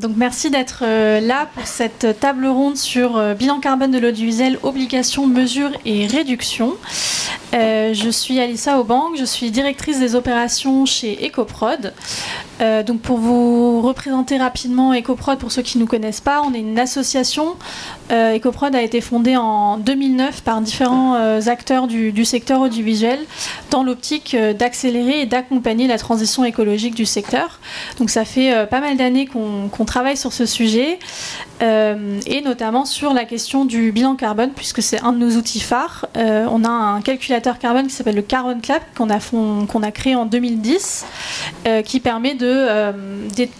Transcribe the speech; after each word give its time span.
Donc 0.00 0.12
merci 0.16 0.50
d'être 0.50 0.82
euh, 0.82 1.20
là 1.20 1.46
pour 1.54 1.66
cette 1.66 2.18
table 2.18 2.46
ronde 2.46 2.76
sur 2.76 3.16
euh, 3.16 3.34
bilan 3.34 3.60
carbone 3.60 3.92
de 3.92 3.98
l'audiovisuel, 3.98 4.58
obligations, 4.62 5.26
mesures 5.26 5.70
et 5.84 6.06
réductions. 6.06 6.74
Euh, 7.54 7.94
je 7.94 8.10
suis 8.10 8.40
Alissa 8.40 8.80
Aubank, 8.80 9.16
je 9.16 9.24
suis 9.24 9.50
directrice 9.50 10.00
des 10.00 10.14
opérations 10.14 10.86
chez 10.86 11.26
Ecoprod. 11.26 11.92
donc 12.86 13.00
pour 13.00 13.18
vous 13.18 13.80
représenter 13.82 14.38
rapidement 14.38 14.92
Ecoprod, 14.94 15.38
pour 15.38 15.52
ceux 15.52 15.62
qui 15.62 15.78
ne 15.78 15.82
nous 15.82 15.88
connaissent 15.88 16.20
pas, 16.20 16.42
on 16.42 16.52
est 16.54 16.60
une 16.60 16.78
association. 16.78 17.56
Ecoprod 18.10 18.74
a 18.74 18.82
été 18.82 19.00
fondée 19.00 19.36
en 19.36 19.78
2009 19.78 20.42
par 20.42 20.60
différents 20.60 21.14
acteurs 21.46 21.86
du, 21.86 22.24
secteur 22.24 22.60
audiovisuel 22.60 23.18
dans 23.70 23.82
l'optique 23.82 24.36
d'accélérer 24.36 25.20
et 25.20 25.26
d'accompagner 25.26 25.86
la 25.86 25.98
transition 25.98 26.44
écologique 26.44 26.94
du 26.94 27.06
secteur. 27.06 27.60
Donc 27.98 28.10
ça 28.10 28.24
fait 28.24 28.66
pas 28.66 28.80
mal 28.80 28.96
d'années 28.96 29.26
qu'on 29.26 29.84
travaille 29.84 30.16
sur 30.16 30.32
ce 30.32 30.46
sujet 30.46 30.98
euh, 31.62 32.20
et 32.26 32.40
notamment 32.40 32.84
sur 32.84 33.14
la 33.14 33.24
question 33.24 33.64
du 33.64 33.92
bilan 33.92 34.16
carbone 34.16 34.50
puisque 34.54 34.82
c'est 34.82 35.00
un 35.00 35.12
de 35.12 35.18
nos 35.18 35.36
outils 35.36 35.60
phares. 35.60 36.06
Euh, 36.16 36.46
on 36.50 36.64
a 36.64 36.68
un 36.68 37.00
calculateur 37.00 37.43
carbone 37.58 37.86
qui 37.86 37.94
s'appelle 37.94 38.16
le 38.16 38.22
Carbon 38.22 38.58
Clap 38.60 38.82
qu'on 38.96 39.10
a, 39.10 39.18
qu'on 39.20 39.82
a 39.82 39.90
créé 39.90 40.14
en 40.14 40.26
2010 40.26 41.04
euh, 41.66 41.82
qui 41.82 42.00
permet 42.00 42.34
de, 42.34 42.92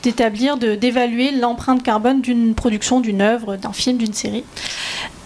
d'établir, 0.03 0.57
de, 0.57 0.75
d'évaluer 0.75 1.31
l'empreinte 1.33 1.83
carbone 1.83 2.21
d'une 2.21 2.55
production, 2.55 3.01
d'une 3.01 3.21
œuvre, 3.21 3.57
d'un 3.57 3.73
film, 3.73 3.99
d'une 3.99 4.15
série. 4.15 4.45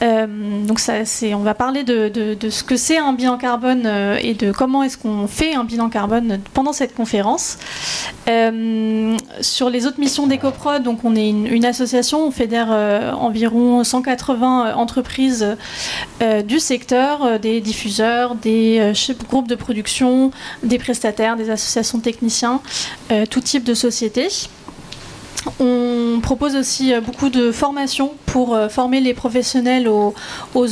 donc 0.00 0.80
ça, 0.80 0.94
on 1.34 1.38
va 1.38 1.54
parler 1.54 1.84
de, 1.84 2.08
de, 2.08 2.50
ce 2.50 2.62
que 2.62 2.76
c'est 2.76 2.98
un 2.98 3.12
bilan 3.12 3.36
carbone 3.38 3.86
et 4.20 4.34
de 4.34 4.52
comment 4.52 4.82
est-ce 4.82 4.98
qu'on 4.98 5.26
fait 5.26 5.54
un 5.54 5.64
bilan 5.64 5.88
carbone 5.88 6.40
pendant 6.54 6.72
cette 6.72 6.94
conférence. 6.94 7.58
sur 9.40 9.70
les 9.70 9.86
autres 9.86 10.00
missions 10.00 10.26
d'EcoProd, 10.26 10.82
donc 10.82 11.04
on 11.04 11.14
est 11.16 11.28
une, 11.28 11.64
association, 11.64 12.26
on 12.26 12.30
fédère 12.30 12.68
euh, 12.70 13.12
environ 13.12 13.84
180 13.84 14.66
euh, 14.68 14.74
entreprises 14.74 15.56
euh, 16.22 16.42
du 16.42 16.58
secteur, 16.58 17.38
des 17.38 17.60
diffuseurs, 17.60 18.34
des 18.34 18.47
groupes 19.28 19.48
de 19.48 19.54
production, 19.54 20.30
des 20.62 20.78
prestataires, 20.78 21.36
des 21.36 21.50
associations 21.50 22.00
techniciens, 22.00 22.60
tout 23.30 23.40
type 23.40 23.64
de 23.64 23.74
sociétés. 23.74 24.28
On 25.60 26.18
propose 26.20 26.56
aussi 26.56 26.92
beaucoup 27.00 27.30
de 27.30 27.52
formations 27.52 28.12
pour 28.26 28.58
former 28.70 29.00
les 29.00 29.14
professionnels 29.14 29.88
aux, 29.88 30.14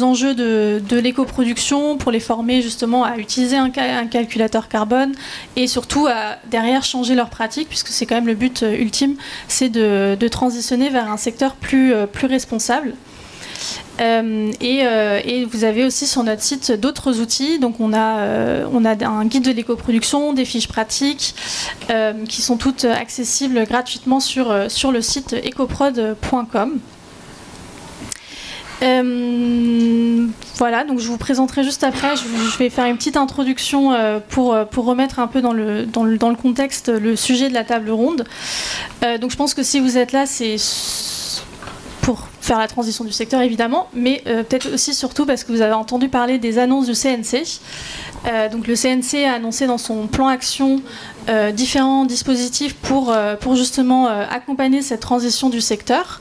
enjeux 0.02 0.34
de, 0.34 0.98
l'éco-production, 0.98 1.97
pour 1.97 2.10
les 2.10 2.20
former 2.20 2.62
justement 2.62 3.04
à 3.04 3.16
utiliser 3.16 3.56
un, 3.56 3.70
calculateur 3.70 4.69
carbone 4.69 5.12
et 5.54 5.66
surtout 5.66 6.06
à 6.08 6.36
derrière 6.50 6.82
changer 6.82 7.14
leurs 7.14 7.30
pratiques, 7.30 7.69
puisque 7.69 7.88
c'est 7.88 8.06
quand 8.06 8.16
même 8.16 8.27
le 8.27 8.34
but 8.34 8.62
ultime, 8.62 9.16
c'est 9.48 9.69
de, 9.69 10.28
transitionner 10.28 10.91
vers 10.91 11.10
un 11.10 11.16
secteur 11.16 11.54
plus 11.54 11.94
responsable. 12.24 12.94
Euh, 14.01 14.53
euh, 14.62 15.21
et, 15.25 15.45
vous 15.45 15.65
avez 15.65 15.85
aussi 15.85 16.07
sur 16.07 16.23
notre 16.23 16.43
site 16.43 16.73
d'autres 16.73 17.21
outils. 17.21 17.59
Donc 17.59 17.81
on 17.81 17.93
a, 17.93 18.19
euh, 18.19 18.67
un 19.03 19.25
guide 19.25 19.45
de 19.45 19.53
l'éco-production, 19.53 20.33
des 20.33 20.45
fiches 20.45 20.69
pratiques 20.69 21.35
qui 22.29 22.43
sont 22.43 22.57
toutes 22.57 22.84
accessibles 22.84 23.65
gratuitement 23.65 24.21
sur, 24.21 24.53
le 24.53 25.01
site 25.01 25.34
ecoprod.com. 25.34 26.79
voilà, 30.59 30.84
donc 30.84 30.99
je 30.99 31.09
vous 31.09 31.16
présenterai 31.16 31.65
juste 31.65 31.84
après. 31.84 32.16
Je, 32.16 32.59
vais 32.59 32.71
faire 32.71 32.87
une 32.87 32.97
petite 32.97 33.16
introduction 33.16 33.93
pour, 34.28 34.55
remettre 34.77 35.19
un 35.19 35.27
peu 35.27 35.41
dans 35.41 35.53
le, 35.53 36.34
contexte 36.34 36.89
le 36.89 37.16
sujet 37.16 37.49
de 37.49 37.55
la 37.55 37.65
table 37.65 37.91
ronde. 37.91 38.25
donc 39.21 39.31
je 39.31 39.37
pense 39.37 39.55
que 39.55 39.62
si 39.62 39.81
vous 39.81 39.97
êtes 39.97 40.12
là, 40.12 40.27
c'est 40.27 40.59
faire 42.47 42.59
la 42.59 42.69
transition 42.69 43.05
du 43.05 43.12
secteur 43.12 43.41
évidemment, 43.41 43.89
mais 43.93 44.23
euh, 44.29 44.45
peut-être 44.45 44.73
aussi 44.73 44.95
surtout 44.95 45.27
parce 45.27 45.43
que 45.43 45.53
vous 45.53 45.62
avez 45.62 45.75
entendu 45.75 46.09
parler 46.09 46.39
des 46.39 46.59
annonces 46.59 46.87
du 46.87 46.93
CNC. 46.93 47.61
Euh, 48.27 48.49
donc 48.49 48.69
le 48.69 48.75
CNC 48.75 49.25
a 49.25 49.34
annoncé 49.34 49.67
dans 49.67 49.79
son 49.79 50.07
plan 50.07 50.29
action 50.29 50.81
euh, 51.28 51.53
différents 51.53 52.04
dispositifs 52.04 52.75
pour, 52.75 53.14
pour 53.41 53.56
justement 53.56 54.06
accompagner 54.06 54.82
cette 54.82 55.00
transition 55.00 55.48
du 55.48 55.60
secteur. 55.60 56.20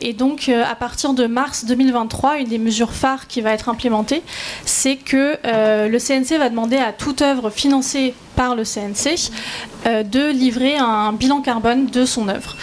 et 0.00 0.12
donc 0.12 0.48
à 0.48 0.74
partir 0.74 1.14
de 1.14 1.26
mars 1.26 1.64
2023, 1.64 2.38
une 2.38 2.48
des 2.48 2.58
mesures 2.58 2.92
phares 2.92 3.26
qui 3.26 3.40
va 3.40 3.52
être 3.52 3.68
implémentée, 3.68 4.22
c'est 4.64 4.96
que 4.96 5.36
le 5.86 5.98
CNC 5.98 6.38
va 6.38 6.48
demander 6.48 6.76
à 6.76 6.92
toute 6.92 7.22
œuvre 7.22 7.50
financée 7.50 8.14
par 8.34 8.54
le 8.54 8.64
CNC 8.64 9.30
de 9.86 10.30
livrer 10.30 10.76
un 10.76 11.12
bilan 11.12 11.40
carbone 11.40 11.86
de 11.86 12.04
son 12.04 12.28
œuvre. 12.28 12.56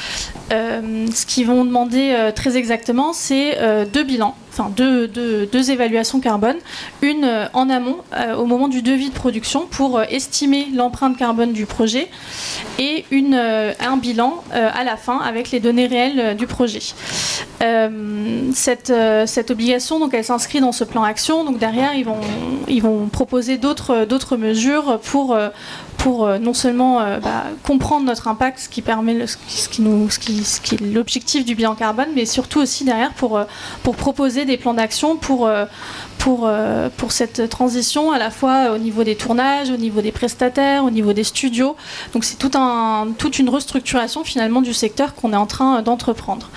ce 0.50 1.26
qu'ils 1.26 1.48
vont 1.48 1.66
demander 1.66 2.32
très 2.36 2.58
exactement, 2.58 3.14
c'est 3.14 3.58
euh, 3.74 3.86
deux 3.86 4.04
bilans, 4.04 4.36
enfin 4.52 4.72
deux, 4.76 5.08
deux, 5.08 5.72
évaluations 5.72 6.20
carbone, 6.20 6.58
une 7.02 7.24
euh, 7.24 7.46
en 7.54 7.70
amont 7.70 7.98
euh, 8.16 8.36
au 8.36 8.46
moment 8.46 8.68
du 8.68 8.82
devis 8.82 9.10
de 9.10 9.14
production 9.14 9.66
pour 9.70 10.02
estimer 10.02 10.68
l'empreinte 10.74 11.18
carbone 11.18 11.43
du 11.52 11.66
projet 11.66 12.08
et 12.80 13.06
une, 13.12 13.36
un 13.36 13.98
bilan 13.98 14.44
à 14.52 14.84
la 14.84 14.96
fin 14.96 15.18
avec 15.20 15.52
les 15.52 15.60
données 15.60 15.88
réelles 15.88 16.38
du 16.38 16.48
projet. 16.48 16.80
cette, 18.54 18.94
cette 19.26 19.52
obligation, 19.52 20.00
donc, 20.00 20.14
elle 20.14 20.24
s'inscrit 20.24 20.62
dans 20.62 20.72
ce 20.72 20.84
plan 20.84 21.04
action. 21.04 21.44
Donc 21.44 21.58
derrière, 21.58 21.94
ils 21.96 22.06
vont, 22.06 22.22
ils 22.68 22.82
vont 22.82 23.08
proposer 23.08 23.58
d'autres 23.58 24.38
mesures 24.38 25.00
pour 25.00 25.38
pour 25.98 26.26
euh, 26.26 26.38
non 26.38 26.54
seulement 26.54 27.02
euh, 27.02 27.20
bah, 27.20 27.46
comprendre 27.64 28.06
notre 28.06 28.28
impact, 28.28 28.60
ce 28.60 28.70
qui 28.70 28.82
permet 28.82 29.26
ce, 29.28 29.38
qui, 29.38 30.76
est 30.76 30.82
l'objectif 30.82 31.46
du 31.46 31.56
bilan 31.56 31.76
carbone, 31.76 32.10
mais 32.16 32.26
surtout 32.26 32.60
aussi 32.60 32.84
derrière 32.84 33.14
pour, 33.14 33.38
euh, 33.38 33.46
proposer 33.98 34.46
des 34.46 34.58
plans 34.58 34.74
d'action 34.74 35.16
pour, 35.16 35.50
pour, 36.18 36.50
cette 37.12 37.50
transition, 37.50 38.12
à 38.12 38.18
la 38.18 38.32
fois 38.32 38.72
au 38.72 38.78
niveau 38.78 39.04
des 39.04 39.16
tournages, 39.16 39.70
au 39.70 39.78
niveau 39.78 40.02
des 40.02 40.12
prestataires, 40.12 40.84
au 40.84 40.90
niveau 40.90 41.14
des 41.14 41.24
studios. 41.24 41.76
Donc 42.14 42.24
c'est 42.24 42.38
tout 42.38 42.52
toute 43.18 43.40
une 43.40 43.50
restructuration 43.50 44.24
finalement 44.24 44.62
du 44.62 44.74
secteur 44.74 45.16
qu'on 45.16 45.34
est 45.34 45.38
en 45.38 45.46
train 45.46 45.82
d'entreprendre. 45.82 46.50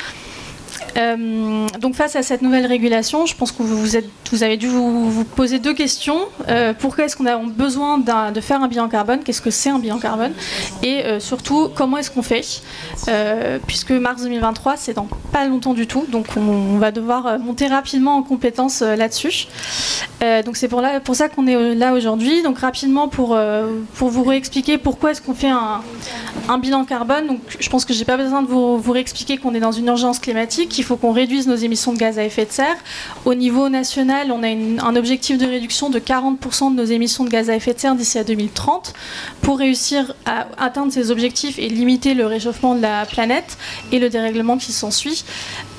Euh, 0.96 1.66
donc 1.80 1.94
face 1.94 2.16
à 2.16 2.22
cette 2.22 2.42
nouvelle 2.42 2.66
régulation, 2.66 3.26
je 3.26 3.34
pense 3.34 3.52
que 3.52 3.62
vous, 3.62 3.96
êtes, 3.96 4.08
vous 4.30 4.42
avez 4.42 4.56
dû 4.56 4.68
vous, 4.68 5.24
poser 5.24 5.58
deux 5.58 5.74
questions. 5.74 6.20
Euh, 6.48 6.72
pourquoi 6.78 7.04
est-ce 7.04 7.16
qu'on 7.16 7.26
a 7.26 7.36
besoin 7.36 7.98
de 7.98 8.40
faire 8.40 8.62
un 8.62 8.68
bilan 8.68 8.88
carbone? 8.88 9.20
Qu'est-ce 9.22 9.42
que 9.42 9.50
c'est 9.50 9.70
un 9.70 9.78
bilan 9.78 9.98
carbone? 9.98 10.32
Et 10.82 11.04
euh, 11.04 11.20
surtout, 11.20 11.68
comment 11.74 11.98
est-ce 11.98 12.10
qu'on 12.10 12.22
fait? 12.22 12.36
Puisque 13.66 13.90
mars 13.90 14.22
2023, 14.22 14.76
c'est 14.76 14.94
dans 14.94 15.08
pas 15.32 15.46
longtemps 15.46 15.74
du 15.74 15.86
tout, 15.86 16.06
donc 16.08 16.26
on, 16.36 16.78
va 16.78 16.90
devoir 16.90 17.38
monter 17.38 17.66
rapidement 17.66 18.16
en 18.16 18.22
compétences 18.22 18.80
là-dessus. 18.80 19.46
donc 20.44 20.56
c'est 20.56 20.68
pour, 20.68 20.82
ça 21.14 21.28
qu'on 21.28 21.46
est 21.46 21.74
là 21.74 21.92
aujourd'hui. 21.92 22.42
Donc 22.42 22.58
rapidement, 22.58 23.08
pour, 23.08 23.36
vous 23.94 24.24
réexpliquer 24.24 24.78
pourquoi 24.78 25.10
est-ce 25.10 25.20
qu'on 25.20 25.34
fait 25.34 25.50
un, 25.50 26.58
bilan 26.58 26.84
carbone. 26.84 27.26
Donc 27.26 27.40
je 27.58 27.68
pense 27.68 27.84
que 27.84 27.92
j'ai 27.92 28.04
pas 28.04 28.16
besoin 28.16 28.42
de 28.42 28.48
vous, 28.48 28.78
vous 28.78 28.92
réexpliquer 28.92 29.36
qu'on 29.36 29.54
est 29.54 29.60
dans 29.60 29.72
une 29.72 29.86
urgence 29.86 30.18
climatique 30.18 30.78
faut 30.86 30.96
qu'on 30.96 31.12
réduise 31.12 31.46
nos 31.46 31.56
émissions 31.56 31.92
de 31.92 31.98
gaz 31.98 32.18
à 32.18 32.24
effet 32.24 32.44
de 32.46 32.52
serre. 32.52 32.76
Au 33.24 33.34
niveau 33.34 33.68
national, 33.68 34.30
on 34.30 34.42
a 34.42 34.48
un 34.48 34.96
objectif 34.96 35.38
de 35.38 35.46
réduction 35.46 35.90
de 35.90 35.98
40% 35.98 36.70
de 36.70 36.76
nos 36.76 36.84
émissions 36.84 37.24
de 37.24 37.30
gaz 37.30 37.50
à 37.50 37.56
effet 37.56 37.74
de 37.74 37.80
serre 37.80 37.94
d'ici 37.94 38.18
à 38.18 38.24
2030. 38.24 38.94
Pour 39.42 39.58
réussir 39.58 40.14
à 40.24 40.46
atteindre 40.58 40.92
ces 40.92 41.10
objectifs 41.10 41.58
et 41.58 41.68
limiter 41.68 42.14
le 42.14 42.26
réchauffement 42.26 42.74
de 42.74 42.82
la 42.82 43.04
planète 43.06 43.58
et 43.92 43.98
le 43.98 44.08
dérèglement 44.08 44.58
qui 44.58 44.72
s'ensuit, 44.72 45.24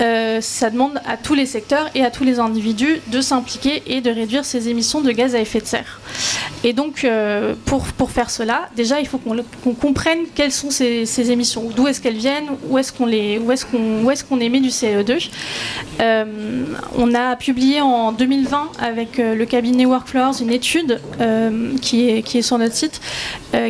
euh, 0.01 0.41
ça 0.41 0.69
demande 0.69 0.99
à 1.05 1.17
tous 1.17 1.33
les 1.33 1.45
secteurs 1.45 1.89
et 1.95 2.03
à 2.03 2.11
tous 2.11 2.23
les 2.23 2.39
individus 2.39 3.01
de 3.07 3.21
s'impliquer 3.21 3.83
et 3.87 4.01
de 4.01 4.09
réduire 4.09 4.45
ces 4.45 4.69
émissions 4.69 5.01
de 5.01 5.11
gaz 5.11 5.35
à 5.35 5.39
effet 5.39 5.59
de 5.59 5.65
serre. 5.65 6.01
Et 6.63 6.73
donc, 6.73 7.03
euh, 7.03 7.53
pour, 7.65 7.83
pour 7.85 8.11
faire 8.11 8.29
cela, 8.29 8.69
déjà, 8.75 8.99
il 8.99 9.07
faut 9.07 9.19
qu'on 9.19 9.73
comprenne 9.73 10.19
quelles 10.35 10.51
sont 10.51 10.71
ces, 10.71 11.31
émissions, 11.31 11.69
d'où 11.75 11.87
est-ce 11.87 12.01
qu'elles 12.01 12.17
viennent, 12.17 12.49
où 12.69 12.77
est-ce 12.77 12.91
qu'on 12.91 13.07
est 13.07 13.37
est 13.37 14.27
qu'on 14.27 14.39
émet 14.39 14.59
du 14.59 14.69
CO2 14.69 14.96
euh, 15.99 16.25
on 16.97 17.13
a 17.13 17.35
publié 17.35 17.81
en 17.81 18.11
2020 18.11 18.71
avec 18.79 19.19
euh, 19.19 19.35
le 19.35 19.45
cabinet 19.45 19.85
Workflows 19.85 20.33
une 20.41 20.51
étude 20.51 20.99
euh, 21.19 21.75
qui 21.81 22.09
est 22.09 22.41
sur 22.41 22.57
notre 22.57 22.75
site 22.75 23.01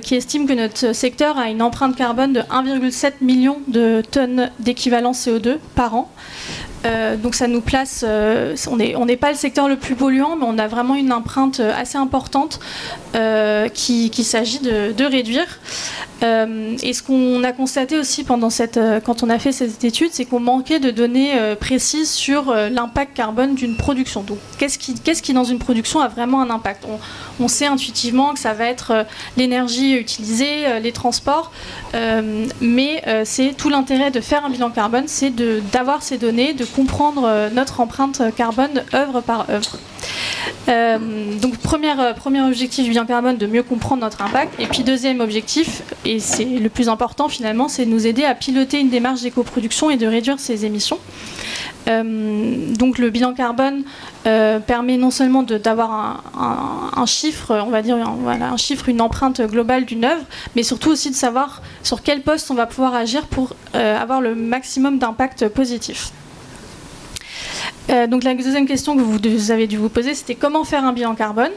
qui 0.02 0.16
estime 0.16 0.48
que 0.48 0.54
notre 0.54 0.94
secteur 0.94 1.38
a 1.38 1.50
une 1.50 1.62
empreinte 1.62 1.96
carbone 1.96 2.34
de 2.34 2.42
1,7 2.42 3.14
million 3.22 3.62
de 3.68 4.02
tonnes 4.12 4.52
d'équivalent 4.60 5.12
CO2 5.12 5.58
par 5.76 5.96
an. 5.96 6.12
Donc 7.22 7.36
ça 7.36 7.48
nous 7.48 7.62
place, 7.62 8.06
on 8.06 8.76
n'est 8.78 9.18
pas 9.18 9.30
le 9.30 9.38
secteur 9.38 9.68
le 9.68 9.78
plus 9.78 9.96
polluant, 9.96 10.36
mais 10.36 10.46
on 10.48 10.58
a 10.58 10.68
vraiment 10.68 10.96
une 10.96 11.14
empreinte 11.14 11.60
assez 11.60 11.98
importante 11.98 12.60
qu'il 13.14 14.10
qui 14.10 14.24
s'agit 14.24 14.60
de, 14.60 15.06
réduire. 15.06 15.60
et 16.22 16.94
ce 16.94 17.04
qu'on 17.04 17.44
a 17.44 17.52
constaté 17.52 17.98
aussi 17.98 18.24
pendant 18.24 18.50
cette, 18.50 18.80
quand 19.06 19.24
on 19.24 19.30
a 19.30 19.40
fait 19.40 19.52
cette 19.52 19.84
étude, 19.84 20.10
c'est 20.12 20.26
qu'on 20.26 20.40
manquait 20.40 20.80
de 20.80 20.92
données 20.92 21.34
précises 21.60 22.12
sur 22.12 22.54
l'impact 22.54 23.16
carbone 23.16 23.56
d'une 23.56 23.76
production. 23.76 24.22
Donc 24.22 24.38
qu'est-ce 24.58 24.78
qui, 24.78 25.34
dans 25.34 25.44
une 25.44 25.60
production 25.60 26.00
a 26.00 26.08
vraiment 26.08 26.42
un 26.42 26.50
impact? 26.50 26.86
On, 26.88 27.00
on, 27.44 27.48
sait 27.48 27.68
intuitivement 27.68 28.34
que 28.34 28.40
ça 28.40 28.54
va 28.54 28.66
être 28.66 29.06
l'énergie 29.38 29.96
utilisée, 29.96 30.80
les 30.82 30.92
transports, 30.92 31.52
mais 32.62 33.04
c'est 33.26 33.56
tout 33.56 33.70
l'intérêt 33.70 34.12
de 34.12 34.22
faire 34.22 34.46
un 34.46 34.50
bilan 34.50 34.70
carbone, 34.70 35.06
c'est 35.08 35.34
d'avoir 35.72 36.04
ces 36.04 36.18
données, 36.18 36.54
de 36.54 36.66
comprendre 36.78 37.24
euh, 37.26 37.50
notre 37.50 37.80
empreinte 37.80 38.22
carbone 38.36 38.84
œuvre 38.94 39.22
par 39.22 39.50
œuvre. 39.50 39.80
Euh, 40.70 41.00
donc 41.42 41.58
premier, 41.58 42.00
euh, 42.00 42.14
premier 42.14 42.42
objectif 42.42 42.84
du 42.84 42.92
bilan 42.92 43.08
carbone, 43.08 43.36
de 43.36 43.48
mieux 43.48 43.64
comprendre 43.64 44.04
notre 44.04 44.22
impact. 44.22 44.54
Et 44.60 44.68
puis 44.68 44.84
deuxième 44.84 45.20
objectif, 45.20 45.82
et 46.06 46.20
c'est 46.20 46.46
le 46.46 46.70
plus 46.70 46.88
important 46.88 47.30
finalement, 47.30 47.68
c'est 47.68 47.86
de 47.86 47.90
nous 47.90 48.06
aider 48.06 48.26
à 48.26 48.36
piloter 48.36 48.80
une 48.80 48.90
démarche 48.90 49.24
d'éco-production 49.24 49.90
et 49.90 49.98
de 49.98 50.06
réduire 50.06 50.40
ses 50.40 50.66
émissions. 50.66 51.00
donc 51.88 53.00
le 53.00 53.10
bilan 53.10 53.34
carbone 53.34 53.84
permet 54.24 54.98
non 54.98 55.10
seulement 55.10 55.42
d'avoir 55.44 56.22
un, 56.96 57.06
chiffre, 57.06 57.64
on 57.66 57.72
va 57.72 57.82
dire 57.82 57.98
voilà, 58.20 58.50
un 58.52 58.58
chiffre, 58.58 58.90
une 58.90 59.02
empreinte 59.02 59.42
globale 59.42 59.86
d'une 59.86 60.06
œuvre, 60.06 60.26
mais 60.56 60.64
surtout 60.64 60.92
aussi 60.92 61.10
de 61.10 61.16
savoir 61.16 61.62
sur 61.82 62.04
quel 62.04 62.22
poste 62.22 62.52
on 62.52 62.56
va 62.56 62.68
pouvoir 62.68 62.94
agir 62.94 63.26
pour 63.26 63.56
avoir 63.74 64.20
le 64.22 64.36
maximum 64.36 65.00
d'impact 65.00 65.48
positif. 65.48 66.12
Euh, 67.90 68.08
donc 68.08 68.24
la 68.24 68.34
deuxième 68.34 68.68
question 68.68 68.96
que 68.96 69.02
vous, 69.02 69.52
avez 69.52 69.68
dû 69.68 69.78
vous 69.78 69.90
poser, 69.90 70.14
c'était 70.14 70.36
comment 70.36 70.64
faire 70.64 70.84
un 70.84 70.94
bilan 70.94 71.16
carbone. 71.16 71.52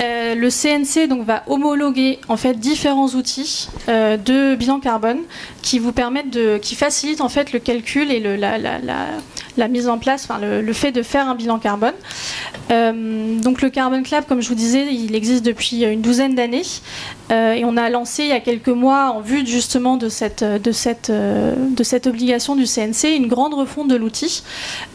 Euh, 0.00 0.34
le 0.34 0.50
CNC 0.50 1.08
donc, 1.08 1.24
va 1.24 1.44
homologuer 1.46 2.18
en 2.28 2.36
fait 2.36 2.54
différents 2.54 3.08
outils 3.08 3.68
euh, 3.88 4.16
de 4.16 4.56
bilan 4.56 4.80
carbone 4.80 5.20
qui 5.62 5.78
vous 5.78 5.92
permettent 5.92 6.30
de, 6.30 6.58
qui 6.58 6.74
facilitent 6.74 7.20
en 7.20 7.28
fait 7.28 7.52
le 7.52 7.60
calcul 7.60 8.10
et 8.10 8.18
le, 8.18 8.34
la, 8.34 8.58
la 8.58 8.80
mise 9.68 9.88
en 9.88 9.98
place, 9.98 10.26
enfin, 10.28 10.40
le, 10.40 10.72
fait 10.72 10.92
de 10.92 11.02
faire 11.02 11.28
un 11.28 11.34
bilan 11.34 11.58
carbone. 11.58 11.94
Euh, 12.70 13.38
donc 13.40 13.62
le 13.62 13.70
Carbon 13.70 14.02
Club, 14.02 14.24
comme 14.28 14.40
je 14.40 14.48
vous 14.48 14.54
disais, 14.54 14.86
il 14.92 15.14
existe 15.14 15.44
depuis 15.44 15.84
une 15.84 16.00
douzaine 16.00 16.34
d'années 16.34 16.62
euh, 17.30 17.52
et 17.52 17.64
on 17.64 17.76
a 17.76 17.88
lancé 17.90 18.24
il 18.24 18.28
y 18.30 18.32
a 18.32 18.40
quelques 18.40 18.68
mois, 18.68 19.10
en 19.10 19.20
vue 19.20 19.46
justement 19.46 19.96
de 19.96 20.08
cette, 20.08 20.44
cette 20.72 22.06
obligation 22.06 22.56
du 22.56 22.64
CNC, 22.66 23.16
une 23.16 23.28
grande 23.28 23.54
refonte 23.54 23.88
de 23.88 23.96
l'outil. 23.96 24.42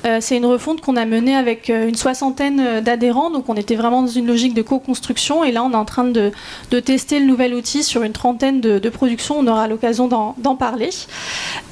Euh, 0.05 0.17
c'est 0.19 0.37
une 0.37 0.45
refonte 0.45 0.81
qu'on 0.81 0.95
a 0.95 1.05
menée 1.05 1.35
avec 1.35 1.69
une 1.69 1.95
soixantaine 1.95 2.81
d'adhérents, 2.81 3.29
donc 3.29 3.47
on 3.49 3.55
était 3.55 3.75
vraiment 3.75 4.01
dans 4.01 4.07
une 4.07 4.27
logique 4.27 4.53
de 4.53 4.61
co-construction 4.61 5.43
et 5.43 5.51
là 5.51 5.63
on 5.63 5.71
est 5.71 5.75
en 5.75 5.85
train 5.85 6.03
de, 6.03 6.31
de 6.71 6.79
tester 6.79 7.19
le 7.19 7.25
nouvel 7.25 7.53
outil 7.53 7.83
sur 7.83 8.03
une 8.03 8.13
trentaine 8.13 8.61
de, 8.61 8.79
de 8.79 8.89
productions, 8.89 9.35
on 9.37 9.47
aura 9.47 9.67
l'occasion 9.67 10.07
d'en 10.07 10.55
parler. 10.55 10.89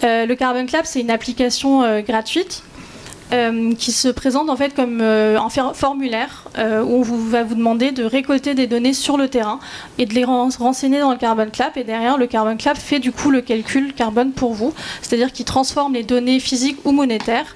le 0.04 0.34
Carbon 0.36 0.66
Club, 0.66 0.84
c'est 0.86 1.02
une 1.02 1.12
application 1.12 2.02
gratuite 2.02 2.64
euh, 3.34 3.76
qui 3.76 3.92
se 3.92 4.08
présente 4.08 4.50
en 4.50 4.56
fait 4.56 4.74
comme 4.74 5.02
euh, 5.02 5.38
un 5.38 5.74
formulaire 5.74 6.46
euh, 6.58 6.82
où 6.82 7.00
on 7.00 7.02
va 7.02 7.44
vous 7.44 7.56
demander 7.56 7.92
de 7.92 8.06
récolter 8.06 8.54
des 8.54 8.68
données 8.68 8.94
sur 8.94 9.18
le 9.18 9.28
terrain 9.28 9.60
et 9.98 10.06
de 10.06 10.14
les 10.14 10.24
renseigner 10.24 11.02
dans 11.02 11.12
le 11.12 11.18
Carbon 11.18 11.48
Clap 11.52 11.76
et 11.76 11.84
derrière 11.84 12.18
le 12.18 12.26
Carbon 12.28 12.56
Clap 12.56 12.78
fait 12.78 13.00
du 13.00 13.12
coup 13.12 13.30
le 13.30 13.42
calcul 13.42 13.94
carbone 13.94 14.32
pour 14.32 14.54
vous, 14.54 14.74
c'est-à-dire 15.02 15.34
qu'il 15.34 15.44
transforme 15.44 15.94
les 15.94 16.04
données 16.04 16.40
physiques 16.40 16.78
ou 16.86 16.94
monétaires 16.94 17.54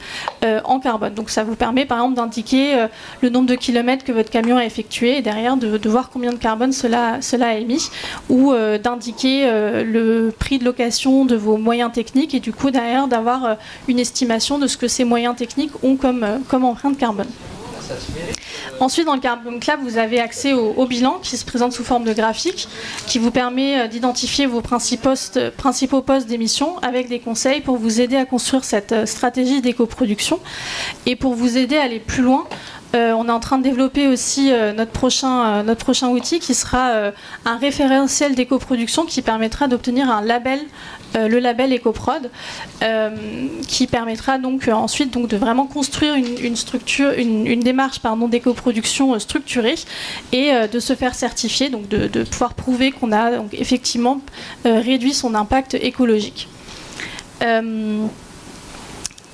en 0.65 0.79
carbone. 0.79 1.13
Donc 1.13 1.29
ça 1.29 1.43
vous 1.43 1.55
permet 1.55 1.85
par 1.85 1.99
exemple 1.99 2.15
d'indiquer 2.15 2.87
le 3.21 3.29
nombre 3.29 3.47
de 3.47 3.55
kilomètres 3.55 4.03
que 4.03 4.11
votre 4.11 4.29
camion 4.29 4.57
a 4.57 4.65
effectué 4.65 5.17
et 5.17 5.21
derrière 5.21 5.55
de, 5.55 5.77
de 5.77 5.89
voir 5.89 6.09
combien 6.09 6.31
de 6.31 6.37
carbone 6.37 6.73
cela, 6.73 7.21
cela 7.21 7.47
a 7.49 7.53
émis 7.53 7.89
ou 8.29 8.53
d'indiquer 8.83 9.49
le 9.85 10.33
prix 10.37 10.59
de 10.59 10.65
location 10.65 11.25
de 11.25 11.35
vos 11.35 11.57
moyens 11.57 11.91
techniques 11.91 12.33
et 12.33 12.39
du 12.39 12.51
coup 12.51 12.71
derrière 12.71 13.07
d'avoir 13.07 13.57
une 13.87 13.99
estimation 13.99 14.59
de 14.59 14.67
ce 14.67 14.77
que 14.77 14.87
ces 14.87 15.03
moyens 15.03 15.35
techniques 15.35 15.60
ont 15.83 15.95
comme, 15.95 16.23
euh, 16.23 16.37
comme 16.47 16.65
empreinte 16.65 16.97
carbone. 16.97 17.27
Ensuite, 18.79 19.05
dans 19.05 19.15
le 19.15 19.19
Carbon 19.19 19.59
Club, 19.59 19.81
vous 19.83 19.97
avez 19.97 20.19
accès 20.19 20.53
au, 20.53 20.85
bilan 20.85 21.19
qui 21.21 21.35
se 21.35 21.43
présente 21.43 21.73
sous 21.73 21.83
forme 21.83 22.05
de 22.05 22.13
graphique, 22.13 22.67
qui 23.05 23.19
vous 23.19 23.31
permet 23.31 23.81
euh, 23.81 23.87
d'identifier 23.87 24.45
vos 24.45 24.61
principaux 24.61 26.01
postes 26.01 26.27
d'émission 26.27 26.77
avec 26.79 27.09
des 27.09 27.19
conseils 27.19 27.61
pour 27.61 27.77
vous 27.77 27.99
aider 27.99 28.15
à 28.15 28.25
construire 28.25 28.63
cette 28.63 28.93
euh, 28.93 29.05
stratégie 29.05 29.61
d'éco-production 29.61 30.39
et 31.05 31.15
pour 31.15 31.35
vous 31.35 31.57
aider 31.57 31.77
à 31.77 31.83
aller 31.83 31.99
plus 31.99 32.23
loin 32.23 32.45
on 32.93 33.29
est 33.29 33.31
en 33.31 33.39
train 33.39 33.57
de 33.57 33.63
développer 33.63 34.07
aussi 34.07 34.51
notre 34.75 34.91
prochain 34.91 36.09
outil 36.09 36.39
qui 36.39 36.53
sera 36.53 37.13
un 37.45 37.55
référentiel 37.55 38.35
d'éco-production 38.35 39.05
qui 39.05 39.21
permettra 39.21 39.69
d'obtenir 39.69 40.11
un 40.11 40.21
label 40.21 40.59
euh, 41.15 41.27
le 41.27 41.39
label 41.39 41.73
EcoProd, 41.73 42.29
euh, 42.83 43.09
qui 43.67 43.87
permettra 43.87 44.37
donc 44.37 44.67
euh, 44.67 44.71
ensuite 44.71 45.11
donc, 45.13 45.27
de 45.27 45.35
vraiment 45.35 45.67
construire 45.67 46.15
une, 46.15 46.55
structure, 46.55 47.11
une, 47.11 47.59
démarche 47.59 47.99
pardon, 47.99 48.27
d'éco-production 48.27 49.19
structurée 49.19 49.75
et 50.31 50.51
de 50.71 50.79
se 50.79 50.95
faire 50.95 51.13
certifier, 51.15 51.69
donc 51.69 51.87
de, 51.89 52.23
pouvoir 52.23 52.53
prouver 52.53 52.91
qu'on 52.91 53.11
a 53.11 53.31
donc, 53.37 53.53
effectivement 53.53 54.21
réduit 54.65 55.13
son 55.13 55.35
impact 55.35 55.73
écologique. 55.75 56.47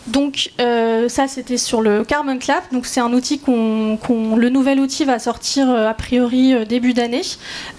Donc 0.07 0.51
euh, 0.61 1.09
ça 1.09 1.27
c'était 1.27 1.57
sur 1.57 1.81
le 1.81 2.03
Carbon 2.05 2.37
Clap. 2.37 2.71
Donc 2.71 2.85
c'est 2.85 3.01
un 3.01 3.11
outil 3.11 3.39
qu'on, 3.39 3.97
le 4.35 4.49
nouvel 4.49 4.79
outil 4.79 5.03
va 5.03 5.19
sortir 5.19 5.69
euh, 5.69 5.87
a 5.87 5.93
priori 5.93 6.53
euh, 6.53 6.65
début 6.65 6.93
d'année. 6.93 7.21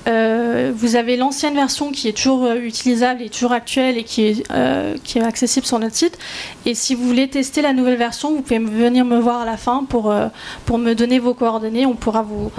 vous 0.06 0.96
avez 0.96 1.16
l'ancienne 1.16 1.54
version 1.54 1.90
qui 1.90 2.08
est 2.08 2.16
toujours 2.16 2.50
utilisable 2.52 3.22
et 3.22 3.30
toujours 3.30 3.52
actuelle 3.52 3.96
et 3.96 4.04
qui 4.04 4.22
est, 4.26 5.20
accessible 5.22 5.66
sur 5.66 5.78
notre 5.78 5.94
site. 5.94 6.18
Et 6.66 6.74
si 6.74 6.94
vous 6.94 7.04
voulez 7.04 7.28
tester 7.28 7.62
la 7.62 7.72
nouvelle 7.72 7.98
version, 7.98 8.30
vous 8.32 8.42
pouvez 8.42 8.58
venir 8.58 9.04
me 9.04 9.18
voir 9.18 9.40
à 9.40 9.44
la 9.44 9.56
fin 9.56 9.84
pour, 9.88 10.14
pour 10.64 10.78
me 10.78 10.94
donner 10.94 11.18
vos 11.18 11.34
coordonnées. 11.34 11.86
On 11.86 11.94
pourra 11.94 12.22
vous, 12.22 12.50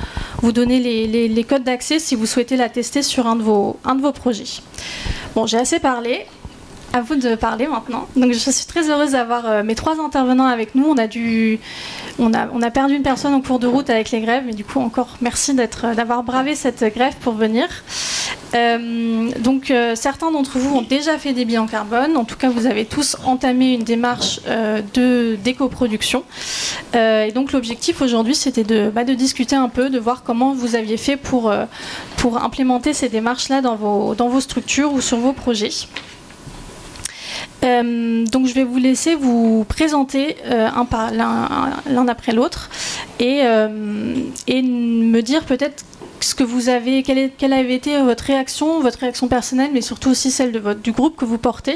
vous 0.41 0.51
donner 0.51 0.79
les, 0.79 1.27
les 1.27 1.43
codes 1.43 1.63
d'accès 1.63 1.99
si 1.99 2.15
vous 2.15 2.25
souhaitez 2.25 2.57
la 2.57 2.69
tester 2.69 3.01
sur 3.01 3.27
un 3.27 3.35
de 3.35 3.43
vos, 3.43 3.77
un 3.85 3.95
de 3.95 4.01
vos 4.01 4.11
projets. 4.11 4.61
Bon, 5.35 5.45
j'ai 5.45 5.57
assez 5.57 5.79
parlé 5.79 6.25
à 6.93 7.01
vous 7.01 7.15
de 7.15 7.35
parler 7.35 7.67
maintenant. 7.67 8.07
Donc 8.15 8.33
je 8.33 8.37
suis 8.37 8.65
très 8.65 8.89
heureuse 8.89 9.11
d'avoir 9.11 9.45
euh, 9.45 9.63
mes 9.63 9.75
trois 9.75 9.99
intervenants 10.01 10.45
avec 10.45 10.75
nous. 10.75 10.85
On 10.87 10.97
a 12.33 12.71
perdu 12.71 12.95
une 12.95 13.03
personne 13.03 13.33
en 13.33 13.41
cours 13.41 13.59
de 13.59 13.67
route 13.67 13.89
avec 13.89 14.11
les 14.11 14.21
grèves, 14.21 14.43
mais 14.45 14.53
du 14.53 14.63
coup 14.63 14.79
encore 14.79 15.17
merci 15.21 15.55
euh, 15.57 15.93
d'avoir 15.93 16.23
bravé 16.23 16.55
cette 16.55 16.83
grève 16.93 17.15
pour 17.21 17.33
venir. 17.33 17.67
Euh, 18.55 19.29
donc 19.39 19.71
certains 19.93 20.31
d'entre 20.31 20.57
vous 20.57 20.75
ont 20.75 20.81
déjà 20.81 21.17
fait 21.17 21.33
des 21.33 21.45
bilans 21.45 21.67
carbone. 21.67 22.17
En 22.17 22.25
tout 22.25 22.35
cas, 22.35 22.49
vous 22.49 22.65
avez 22.65 22.85
tous 22.85 23.17
entamé 23.25 23.73
une 23.73 23.83
démarche 23.83 24.39
d'éco-production. 24.93 26.23
et 26.93 27.31
donc 27.33 27.51
l'objectif 27.51 28.01
aujourd'hui, 28.01 28.35
c'était 28.35 28.63
de, 28.63 28.89
bah, 28.89 29.03
de 29.03 29.13
discuter 29.13 29.55
un 29.55 29.69
peu, 29.69 29.89
de 29.89 29.99
voir 29.99 30.23
comment 30.23 30.53
vous 30.53 30.75
aviez 30.75 30.97
fait 30.97 31.17
pour 31.17 31.51
implémenter 32.41 32.93
ces 32.93 33.09
démarches-là 33.09 33.61
dans 33.61 33.75
vos 33.75 34.41
structures 34.41 34.93
ou 34.93 35.01
sur 35.01 35.17
vos 35.17 35.33
projets. 35.33 35.69
Euh, 37.63 38.25
donc 38.25 38.47
je 38.47 38.53
vais 38.53 38.63
vous 38.63 38.77
laisser 38.77 39.15
vous 39.15 39.65
présenter 39.67 40.37
euh, 40.45 40.69
l'un 41.11 42.07
après 42.07 42.31
l'autre 42.31 42.69
et, 43.19 43.41
euh, 43.43 44.15
et, 44.47 44.61
me 44.61 45.21
dire 45.21 45.43
peut-être 45.43 45.83
ce 46.21 46.35
que 46.35 46.43
vous 46.43 46.69
avez, 46.69 47.03
quelle, 47.03 47.31
quelle, 47.37 47.53
avait 47.53 47.75
été 47.75 48.01
votre 48.01 48.23
réaction, 48.25 48.81
votre 48.81 48.99
réaction 48.99 49.27
personnelle, 49.27 49.71
mais 49.73 49.81
surtout 49.81 50.09
aussi 50.09 50.31
celle 50.31 50.51
de 50.51 50.59
votre, 50.59 50.81
du 50.81 50.91
groupe 50.91 51.15
que 51.15 51.25
vous 51.25 51.37
portez 51.37 51.75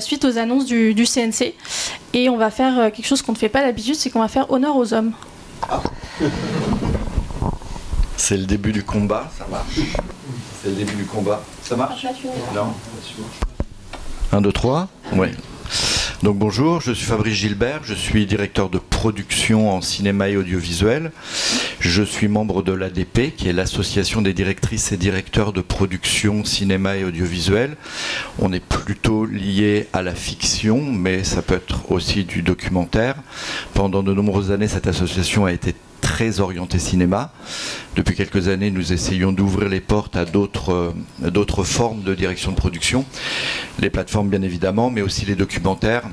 suite 0.00 0.24
aux 0.24 0.38
annonces 0.38 0.64
du, 0.64 0.94
du, 0.94 1.04
CNC. 1.04 1.54
Et 2.12 2.28
on 2.28 2.36
va 2.36 2.50
faire 2.50 2.92
quelque 2.92 3.06
chose 3.06 3.22
qu'on 3.22 3.32
ne 3.32 3.36
fait 3.36 3.48
pas 3.48 3.62
d'habitude, 3.62 3.96
c'est 3.96 4.10
qu'on 4.10 4.20
va 4.20 4.28
faire 4.28 4.50
honneur 4.50 4.76
aux 4.76 4.94
hommes. 4.94 5.12
Ah. 5.68 5.82
C'est 8.16 8.36
le 8.36 8.46
début 8.46 8.72
du 8.72 8.84
combat, 8.84 9.30
ça 9.36 9.46
marche. 9.50 9.80
C'est 10.62 10.68
le 10.68 10.74
début 10.74 10.94
du 10.94 11.04
combat. 11.04 11.42
Ça 11.62 11.76
marche? 11.76 12.06
Non 12.54 12.74
1, 14.32 14.42
2, 14.42 14.52
3 14.52 14.88
Ouais. 15.14 15.30
Donc 16.22 16.36
bonjour, 16.36 16.80
je 16.80 16.92
suis 16.92 17.06
Fabrice 17.06 17.34
Gilbert, 17.34 17.80
je 17.84 17.94
suis 17.94 18.26
directeur 18.26 18.68
de 18.68 18.78
production 18.78 19.72
en 19.72 19.80
cinéma 19.80 20.28
et 20.28 20.36
audiovisuel. 20.36 21.12
Je 21.78 22.02
suis 22.02 22.26
membre 22.26 22.62
de 22.62 22.72
l'ADP, 22.72 23.34
qui 23.36 23.48
est 23.48 23.52
l'association 23.52 24.20
des 24.20 24.34
directrices 24.34 24.90
et 24.90 24.96
directeurs 24.96 25.52
de 25.52 25.60
production 25.60 26.44
cinéma 26.44 26.96
et 26.96 27.04
audiovisuel. 27.04 27.76
On 28.40 28.52
est 28.52 28.62
plutôt 28.64 29.24
lié 29.26 29.86
à 29.92 30.02
la 30.02 30.14
fiction, 30.14 30.82
mais 30.82 31.22
ça 31.22 31.40
peut 31.40 31.54
être 31.54 31.92
aussi 31.92 32.24
du 32.24 32.42
documentaire. 32.42 33.14
Pendant 33.72 34.02
de 34.02 34.12
nombreuses 34.12 34.50
années, 34.50 34.68
cette 34.68 34.88
association 34.88 35.46
a 35.46 35.52
été 35.52 35.74
très 36.00 36.40
orienté 36.40 36.78
cinéma. 36.78 37.32
Depuis 37.96 38.14
quelques 38.14 38.48
années, 38.48 38.70
nous 38.70 38.92
essayons 38.92 39.32
d'ouvrir 39.32 39.68
les 39.68 39.80
portes 39.80 40.16
à 40.16 40.24
d'autres 40.24 40.94
euh, 41.22 41.64
formes 41.64 42.02
de 42.02 42.14
direction 42.14 42.52
de 42.52 42.56
production. 42.56 43.04
Les 43.78 43.90
plateformes, 43.90 44.28
bien 44.28 44.42
évidemment, 44.42 44.90
mais 44.90 45.02
aussi 45.02 45.24
les 45.26 45.34
documentaires 45.34 46.04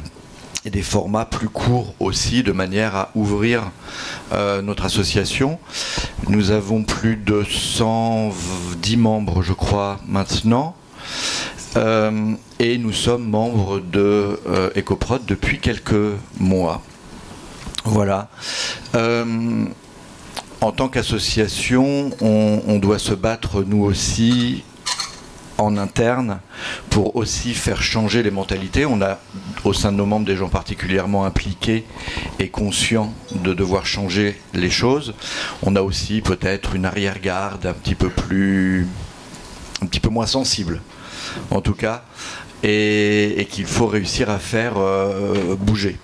et 0.65 0.69
des 0.69 0.81
formats 0.81 1.25
plus 1.25 1.49
courts 1.49 1.93
aussi, 1.99 2.41
de 2.41 2.51
manière 2.51 2.95
à 2.95 3.11
ouvrir 3.15 3.71
euh, 4.31 4.61
notre 4.61 4.85
association. 4.85 5.59
Nous 6.27 6.51
avons 6.51 6.83
plus 6.83 7.17
de 7.17 7.43
110 7.43 8.97
membres, 8.97 9.43
je 9.43 9.53
crois, 9.53 9.99
maintenant. 10.07 10.75
Euh, 11.77 12.33
et 12.59 12.77
nous 12.77 12.93
sommes 12.93 13.29
membres 13.29 13.79
de 13.79 14.39
Ecoprod 14.75 15.25
depuis 15.25 15.59
quelques 15.59 16.15
mois. 16.39 16.81
Voilà. 17.85 18.29
en 18.93 20.71
tant 20.71 20.89
qu'association, 20.89 22.09
on, 22.19 22.79
doit 22.79 22.99
se 22.99 23.13
battre 23.13 23.63
nous 23.63 23.83
aussi 23.83 24.63
en 25.57 25.77
interne 25.77 26.39
pour 26.89 27.15
aussi 27.15 27.53
faire 27.53 27.81
changer 27.81 28.23
les 28.23 28.31
mentalités. 28.31 28.85
On 28.85 29.01
a 29.01 29.19
au 29.63 29.73
sein 29.73 29.91
de 29.91 29.97
nos 29.97 30.07
membres 30.07 30.25
des 30.25 30.35
gens 30.35 30.49
particulièrement 30.49 31.25
impliqués 31.25 31.85
et 32.39 32.49
conscients 32.49 33.13
de 33.35 33.53
devoir 33.53 33.85
changer 33.85 34.41
les 34.53 34.71
choses. 34.71 35.13
On 35.61 35.75
a 35.75 35.81
aussi 35.81 36.21
peut-être 36.21 36.75
une 36.75 36.85
arrière-garde 36.85 37.67
un 37.67 37.73
petit 37.73 37.95
peu 37.95 38.09
plus, 38.09 38.87
un 39.81 39.85
petit 39.85 39.99
peu 39.99 40.09
moins 40.09 40.27
sensible, 40.27 40.81
en 41.51 41.61
tout 41.61 41.75
cas, 41.75 42.03
et, 42.63 43.47
qu'il 43.51 43.65
faut 43.65 43.87
réussir 43.87 44.31
à 44.31 44.39
faire 44.39 44.73
euh, 44.77 45.55
bouger. 45.55 45.97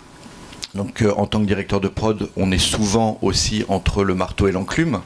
Donc 0.76 1.02
euh, 1.02 1.12
en 1.18 1.26
tant 1.26 1.42
que 1.42 1.46
directeur 1.46 1.82
de 1.82 1.88
prod, 1.88 2.30
on 2.38 2.52
est 2.52 2.58
souvent 2.58 3.18
aussi 3.22 3.66
entre 3.68 4.04
le 4.04 4.16
marteau 4.16 4.48
et 4.48 4.52
l'enclume, 4.52 5.02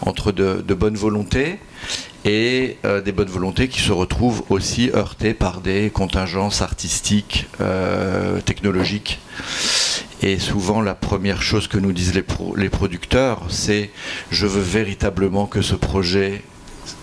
entre 0.00 0.32
de, 0.32 0.74
bonnes 0.74 0.96
volontés 0.96 1.58
et 2.24 2.78
euh, 2.84 3.00
des 3.00 3.12
bonnes 3.12 3.28
volontés 3.28 3.68
qui 3.68 3.80
se 3.80 3.92
retrouvent 3.92 4.42
aussi 4.48 4.90
heurtées 4.92 5.34
par 5.34 5.60
des 5.60 5.90
contingences 5.90 6.62
artistiques, 6.62 7.46
euh, 7.60 8.40
technologiques. 8.40 9.20
Et 10.20 10.40
souvent, 10.40 10.80
la 10.80 10.94
première 10.94 11.42
chose 11.42 11.68
que 11.68 11.78
nous 11.78 11.92
disent 11.92 12.14
les 12.14 12.68
producteurs, 12.68 13.42
c'est 13.48 13.90
je 14.32 14.46
veux 14.48 14.62
véritablement 14.62 15.46
que 15.46 15.62
ce 15.62 15.76
projet 15.76 16.42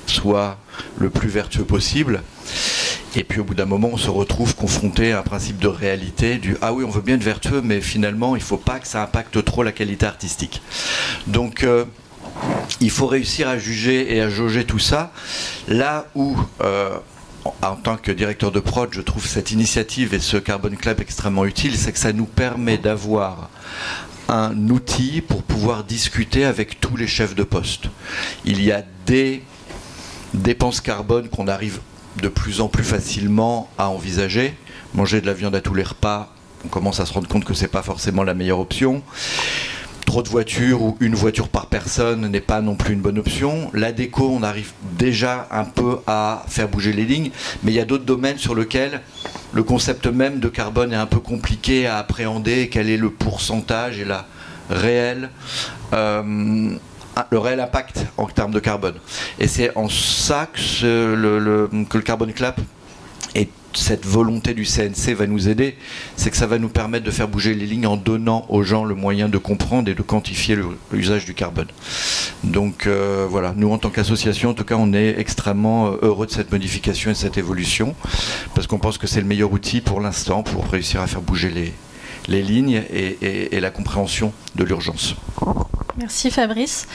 soit 0.06 0.58
le 0.98 1.10
plus 1.10 1.30
vertueux 1.30 1.66
possible. 1.66 2.22
Et 3.16 3.24
puis 3.24 3.40
au 3.40 3.44
bout 3.46 3.56
d'un 3.56 3.66
moment, 3.66 3.90
on 3.94 3.98
se 3.98 4.10
retrouve 4.10 4.56
confronté 4.56 5.14
à 5.14 5.20
un 5.20 5.24
principe 5.24 5.58
de 5.60 5.68
réalité 5.68 6.38
du 6.38 6.58
ah 6.62 6.74
oui, 6.74 6.84
on 6.84 6.90
veut 6.90 7.02
bien 7.02 7.16
être 7.16 7.24
vertueux, 7.24 7.62
mais 7.62 7.80
finalement, 7.80 8.36
il 8.36 8.40
ne 8.40 8.44
faut 8.44 8.58
pas 8.58 8.80
que 8.80 8.88
ça 8.88 9.02
impacte 9.04 9.44
trop 9.44 9.64
la 9.64 9.72
qualité 9.72 10.06
artistique. 10.06 10.62
Donc 11.28 11.64
euh, 11.64 11.86
il 12.82 12.90
faut 12.90 13.08
réussir 13.08 13.48
à 13.48 13.58
juger 13.58 14.16
et 14.16 14.22
à 14.22 14.30
jauger 14.30 14.66
tout 14.66 14.80
ça. 14.80 15.12
Là 15.70 16.08
où, 16.14 16.36
euh, 16.62 16.98
en 17.62 17.76
tant 17.76 17.96
que 17.96 18.12
directeur 18.12 18.52
de 18.52 18.60
prod, 18.60 18.90
je 18.92 19.02
trouve 19.02 19.26
cette 19.26 19.52
initiative 19.52 20.14
et 20.14 20.20
ce 20.20 20.38
Carbon 20.38 20.76
Club 20.76 21.00
extrêmement 21.00 21.46
utile, 21.46 21.78
c'est 21.78 21.94
que 21.94 22.00
ça 22.00 22.12
nous 22.12 22.26
permet 22.26 22.78
d'avoir 22.78 23.50
un 24.28 24.70
outil 24.70 25.22
pour 25.22 25.44
pouvoir 25.44 25.84
discuter 25.84 26.46
avec 26.46 26.80
tous 26.80 26.98
les 26.98 27.08
chefs 27.08 27.36
de 27.36 27.44
poste. 27.44 27.86
Il 28.44 28.62
y 28.64 28.72
a 28.72 28.84
des 29.06 29.44
dépenses 30.36 30.82
carbone 30.82 31.30
qu'on 31.30 31.48
arrive 31.48 31.80
de 32.22 32.28
plus 32.28 32.62
en 32.62 32.68
plus 32.68 32.84
facilement 32.84 33.70
à 33.78 33.90
envisager. 33.90 34.56
Manger 34.94 35.22
de 35.22 35.26
la 35.26 35.34
viande 35.34 35.56
à 35.56 35.62
tous 35.62 35.74
les 35.74 35.84
repas, 35.84 36.34
on 36.64 36.68
commence 36.70 37.00
à 37.00 37.06
se 37.06 37.14
rendre 37.14 37.28
compte 37.28 37.44
que 37.44 37.54
ce 37.54 37.64
n'est 37.64 37.68
pas 37.68 37.84
forcément 37.84 38.24
la 38.24 38.34
meilleure 38.34 38.60
option 38.60 39.04
trop 40.06 40.22
de 40.22 40.30
voitures 40.30 40.82
ou 40.82 40.96
une 41.02 41.16
voiture 41.16 41.50
par 41.50 41.66
personne 41.66 42.28
n'est 42.28 42.40
pas 42.40 42.62
non 42.62 42.76
plus 42.76 42.94
une 42.94 43.02
bonne 43.02 43.18
option. 43.18 43.70
La 43.74 43.92
déco, 43.92 44.30
on 44.32 44.44
arrive 44.44 44.72
déjà 44.98 45.48
un 45.52 45.66
peu 45.66 45.98
à 46.08 46.46
faire 46.48 46.70
bouger 46.70 46.94
les 46.94 47.06
lignes, 47.06 47.32
mais 47.64 47.72
il 47.72 47.76
y 47.76 47.80
a 47.80 47.86
d'autres 47.86 48.06
domaines 48.06 48.38
sur 48.38 48.56
lesquels 48.56 49.02
le 49.52 49.64
concept 49.64 50.08
même 50.08 50.40
de 50.40 50.48
carbone 50.48 50.94
est 50.94 50.98
un 50.98 51.06
peu 51.06 51.20
compliqué 51.20 51.88
à 51.88 51.98
appréhender. 51.98 52.70
Quel 52.70 52.90
est 52.90 52.98
le 52.98 53.10
pourcentage 53.10 54.00
et 54.00 54.06
la 54.06 54.28
réelle, 54.70 55.30
euh, 55.94 56.76
le 57.30 57.40
réel 57.40 57.60
impact 57.60 58.06
en 58.18 58.28
termes 58.28 58.52
de 58.52 58.60
carbone. 58.60 58.96
Et 59.40 59.48
c'est 59.48 59.76
en 59.78 59.90
ça 59.90 60.48
que, 60.48 61.16
le, 61.16 61.40
le 61.40 62.02
Carbon 62.02 62.32
Clap 62.34 62.60
est 63.36 63.50
cette 63.78 64.06
volonté 64.06 64.54
du 64.54 64.64
CNC 64.66 65.14
va 65.16 65.28
nous 65.28 65.50
aider, 65.50 65.76
c'est 66.16 66.32
que 66.32 66.38
ça 66.38 66.48
va 66.48 66.58
nous 66.58 66.70
permettre 66.70 67.06
de 67.06 67.12
faire 67.12 67.28
bouger 67.28 67.54
les 67.54 67.66
lignes 67.66 67.88
en 67.88 67.98
donnant 67.98 68.46
aux 68.50 68.64
gens 68.64 68.84
le 68.86 68.96
moyen 68.96 69.30
de 69.30 69.38
comprendre 69.38 69.90
et 69.90 69.94
de 69.94 70.02
quantifier 70.02 70.58
l'usage 70.92 71.26
du 71.26 71.34
carbone. 71.34 71.68
Donc 72.44 72.88
euh, 72.88 73.28
voilà, 73.30 73.54
nous 73.56 73.72
en 73.72 73.78
tant 73.78 73.90
qu'association, 73.90 74.52
en 74.52 74.54
tout 74.54 74.64
cas, 74.64 74.76
on 74.78 74.94
est 74.94 75.20
extrêmement 75.20 75.88
euh, 75.88 75.98
heureux 76.02 76.26
de 76.26 76.32
cette 76.32 76.52
modification 76.52 77.12
et 77.12 77.14
de 77.14 77.18
cette 77.18 77.38
évolution, 77.38 77.96
parce 78.54 78.68
qu'on 78.68 78.80
pense 78.80 78.98
que 78.98 79.08
c'est 79.08 79.22
le 79.22 79.28
meilleur 79.28 79.52
outil 79.52 79.82
pour 79.82 80.02
l'instant 80.02 80.44
pour 80.44 80.68
réussir 80.68 81.02
à 81.02 81.08
faire 81.08 81.22
bouger 81.22 81.50
les, 81.50 81.74
les 82.28 82.42
lignes 82.42 82.84
et, 82.92 83.60
la 83.60 83.70
compréhension 83.70 84.34
de 84.56 84.64
l'urgence. 84.64 85.16
Merci 85.98 86.30
Fabrice. 86.30 86.88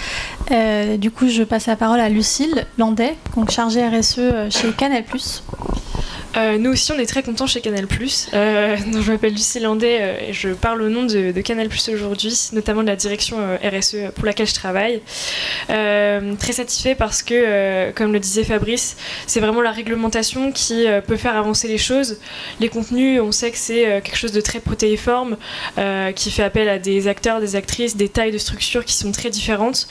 Euh, 0.51 0.97
du 0.97 1.11
coup, 1.11 1.29
je 1.29 1.43
passe 1.43 1.67
la 1.67 1.77
parole 1.77 2.01
à 2.01 2.09
Lucille 2.09 2.67
Landais, 2.79 3.17
chargée 3.49 3.87
RSE 3.87 4.51
chez 4.51 4.73
Canal+. 4.73 5.05
Euh, 6.37 6.59
nous 6.59 6.71
aussi, 6.71 6.93
on 6.93 6.99
est 6.99 7.07
très 7.07 7.23
contents 7.23 7.47
chez 7.47 7.61
Canal+. 7.61 7.87
Euh, 8.35 8.77
je 9.01 9.11
m'appelle 9.11 9.33
Lucie 9.33 9.59
Landais 9.59 9.99
euh, 10.01 10.29
et 10.29 10.33
je 10.33 10.51
parle 10.51 10.83
au 10.83 10.89
nom 10.89 11.05
de, 11.05 11.33
Canal+ 11.41 11.69
aujourd'hui, 11.93 12.51
notamment 12.53 12.83
de 12.83 12.87
la 12.87 12.97
direction 12.97 13.39
RSE 13.63 14.13
pour 14.15 14.25
laquelle 14.25 14.47
je 14.47 14.55
travaille. 14.55 15.01
très 15.67 16.53
satisfait 16.53 16.95
parce 16.95 17.23
que, 17.23 17.91
comme 17.93 18.13
le 18.13 18.21
disait 18.21 18.45
Fabrice, 18.45 18.97
c'est 19.27 19.41
vraiment 19.41 19.63
la 19.63 19.73
réglementation 19.73 20.53
qui 20.53 20.87
peut 21.07 21.17
faire 21.17 21.37
avancer 21.37 21.67
les 21.67 21.79
choses. 21.79 22.19
Les 22.61 22.69
contenus, 22.69 23.21
on 23.21 23.33
sait 23.33 23.51
que 23.51 23.57
c'est 23.57 24.03
quelque 24.03 24.17
chose 24.17 24.33
de 24.33 24.41
très 24.41 24.61
protéiforme, 24.61 25.37
qui 26.15 26.31
fait 26.31 26.43
appel 26.43 26.69
à 26.69 26.79
des 26.79 27.09
acteurs, 27.09 27.41
des 27.41 27.57
actrices, 27.57 27.97
des 27.97 28.09
tailles 28.09 28.33
de 28.33 28.39
structures 28.39 28.85
qui 28.85 28.95
sont 28.95 29.13
très 29.13 29.31
différentes, 29.31 29.89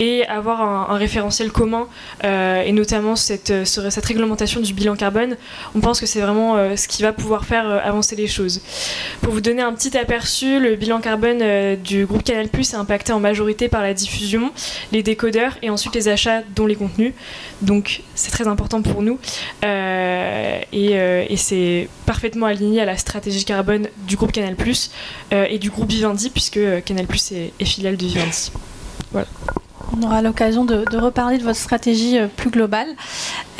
et 0.00 0.24
avoir 0.26 0.62
un, 0.62 0.96
référentiel 0.96 1.50
commun, 1.50 1.88
et 2.22 2.72
notamment 2.72 3.16
cette, 3.16 3.52
réglementation 4.04 4.60
du 4.60 4.72
bilan 4.72 4.96
carbone, 4.96 5.36
on 5.74 5.81
pense 5.82 6.00
que 6.00 6.06
c'est 6.06 6.20
vraiment 6.20 6.56
euh, 6.56 6.76
ce 6.76 6.88
qui 6.88 7.02
va 7.02 7.12
pouvoir 7.12 7.44
faire 7.44 7.68
euh, 7.68 7.78
avancer 7.82 8.16
les 8.16 8.28
choses. 8.28 8.62
Pour 9.20 9.32
vous 9.32 9.40
donner 9.40 9.62
un 9.62 9.72
petit 9.74 9.98
aperçu, 9.98 10.60
le 10.60 10.76
bilan 10.76 11.00
carbone 11.00 11.40
euh, 11.42 11.76
du 11.76 12.06
groupe 12.06 12.22
Canal 12.22 12.46
est 12.46 12.74
impacté 12.74 13.12
en 13.12 13.20
majorité 13.20 13.68
par 13.68 13.82
la 13.82 13.92
diffusion, 13.92 14.52
les 14.92 15.02
décodeurs 15.02 15.58
et 15.60 15.70
ensuite 15.70 15.94
les 15.94 16.08
achats 16.08 16.42
dont 16.54 16.66
les 16.66 16.76
contenus. 16.76 17.12
Donc 17.60 18.02
c'est 18.14 18.30
très 18.30 18.46
important 18.46 18.80
pour 18.82 19.02
nous 19.02 19.18
et, 19.62 21.36
c'est 21.36 21.88
parfaitement 22.06 22.46
aligné 22.46 22.80
à 22.80 22.84
la 22.84 22.96
stratégie 22.96 23.44
carbone 23.44 23.88
du 24.06 24.14
groupe 24.16 24.30
Canal 24.30 24.54
et 25.32 25.58
du 25.58 25.70
groupe 25.70 25.90
Vivendi 25.90 26.30
puisque 26.30 26.60
Canal 26.84 27.06
est, 27.10 27.52
est 27.58 27.64
filiale 27.64 27.96
de 27.96 28.06
Vivendi. 28.06 28.52
Voilà. 29.10 29.26
On 29.96 30.02
aura 30.02 30.22
l'occasion 30.22 30.64
de, 30.64 30.84
reparler 30.96 31.38
de 31.38 31.42
votre 31.42 31.58
stratégie 31.58 32.18
euh, 32.18 32.26
plus 32.34 32.50
globale. 32.50 32.88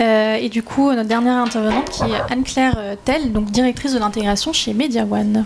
Euh, 0.00 0.36
et 0.36 0.48
du 0.48 0.62
coup, 0.62 0.90
notre 0.92 1.08
dernière 1.08 1.36
intervenante 1.36 1.90
qui 1.90 2.04
est 2.04 2.32
Anne-Claire 2.32 2.76
euh, 2.78 2.96
Tell, 3.04 3.32
donc 3.32 3.50
directrice 3.50 3.92
de 3.92 3.98
l'intégration 3.98 4.52
chez 4.52 4.72
Media 4.72 5.04
One. 5.04 5.44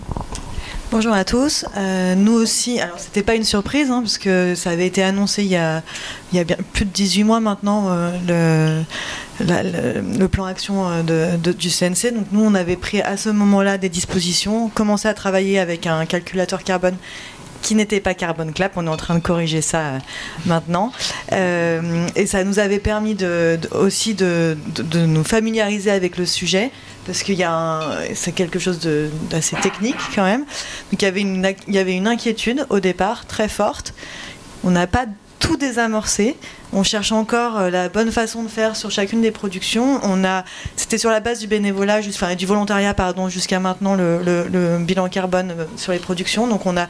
Bonjour 0.89 1.11
à 1.11 1.25
tous. 1.25 1.65
nous 2.15 2.31
aussi, 2.31 2.79
alors 2.79 2.97
c'était 2.97 3.21
pas 3.21 3.35
une 3.35 3.43
surprise, 3.43 3.91
hein, 3.91 3.99
parce 3.99 4.17
que 4.17 4.55
ça 4.55 4.69
avait 4.69 4.87
été 4.87 5.03
annoncé 5.03 5.43
il 5.43 5.49
y 5.49 5.57
a, 5.57 5.83
plus 6.71 6.85
de 6.85 6.89
18 6.91 7.25
mois 7.25 7.41
maintenant, 7.41 7.89
le, 8.25 8.83
plan 10.27 10.45
action 10.45 10.85
du 11.03 11.69
CNC. 11.69 12.13
Donc 12.13 12.27
nous, 12.31 12.41
on 12.41 12.55
avait 12.55 12.77
pris 12.77 13.01
à 13.01 13.17
ce 13.17 13.27
moment-là 13.27 13.77
des 13.77 13.89
dispositions, 13.89 14.69
commencé 14.69 15.09
à 15.09 15.13
travailler 15.13 15.59
avec 15.59 15.87
un 15.87 16.05
calculateur 16.05 16.63
carbone 16.63 16.95
qui 17.67 17.75
n'était 17.75 17.99
pas 17.99 18.13
Carbon 18.13 18.49
Clap. 18.53 18.77
On 18.77 18.87
est 18.87 18.89
en 18.89 18.95
train 18.95 19.15
de 19.15 19.19
corriger 19.19 19.61
ça 19.61 19.79
euh, 19.79 19.99
maintenant. 20.45 20.93
Euh, 21.33 22.07
et 22.15 22.25
ça 22.25 22.45
nous 22.45 22.59
avait 22.59 22.79
permis 22.79 23.13
de, 23.13 23.59
aussi 23.71 24.13
de, 24.13 24.57
nous 24.93 25.25
familiariser 25.25 25.91
avec 25.91 26.15
le 26.15 26.25
sujet, 26.25 26.71
parce 27.05 27.23
qu'il 27.23 27.35
y 27.35 27.43
a 27.43 27.81
c'est 28.13 28.31
quelque 28.31 28.57
chose 28.57 28.79
d'assez 29.29 29.57
technique 29.57 29.97
quand 30.15 30.23
même. 30.23 30.45
Donc 30.91 31.01
il 31.01 31.03
y, 31.03 31.07
avait 31.09 31.19
une, 31.19 31.53
il 31.67 31.73
y 31.73 31.77
avait 31.77 31.93
une 31.93 32.07
inquiétude 32.07 32.65
au 32.69 32.79
départ 32.79 33.25
très 33.25 33.49
forte. 33.49 33.93
On 34.63 34.71
n'a 34.71 34.87
pas 34.87 35.05
tout 35.39 35.57
désamorcé. 35.57 36.37
On 36.73 36.83
cherche 36.83 37.13
encore 37.13 37.57
euh, 37.57 37.69
la 37.69 37.87
bonne 37.87 38.11
façon 38.11 38.43
de 38.43 38.49
faire 38.49 38.75
sur 38.75 38.91
chacune 38.91 39.21
des 39.21 39.31
productions. 39.31 40.01
C'était 40.75 40.97
sur 40.97 41.09
la 41.09 41.19
base 41.19 41.39
du 41.39 41.47
bénévolat, 41.47 42.01
du 42.01 42.45
volontariat, 42.45 42.93
pardon, 42.93 43.29
jusqu'à 43.29 43.59
maintenant 43.59 43.95
le, 43.95 44.77
bilan 44.79 45.07
carbone 45.07 45.53
euh, 45.57 45.65
sur 45.77 45.93
les 45.93 45.99
productions. 45.99 46.47
Donc 46.47 46.65
on 46.65 46.75
a 46.75 46.87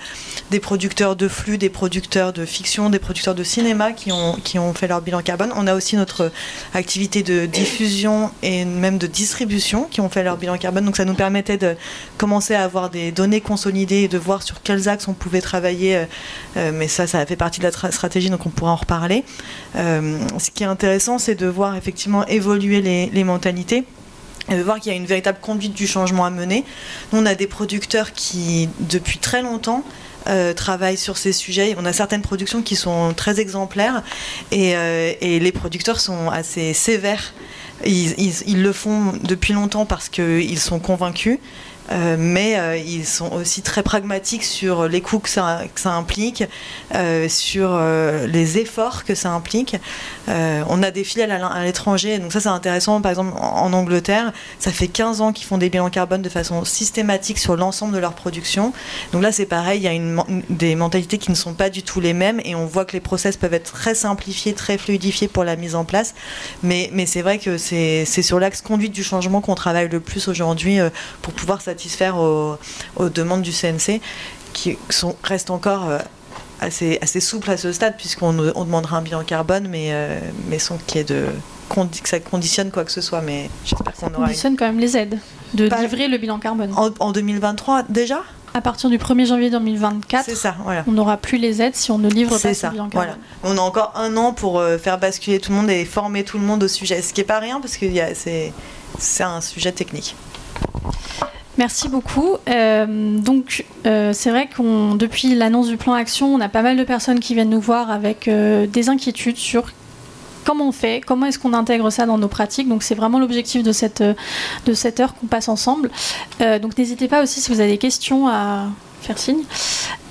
des 0.50 0.60
producteurs 0.60 1.15
de 1.15 1.27
flux, 1.27 1.57
des 1.57 1.69
producteurs 1.69 2.34
de 2.34 2.46
fiction, 2.46 2.89
des 2.89 3.00
producteurs 3.00 3.36
de 3.36 3.43
cinéma 3.43 3.91
qui 3.91 4.12
ont, 4.12 4.34
qui 4.43 4.57
ont 4.57 4.74
fait 4.74 4.88
leur 4.88 5.01
bilan 5.01 5.22
carbone. 5.22 5.51
On 5.55 5.67
a 5.67 5.75
aussi 5.75 5.96
notre 5.96 6.31
activité 6.74 7.22
de 7.22 7.46
diffusion 7.46 8.31
et 8.41 8.65
même 8.65 8.98
de 8.98 9.07
distribution 9.07 9.84
qui 9.84 10.01
ont 10.01 10.10
fait 10.10 10.24
leur 10.24 10.38
bilan 10.38 10.57
carbone. 10.57 10.86
Donc 10.86 10.98
ça 10.98 11.05
nous 11.05 11.13
permettait 11.13 11.57
de 11.57 11.75
commencer 12.17 12.55
à 12.55 12.63
avoir 12.63 12.89
des 12.89 13.12
données 13.12 13.41
consolidées 13.41 14.03
et 14.03 14.07
de 14.07 14.17
voir 14.17 14.41
sur 14.41 14.62
quels 14.63 14.89
axes 14.89 15.07
on 15.07 15.13
pouvait 15.13 15.41
travailler. 15.41 16.05
Euh, 16.57 16.72
mais 16.74 16.88
ça, 16.88 17.05
ça 17.05 17.25
fait 17.25 17.36
partie 17.36 17.60
de 17.60 17.65
la 17.65 17.91
stratégie, 17.91 18.29
donc 18.29 18.46
on 18.46 18.50
pourra 18.50 18.72
en 18.72 18.75
reparler. 18.75 19.24
Euh, 19.75 20.19
ce 20.39 20.51
qui 20.51 20.63
est 20.63 20.67
intéressant, 20.67 21.19
c'est 21.19 21.36
de 21.36 21.47
voir 21.47 21.75
effectivement 21.75 22.25
évoluer 22.27 22.81
les, 22.81 23.24
mentalités. 23.24 23.83
Elle 24.47 24.57
veut 24.57 24.63
voir 24.63 24.79
qu'il 24.79 24.91
y 24.91 24.95
a 24.95 24.97
une 24.97 25.05
véritable 25.05 25.39
conduite 25.41 25.74
du 25.74 25.88
changement 25.88 26.25
à 26.25 26.29
mener. 26.29 26.63
Nous, 27.12 27.19
on 27.19 27.25
a 27.25 27.36
des 27.36 27.47
producteurs 27.47 28.13
qui, 28.13 28.69
depuis 28.79 29.19
très 29.19 29.41
longtemps, 29.41 29.83
euh, 30.27 30.53
travaillent 30.53 30.97
sur 30.97 31.17
ces 31.17 31.33
sujets. 31.33 31.75
On 31.77 31.86
a 31.86 31.93
certaines 31.93 32.21
productions 32.21 32.62
qui 32.62 32.75
sont 32.75 33.13
très 33.13 33.39
exemplaires 33.39 34.03
et, 34.51 34.75
euh, 34.75 35.13
les 35.21 35.51
producteurs 35.51 36.00
sont 36.00 36.29
assez 36.29 36.74
sévères. 36.74 37.33
Ils, 37.86 38.63
le 38.63 38.71
font 38.74 39.13
depuis 39.24 39.53
longtemps 39.53 39.86
parce 39.86 40.09
qu'ils 40.09 40.59
sont 40.59 40.79
convaincus. 40.79 41.39
Euh, 41.91 42.15
mais 42.20 42.58
euh, 42.58 42.77
ils 42.77 43.06
sont 43.06 43.32
aussi 43.34 43.62
très 43.62 43.84
pragmatiques 43.84 44.44
sur 44.44 44.88
les 44.88 45.01
coûts 45.01 45.20
que 45.20 45.29
ça, 45.29 45.62
que 45.74 45.79
ça 45.79 45.94
implique, 45.94 46.44
euh, 46.94 47.29
sur 47.29 47.79
les 48.27 48.58
efforts 48.58 49.03
que 49.03 49.15
ça 49.15 49.32
implique. 49.32 49.75
On 50.27 50.84
a 50.84 50.91
des 50.91 51.03
filiales 51.03 51.32
à, 51.32 51.63
l'étranger, 51.63 52.20
donc 52.20 52.34
ça 52.34 52.39
c'est 52.39 52.50
intéressant. 52.50 53.01
Par 53.01 53.12
exemple, 53.12 53.34
en, 53.39 53.72
Angleterre, 53.74 54.34
ça 54.60 54.72
fait 54.72 54.88
15 54.88 55.22
ans 55.22 55.32
qu'ils 55.34 55.46
font 55.46 55.58
des 55.58 55.70
bilans 55.70 55.89
carbone 55.89 56.22
de 56.22 56.29
façon 56.29 56.65
systématique 56.65 57.38
sur 57.38 57.56
l'ensemble 57.56 57.94
de 57.94 58.00
leur 58.00 58.13
production. 58.13 58.74
Donc 59.12 59.22
là 59.22 59.32
c'est 59.32 59.46
pareil, 59.46 59.82
il 59.82 59.84
y 59.84 59.88
a 59.88 60.24
des 60.50 60.75
mentalités 60.75 61.17
qui 61.17 61.32
ne 61.32 61.36
sont 61.36 61.53
pas 61.53 61.70
du 61.70 61.84
tout 61.84 62.00
les 62.00 62.13
mêmes 62.13 62.41
et 62.44 62.56
on 62.56 62.65
voit 62.65 62.86
que 62.86 62.94
les 62.94 63.00
process 63.00 63.38
peuvent 63.38 63.53
être 63.53 63.72
très 63.72 63.96
simplifiés, 63.96 64.53
très 64.53 64.77
fluidifiés 64.77 65.27
pour 65.27 65.44
la 65.44 65.56
mise 65.56 65.75
en 65.75 65.86
place. 65.86 66.13
Mais, 66.63 66.89
mais 66.94 67.06
c'est 67.06 67.22
vrai 67.22 67.39
que 67.39 67.58
c'est 67.58 68.06
sur 68.06 68.39
l'axe 68.39 68.62
conduite 68.62 68.91
du 68.91 69.03
changement 69.03 69.41
qu'on 69.41 69.56
travaille 69.56 69.89
le 69.89 70.00
plus 70.00 70.27
aujourd'hui 70.27 70.79
pour 71.22 71.34
pouvoir 71.34 71.62
satisfaire 71.77 72.17
aux, 72.17 72.57
aux, 72.96 73.10
demandes 73.10 73.43
du 73.43 73.51
CNC 73.51 74.01
qui 74.53 74.77
sont, 74.89 75.15
restent 75.24 75.51
encore 75.51 75.88
euh, 75.88 76.00
assez, 76.60 76.98
assez 77.01 77.19
souples 77.19 77.51
à 77.51 77.57
ce 77.57 77.72
stade 77.72 77.96
puisqu'on 77.98 78.38
on 78.55 78.65
demandera 78.65 78.98
un 78.98 79.01
bilan 79.03 79.24
carbone 79.24 79.67
mais, 79.69 79.89
euh, 79.91 80.19
mais 80.50 80.57
sans 80.57 80.77
qu'il 80.77 80.98
y 80.98 81.01
ait 81.01 81.03
de 81.03 81.27
que 81.69 82.10
ça 82.10 82.19
conditionne 82.19 82.72
quoi 82.72 82.86
que 82.86 82.91
ce 82.91 83.01
soit 83.01 83.22
mais 83.22 83.50
j'espère 83.63 83.93
qu'on 83.93 84.07
aura 84.07 84.25
conditionne 84.25 84.53
une... 84.53 84.57
quand 84.57 84.65
même 84.65 84.79
les 84.79 84.98
aides 84.98 85.19
de 85.53 85.67
Pas 85.67 85.81
livrer 85.81 86.07
le 86.07 86.17
bilan 86.17 86.39
carbone 86.39 86.74
en, 86.75 86.89
en 87.00 87.12
2023 87.12 87.84
déjà? 87.89 88.24
À 88.53 88.62
partir 88.62 88.89
du 88.89 88.98
1er 88.98 89.27
janvier 89.27 89.50
2024, 89.51 90.31
ça, 90.36 90.55
voilà. 90.63 90.84
on 90.88 90.93
n'aura 90.93 91.17
plus 91.17 91.38
les 91.38 91.62
aides 91.62 91.75
si 91.75 91.91
on 91.91 92.00
ne 92.00 92.10
livre 92.10 92.39
pas 92.39 92.53
ça, 92.55 92.69
bilan 92.69 92.89
voilà. 92.91 93.15
On 93.43 93.55
a 93.55 93.62
encore 93.62 93.91
un 93.96 94.17
an 94.17 94.34
pour 94.34 94.57
euh, 94.57 94.79
faire 94.79 94.98
basculer 94.98 95.39
tout 95.39 95.51
le 95.51 95.57
monde 95.57 95.69
et 95.69 95.86
former 95.86 96.24
tout 96.24 96.39
le 96.39 96.43
monde 96.43 96.63
au 96.63 96.67
sujet, 96.67 97.03
ce 97.03 97.13
qui 97.13 97.22
n'est 97.22 97.27
pas 97.27 97.38
rien 97.38 97.60
parce 97.62 97.77
que 97.77 97.86
c'est 98.98 99.24
un 99.24 99.41
sujet 99.41 99.74
technique. 99.74 100.15
Merci 101.57 101.89
beaucoup. 101.89 102.37
Euh, 102.49 103.17
donc, 103.17 103.65
euh, 103.85 104.13
c'est 104.13 104.29
vrai 104.29 104.47
qu'on 104.55 104.93
depuis 104.95 105.33
l'annonce 105.33 105.67
du 105.67 105.77
plan 105.77 105.93
action, 105.93 106.33
on 106.33 106.39
a 106.39 106.49
pas 106.49 106.61
mal 106.61 106.77
de 106.77 106.83
personnes 106.83 107.19
qui 107.19 107.33
viennent 107.33 107.49
nous 107.49 107.59
voir 107.59 107.89
avec 107.89 108.27
euh, 108.27 108.67
des 108.67 108.89
inquiétudes 108.89 109.37
sur 109.37 109.71
comment 110.45 110.69
on 110.69 110.71
fait, 110.71 111.01
comment 111.05 111.25
est-ce 111.25 111.39
qu'on 111.39 111.53
intègre 111.53 111.89
ça 111.89 112.05
dans 112.05 112.19
nos 112.19 112.27
pratiques. 112.27 112.69
Donc, 112.69 112.83
c'est 112.83 112.95
vraiment 112.95 113.19
l'objectif 113.19 113.63
de 113.63 113.71
cette, 113.71 114.01
de 114.01 114.73
cette 114.73 114.99
heure 114.99 115.15
qu'on 115.15 115.27
passe 115.27 115.49
ensemble. 115.49 115.89
Donc, 116.39 116.77
n'hésitez 116.77 117.09
pas 117.09 117.21
aussi 117.21 117.41
si 117.41 117.51
vous 117.51 117.59
avez 117.59 117.71
des 117.71 117.77
questions 117.77 118.29
à 118.29 118.67
faire 119.01 119.17
signe. 119.17 119.43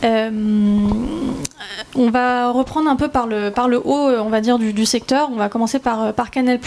Euh, 0.07 0.31
on 1.95 2.11
va 2.11 2.51
reprendre 2.51 2.89
un 2.89 2.97
peu 2.97 3.09
par 3.09 3.27
le, 3.27 3.51
haut, 3.85 4.09
on 4.09 4.29
va 4.29 4.41
dire, 4.41 4.59
du, 4.59 4.87
secteur. 4.87 5.29
On 5.33 5.37
va 5.37 5.49
commencer 5.49 5.79
par, 5.79 6.13
par 6.13 6.31
Canal+. 6.31 6.59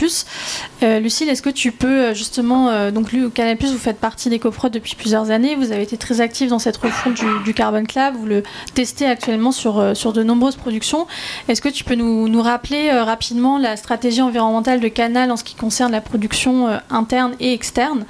Euh, 0.83 0.99
Lucille, 0.99 1.29
est-ce 1.29 1.41
que 1.41 1.49
tu 1.49 1.71
peux 1.71 2.13
justement, 2.13 2.69
euh, 2.69 2.91
donc 2.91 3.11
Canal+, 3.33 3.57
vous 3.59 3.77
faites 3.77 3.99
partie 3.99 4.29
des 4.29 4.39
depuis 4.67 4.95
plusieurs 4.95 5.31
années, 5.31 5.55
vous 5.55 5.71
avez 5.71 5.83
été 5.83 5.97
très 5.97 6.21
actif 6.21 6.49
dans 6.49 6.59
cette 6.59 6.77
refonte 6.77 7.13
du, 7.43 7.53
Carbon 7.53 7.85
Club, 7.85 8.15
vous 8.15 8.25
le 8.25 8.43
testez 8.73 9.05
actuellement 9.05 9.51
sur, 9.51 9.93
de 10.13 10.23
nombreuses 10.23 10.55
productions. 10.55 11.07
Est-ce 11.47 11.61
que 11.61 11.69
tu 11.69 11.83
peux 11.83 11.95
nous, 11.95 12.41
rappeler 12.41 12.89
euh, 12.89 13.03
rapidement 13.03 13.57
la 13.57 13.75
stratégie 13.75 14.21
environnementale 14.21 14.79
de 14.79 14.87
Canal 14.87 15.31
en 15.31 15.37
ce 15.37 15.43
qui 15.43 15.55
concerne 15.55 15.91
la 15.91 16.01
production 16.01 16.67
euh, 16.67 16.77
interne 16.89 17.35
et 17.39 17.53
externe? 17.53 18.05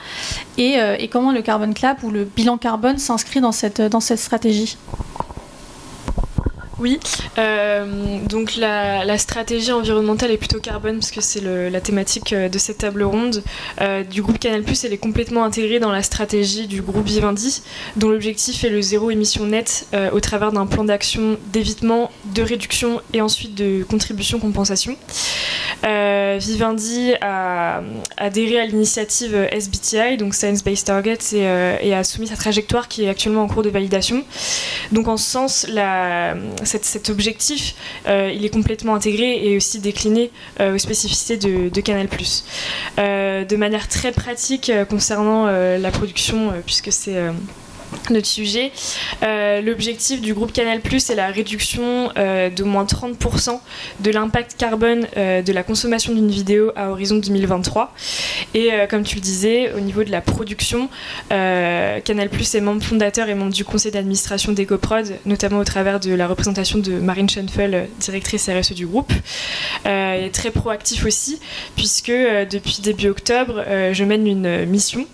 Et, 0.58 0.80
euh, 0.80 0.98
comment 1.12 1.32
le 1.32 1.42
Carbon 1.42 1.74
Club 1.74 1.98
ou 2.04 2.12
le 2.12 2.24
bilan 2.24 2.58
carbone 2.58 2.98
s'inscrit 2.98 3.42
dans 3.42 3.52
cette 3.52 4.20
stratégie? 4.20 4.78
Oui, 6.80 7.00
euh, 7.38 8.20
donc 8.30 8.56
la, 8.56 9.18
stratégie 9.18 9.72
environnementale 9.72 10.32
est 10.32 10.38
plutôt 10.38 10.60
carbone 10.60 11.00
parce 11.00 11.12
que 11.12 11.22
c'est 11.22 11.42
la 11.42 11.82
thématique 11.82 12.34
de 12.34 12.58
cette 12.58 12.80
table 12.80 13.04
ronde 13.04 13.44
euh, 13.82 14.04
du 14.04 14.22
groupe 14.22 14.40
Canal+. 14.40 14.64
Elle 14.84 14.94
est 14.94 14.98
complètement 14.98 15.44
intégrée 15.44 15.80
dans 15.80 15.92
la 15.92 16.04
stratégie 16.04 16.68
du 16.68 16.82
groupe 16.82 17.06
Vivendi, 17.06 17.62
dont 17.98 18.10
l'objectif 18.10 18.64
est 18.64 18.70
le 18.70 18.82
zéro 18.82 19.12
émission 19.12 19.46
nette 19.46 19.88
euh, 19.94 20.10
au 20.12 20.20
travers 20.20 20.52
d'un 20.52 20.66
plan 20.66 20.84
d'action 20.84 21.38
d'évitement, 21.52 22.12
de 22.34 22.42
réduction 22.42 23.02
et 23.14 23.22
ensuite 23.22 23.56
de 23.56 23.84
contribution 23.84 24.40
compensation. 24.40 24.96
Euh, 25.86 26.38
Vivendi 26.40 27.14
a 27.22 27.82
adhéré 28.18 28.60
à 28.60 28.66
l'initiative 28.66 29.48
SBTI, 29.52 30.18
donc 30.18 30.34
Science 30.34 30.64
Based 30.64 30.86
Targets, 30.86 31.34
et, 31.34 31.48
euh, 31.48 31.78
et, 31.82 31.94
a 31.94 32.04
soumis 32.04 32.28
sa 32.28 32.36
trajectoire 32.36 32.88
qui 32.88 33.04
est 33.04 33.10
actuellement 33.10 33.44
en 33.44 33.48
cours 33.48 33.64
de 33.64 33.70
validation. 33.70 34.24
Donc 34.92 35.08
en 35.08 35.18
ce 35.18 35.30
sens, 35.30 35.68
la 35.70 36.36
cet, 36.78 37.10
objectif, 37.10 37.76
euh, 38.08 38.32
il 38.34 38.46
est 38.46 38.50
complètement 38.50 38.96
intégré 38.96 39.48
et 39.48 39.58
aussi 39.58 39.80
décliné 39.80 40.32
euh, 40.60 40.76
aux 40.76 40.78
spécificités 40.78 41.38
de, 41.38 41.70
de 41.70 41.82
Canal+. 41.82 42.08
Euh, 43.00 43.46
de 43.46 43.56
manière 43.56 43.88
très 43.88 44.12
pratique 44.12 44.72
concernant 44.90 45.48
la 45.48 45.92
production, 45.92 46.54
puisque 46.66 46.92
c'est 46.92 47.16
notre 48.10 48.28
sujet. 48.28 48.72
Euh, 49.24 49.62
L'objectif 49.62 50.22
du 50.22 50.34
groupe 50.34 50.52
Canal 50.52 50.80
est 50.80 51.16
la 51.16 51.28
réduction 51.28 52.12
euh, 52.18 52.50
d'au 52.50 52.66
moins 52.66 52.86
30% 52.86 53.60
de 54.00 54.12
l'impact 54.12 54.56
carbone 54.58 55.08
euh, 55.18 55.42
de 55.42 55.54
la 55.54 55.64
consommation 55.64 56.14
d'une 56.14 56.30
vidéo 56.30 56.72
à 56.76 56.90
horizon 56.90 57.18
2023. 57.18 57.94
Et 58.54 58.72
euh, 58.72 58.88
comme 58.88 59.04
tu 59.04 59.16
le 59.16 59.22
disais, 59.22 59.72
au 59.74 59.80
niveau 59.80 60.04
de 60.04 60.12
la 60.12 60.22
production, 60.22 60.90
Canal 61.30 62.30
est 62.32 62.62
membre 62.62 62.82
fondateur 62.84 63.30
et 63.30 63.36
membre 63.36 63.54
du 63.54 63.66
conseil 63.66 63.92
d'administration 63.92 64.52
d'EcoProd, 64.52 65.14
notamment 65.26 65.60
au 65.60 65.64
travers 65.64 66.00
de 66.00 66.14
la 66.14 66.28
représentation 66.28 66.80
de 66.80 66.94
Marine 66.94 67.30
Schoenfeld, 67.30 67.88
directrice 68.00 68.50
RSE 68.50 68.74
du 68.74 68.88
groupe. 68.88 69.12
Euh, 69.86 70.26
est 70.26 70.34
très 70.34 70.52
proactif 70.52 71.06
aussi, 71.06 71.40
puisque 71.76 72.12
depuis 72.12 72.82
début 72.82 73.10
octobre, 73.10 73.64
je 73.92 74.04
mène 74.04 74.28
une 74.28 74.66
mission 74.66 75.06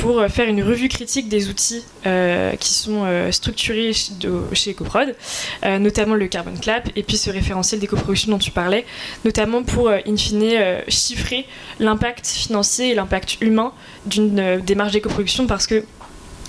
pour 0.00 0.24
faire 0.28 0.48
une 0.48 0.62
revue 0.62 0.88
critique 0.88 1.28
des 1.28 1.48
outils 1.48 1.84
euh, 2.12 2.56
qui 2.56 2.74
sont 2.74 3.04
euh, 3.04 3.32
structurés 3.32 3.92
chez 3.92 4.70
EcoProd, 4.70 5.14
euh, 5.64 5.78
notamment 5.78 6.14
le 6.14 6.26
Carbon 6.26 6.54
Clap 6.60 6.90
et 6.94 7.02
puis 7.02 7.16
ce 7.16 7.30
référentiel 7.30 7.80
d'éco-production 7.80 8.32
dont 8.32 8.38
tu 8.38 8.50
parlais, 8.50 8.84
notamment 9.24 9.62
pour, 9.62 9.90
in 9.90 10.16
fine, 10.16 10.82
chiffrer 10.88 11.46
l'impact 11.78 12.26
financier 12.26 12.90
et 12.90 12.94
l'impact 12.94 13.38
humain 13.40 13.72
d'une 14.06 14.60
démarche 14.60 14.92
d'éco-production 14.92 15.46
parce 15.46 15.66
que 15.66 15.84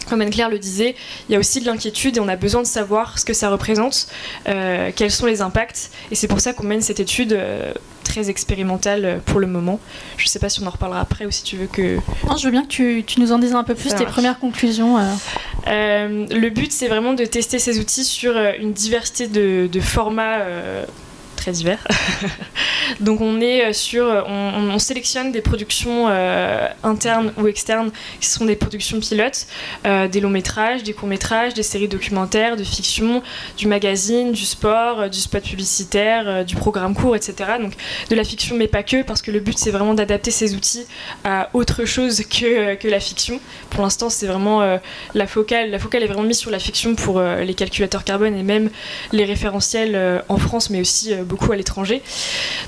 comme 0.09 0.21
Anne-Claire 0.21 0.49
le 0.49 0.59
disait, 0.59 0.95
il 1.27 1.33
y 1.33 1.35
a 1.35 1.39
aussi 1.39 1.59
de 1.61 1.65
l'inquiétude 1.65 2.17
et 2.17 2.19
on 2.19 2.27
a 2.27 2.35
besoin 2.35 2.61
de 2.61 2.67
savoir 2.67 3.19
ce 3.19 3.25
que 3.25 3.33
ça 3.33 3.49
représente, 3.49 4.07
euh, 4.47 4.91
quels 4.95 5.11
sont 5.11 5.25
les 5.25 5.41
impacts. 5.41 5.91
Et 6.11 6.15
c'est 6.15 6.27
pour 6.27 6.39
ça 6.39 6.53
qu'on 6.53 6.63
mène 6.63 6.81
cette 6.81 6.99
étude 6.99 7.33
euh, 7.33 7.73
très 8.03 8.29
expérimentale 8.29 9.21
pour 9.25 9.39
le 9.39 9.47
moment. 9.47 9.79
Je 10.17 10.25
ne 10.25 10.29
sais 10.29 10.39
pas 10.39 10.49
si 10.49 10.61
on 10.61 10.67
en 10.67 10.71
reparlera 10.71 11.01
après 11.01 11.25
ou 11.25 11.31
si 11.31 11.43
tu 11.43 11.57
veux 11.57 11.67
que... 11.67 11.97
Non, 12.27 12.37
je 12.37 12.45
veux 12.45 12.51
bien 12.51 12.63
que 12.63 12.67
tu, 12.67 13.03
tu 13.05 13.19
nous 13.19 13.31
en 13.31 13.39
dises 13.39 13.53
un 13.53 13.63
peu 13.63 13.75
plus, 13.75 13.89
ça 13.89 13.97
tes 13.97 14.03
marche. 14.03 14.13
premières 14.13 14.39
conclusions. 14.39 14.97
Euh... 14.97 15.03
Euh, 15.67 16.25
le 16.29 16.49
but, 16.49 16.71
c'est 16.71 16.87
vraiment 16.87 17.13
de 17.13 17.25
tester 17.25 17.59
ces 17.59 17.79
outils 17.79 18.03
sur 18.03 18.35
une 18.59 18.73
diversité 18.73 19.27
de, 19.27 19.67
de 19.71 19.79
formats 19.79 20.39
euh, 20.39 20.85
très 21.43 21.51
divers. 21.51 21.85
Donc 22.99 23.21
on 23.21 23.41
est 23.41 23.73
sur, 23.73 24.05
on, 24.05 24.69
on 24.71 24.79
sélectionne 24.79 25.31
des 25.31 25.41
productions 25.41 26.07
euh, 26.07 26.67
internes 26.83 27.33
ou 27.37 27.47
externes 27.47 27.91
qui 28.21 28.27
sont 28.27 28.45
des 28.45 28.55
productions 28.55 28.99
pilotes, 28.99 29.47
euh, 29.85 30.07
des 30.07 30.21
longs 30.21 30.29
métrages, 30.29 30.83
des 30.83 30.93
courts 30.93 31.09
métrages, 31.09 31.53
des 31.53 31.63
séries 31.63 31.89
documentaires, 31.89 32.55
de 32.55 32.63
fiction, 32.63 33.21
du 33.57 33.67
magazine, 33.67 34.31
du 34.31 34.45
sport, 34.45 35.01
euh, 35.01 35.09
du 35.09 35.19
spot 35.19 35.43
publicitaire, 35.43 36.45
du 36.45 36.55
programme 36.55 36.95
court, 36.95 37.15
etc. 37.15 37.33
Donc 37.59 37.73
de 38.09 38.15
la 38.15 38.23
fiction 38.23 38.55
mais 38.55 38.67
pas 38.67 38.83
que, 38.83 39.03
parce 39.03 39.21
que 39.21 39.31
le 39.31 39.41
but 39.41 39.57
c'est 39.57 39.71
vraiment 39.71 39.93
d'adapter 39.93 40.31
ces 40.31 40.55
outils 40.55 40.85
à 41.25 41.49
autre 41.53 41.83
chose 41.85 42.21
que, 42.21 42.75
que 42.75 42.87
la 42.87 42.99
fiction. 42.99 43.39
Pour 43.69 43.83
l'instant 43.83 44.09
c'est 44.09 44.27
vraiment 44.27 44.61
euh, 44.61 44.77
la 45.13 45.27
focale, 45.27 45.71
la 45.71 45.79
focale 45.79 46.03
est 46.03 46.07
vraiment 46.07 46.23
mise 46.23 46.37
sur 46.37 46.51
la 46.51 46.59
fiction 46.59 46.95
pour 46.95 47.19
euh, 47.19 47.43
les 47.43 47.53
calculateurs 47.53 48.03
carbone 48.03 48.35
et 48.35 48.43
même 48.43 48.69
les 49.11 49.25
référentiels 49.25 49.95
euh, 49.95 50.19
en 50.29 50.37
France 50.37 50.69
mais 50.69 50.81
aussi 50.81 51.13
beaucoup 51.15 51.32
à 51.51 51.55
l'étranger. 51.55 52.01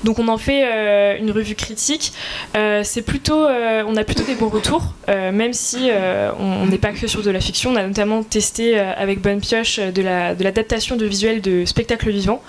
Donc 0.04 0.18
on 0.18 0.28
en 0.28 0.38
fait 0.38 0.64
euh, 0.64 1.18
une 1.18 1.30
revue 1.30 1.54
critique. 1.54 2.12
Euh, 2.56 2.82
c'est 2.84 3.02
plutôt, 3.02 3.44
euh, 3.44 3.82
on 3.86 3.96
a 3.96 4.04
plutôt 4.04 4.24
des 4.24 4.34
bons 4.34 4.48
retours, 4.48 4.94
même 5.08 5.52
si 5.52 5.90
on 6.38 6.66
n'est 6.66 6.78
pas 6.78 6.92
que 6.92 7.06
sur 7.06 7.22
de 7.22 7.30
la 7.30 7.40
fiction. 7.40 7.70
On 7.70 7.76
a 7.76 7.86
notamment 7.86 8.22
testé 8.22 8.78
avec 8.78 9.20
Bonne 9.20 9.40
Pioche 9.40 9.78
de 9.78 10.02
l'adaptation 10.02 10.94
la, 10.94 11.00
de, 11.00 11.04
de 11.04 11.08
visuels 11.08 11.40
de 11.40 11.64
spectacles 11.64 12.10
vivants. 12.10 12.42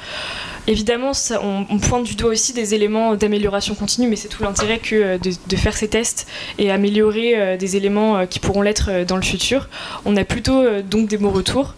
Évidemment, 0.68 1.12
on, 1.42 1.80
pointe 1.80 2.04
du 2.04 2.16
doigt 2.16 2.32
aussi 2.32 2.54
des 2.54 2.74
éléments 2.74 3.16
d'amélioration 3.16 3.76
continue, 3.76 4.08
mais 4.08 4.16
c'est 4.16 4.28
tout 4.28 4.44
l'intérêt 4.44 4.80
que 4.80 5.18
de, 5.18 5.56
faire 5.56 5.76
ces 5.76 5.88
tests 5.88 6.28
et 6.58 6.72
améliorer 6.72 7.58
des 7.58 7.78
éléments 7.78 8.28
qui 8.28 8.40
pourront 8.40 8.62
l'être 8.62 9.06
dans 9.06 9.16
le 9.16 9.22
futur. 9.22 9.70
On 10.06 10.16
a 10.18 10.24
plutôt 10.24 10.82
donc 10.82 11.08
des 11.08 11.18
bons 11.18 11.32
retours. 11.32 11.76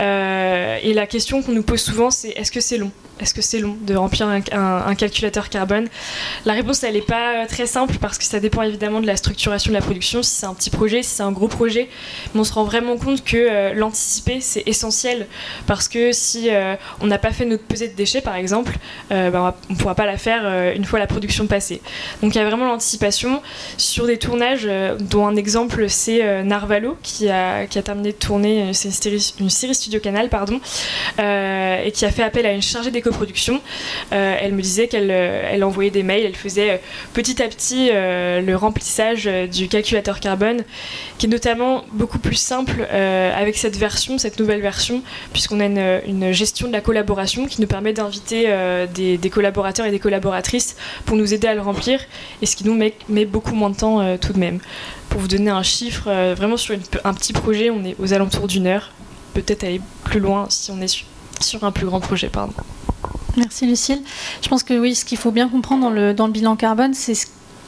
et 0.00 0.92
la 0.94 1.06
question 1.06 1.42
qu'on 1.42 1.52
nous 1.52 1.62
pose 1.62 1.80
souvent, 1.80 2.10
c'est 2.10 2.30
est-ce 2.30 2.52
que 2.52 2.60
c'est 2.60 2.78
long? 2.78 2.90
Est-ce 3.22 3.34
que 3.34 3.42
c'est 3.42 3.60
long 3.60 3.76
de 3.82 3.94
remplir 3.94 4.26
un, 4.26 4.94
calculateur 4.96 5.48
carbone? 5.48 5.88
La 6.44 6.54
réponse, 6.54 6.82
elle 6.82 6.94
n'est 6.94 7.02
pas 7.02 7.42
euh, 7.42 7.46
très 7.46 7.66
simple 7.66 7.94
parce 8.00 8.18
que 8.18 8.24
ça 8.24 8.40
dépend 8.40 8.62
évidemment 8.62 9.00
de 9.00 9.06
la 9.06 9.16
structuration 9.16 9.70
de 9.70 9.74
la 9.74 9.80
production, 9.80 10.24
si 10.24 10.30
c'est 10.30 10.46
un 10.46 10.54
petit 10.54 10.70
projet, 10.70 11.04
si 11.04 11.10
c'est 11.10 11.22
un 11.22 11.30
gros 11.30 11.46
projet. 11.46 11.88
Mais 12.34 12.40
on 12.40 12.44
se 12.44 12.52
rend 12.52 12.64
vraiment 12.64 12.96
compte 12.96 13.22
que 13.22 13.36
euh, 13.36 13.74
l'anticiper, 13.74 14.40
c'est 14.40 14.64
essentiel 14.66 15.28
parce 15.66 15.86
que 15.88 16.10
si 16.10 16.50
euh, 16.50 16.74
on 17.00 17.06
n'a 17.06 17.18
pas 17.18 17.30
fait 17.30 17.44
notre 17.44 17.62
pesée 17.62 17.88
de 17.88 17.94
déchets, 17.94 18.22
exemple, 18.36 18.76
ben, 19.10 19.54
on 19.68 19.72
ne 19.72 19.78
pourra 19.78 19.94
pas 19.94 20.06
la 20.06 20.16
faire 20.16 20.72
une 20.74 20.84
fois 20.84 20.98
la 20.98 21.06
production 21.06 21.46
passée. 21.46 21.80
Donc 22.22 22.34
il 22.34 22.38
y 22.38 22.40
a 22.40 22.44
vraiment 22.44 22.66
l'anticipation 22.66 23.42
sur 23.76 24.06
des 24.06 24.18
tournages 24.18 24.68
dont 25.00 25.26
un 25.26 25.36
exemple, 25.36 25.88
c'est 25.88 26.42
Narvalo 26.44 26.96
qui 27.02 27.28
a, 27.28 27.66
terminé 27.66 28.12
de 28.12 28.16
tourner, 28.16 28.72
une 29.40 29.50
série, 29.50 29.74
Studio 29.74 30.00
Canal, 30.00 30.28
pardon, 30.28 30.60
et 31.18 31.92
qui 31.92 32.04
a 32.04 32.10
fait 32.10 32.22
appel 32.22 32.46
à 32.46 32.52
une 32.52 32.62
chargée 32.62 32.90
des 32.90 33.02
production 33.10 33.60
euh, 34.12 34.36
elle 34.40 34.52
me 34.52 34.62
disait 34.62 34.88
qu'elle 34.88 35.10
euh, 35.10 35.50
elle 35.50 35.64
envoyait 35.64 35.90
des 35.90 36.02
mails, 36.02 36.24
elle 36.24 36.36
faisait 36.36 36.70
euh, 36.70 36.76
petit 37.14 37.42
à 37.42 37.48
petit 37.48 37.90
le 37.92 38.54
remplissage 38.54 39.28
du 39.52 39.68
calculateur 39.68 40.20
carbone, 40.20 40.64
qui 41.18 41.26
est 41.26 41.28
notamment 41.28 41.84
beaucoup 41.92 42.18
plus 42.18 42.36
simple 42.36 42.82
avec 42.82 43.56
cette 43.56 43.76
version, 43.76 44.18
cette 44.18 44.38
nouvelle 44.38 44.60
version, 44.60 45.02
puisqu'on 45.32 45.60
a 45.60 45.66
une, 45.66 46.32
gestion 46.32 46.68
de 46.68 46.72
la 46.72 46.80
collaboration 46.80 47.46
qui 47.46 47.60
nous 47.60 47.66
permet 47.66 47.92
d'inviter 47.92 48.21
des, 48.28 49.30
collaborateurs 49.30 49.86
et 49.86 49.90
des 49.90 49.98
collaboratrices 49.98 50.76
pour 51.04 51.16
nous 51.16 51.34
aider 51.34 51.48
à 51.48 51.54
le 51.54 51.60
remplir, 51.60 52.00
et 52.40 52.46
ce 52.46 52.56
qui 52.56 52.64
nous 52.64 52.74
met, 52.74 53.24
beaucoup 53.26 53.54
moins 53.54 53.70
de 53.70 53.76
temps 53.76 54.16
tout 54.18 54.32
de 54.32 54.38
même. 54.38 54.58
Pour 55.08 55.20
vous 55.20 55.28
donner 55.28 55.50
un 55.50 55.62
chiffre, 55.62 56.32
vraiment 56.34 56.56
sur 56.56 56.76
un 57.04 57.14
petit 57.14 57.32
projet, 57.32 57.70
on 57.70 57.84
est 57.84 57.96
aux 57.98 58.12
alentours 58.12 58.48
d'une 58.48 58.66
heure, 58.66 58.90
peut-être 59.34 59.64
aller 59.64 59.80
plus 60.04 60.20
loin 60.20 60.46
si 60.48 60.70
on 60.70 60.80
est 60.80 61.04
sur 61.40 61.64
un 61.64 61.72
plus 61.72 61.86
grand 61.86 62.00
projet. 62.00 62.28
Pardon. 62.28 62.54
Merci 63.36 63.66
Lucille. 63.66 64.02
Je 64.42 64.48
pense 64.48 64.62
que 64.62 64.78
oui, 64.78 64.94
ce 64.94 65.04
qu'il 65.04 65.18
faut 65.18 65.30
bien 65.30 65.48
comprendre 65.48 65.82
dans 66.14 66.26
le, 66.26 66.32
bilan 66.32 66.56
carbone, 66.56 66.94
c'est 66.94 67.14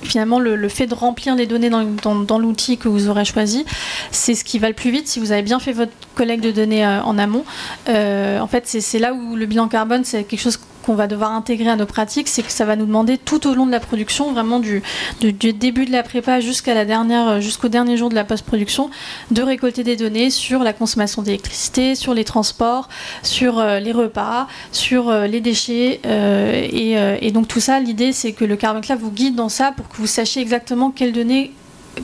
finalement 0.04 0.38
le, 0.38 0.68
fait 0.68 0.86
de 0.86 0.94
remplir 0.94 1.34
les 1.34 1.46
données 1.46 1.70
dans, 1.70 1.84
dans, 2.14 2.38
l'outil 2.38 2.78
que 2.78 2.88
vous 2.88 3.08
aurez 3.08 3.24
choisi, 3.24 3.64
c'est 4.10 4.34
ce 4.34 4.44
qui 4.44 4.58
va 4.58 4.68
le 4.68 4.74
plus 4.74 4.90
vite 4.90 5.08
si 5.08 5.20
vous 5.20 5.32
avez 5.32 5.42
bien 5.42 5.58
fait 5.58 5.72
votre 5.72 5.92
collecte 6.14 6.44
de 6.44 6.50
données 6.50 6.84
euh, 6.84 7.02
en 7.02 7.18
amont. 7.18 7.44
Euh, 7.88 8.38
en 8.38 8.46
fait, 8.46 8.66
c'est 8.66 8.98
là 8.98 9.14
où 9.14 9.36
le 9.36 9.46
bilan 9.46 9.68
carbone, 9.68 10.04
c'est 10.04 10.24
quelque 10.24 10.40
chose 10.40 10.58
qu'on 10.84 10.94
va 10.94 11.06
devoir 11.06 11.32
intégrer 11.32 11.70
à 11.70 11.76
nos 11.76 11.86
pratiques, 11.86 12.28
c'est 12.28 12.42
que 12.42 12.52
ça 12.52 12.64
va 12.64 12.76
nous 12.76 12.86
demander 12.86 13.16
tout 13.16 13.46
au 13.46 13.54
long 13.54 13.66
de 13.66 13.70
la 13.70 13.80
production, 13.80 14.32
vraiment 14.32 14.60
du, 14.60 14.82
début 15.20 15.86
de 15.86 15.92
la 15.92 16.02
prépa 16.02 16.40
jusqu'à 16.40 16.74
la 16.74 16.84
dernière, 16.84 17.40
jusqu'au 17.40 17.68
dernier 17.68 17.96
jour 17.96 18.10
de 18.10 18.14
la 18.14 18.24
post-production, 18.24 18.90
de 19.30 19.42
récolter 19.42 19.82
des 19.82 19.96
données 19.96 20.30
sur 20.30 20.62
la 20.62 20.72
consommation 20.72 21.22
d'électricité, 21.22 21.94
sur 21.94 22.14
les 22.14 22.24
transports, 22.24 22.88
sur 23.22 23.58
euh, 23.58 23.80
les 23.80 23.92
repas, 23.92 24.46
sur 24.72 25.08
euh, 25.08 25.26
les 25.26 25.40
déchets. 25.40 26.00
Euh, 26.06 27.18
et, 27.20 27.30
donc 27.32 27.48
tout 27.48 27.60
ça, 27.60 27.80
l'idée 27.80 28.12
c'est 28.12 28.32
que 28.32 28.44
le 28.44 28.54
Carbon 28.54 28.80
Club 28.80 29.00
vous 29.00 29.10
guide 29.10 29.34
dans 29.34 29.48
ça 29.48 29.72
pour 29.72 29.88
que 29.88 29.96
vous 29.96 30.06
sachiez 30.06 30.40
exactement 30.40 30.90
quelles 30.90 31.12
données 31.12 31.52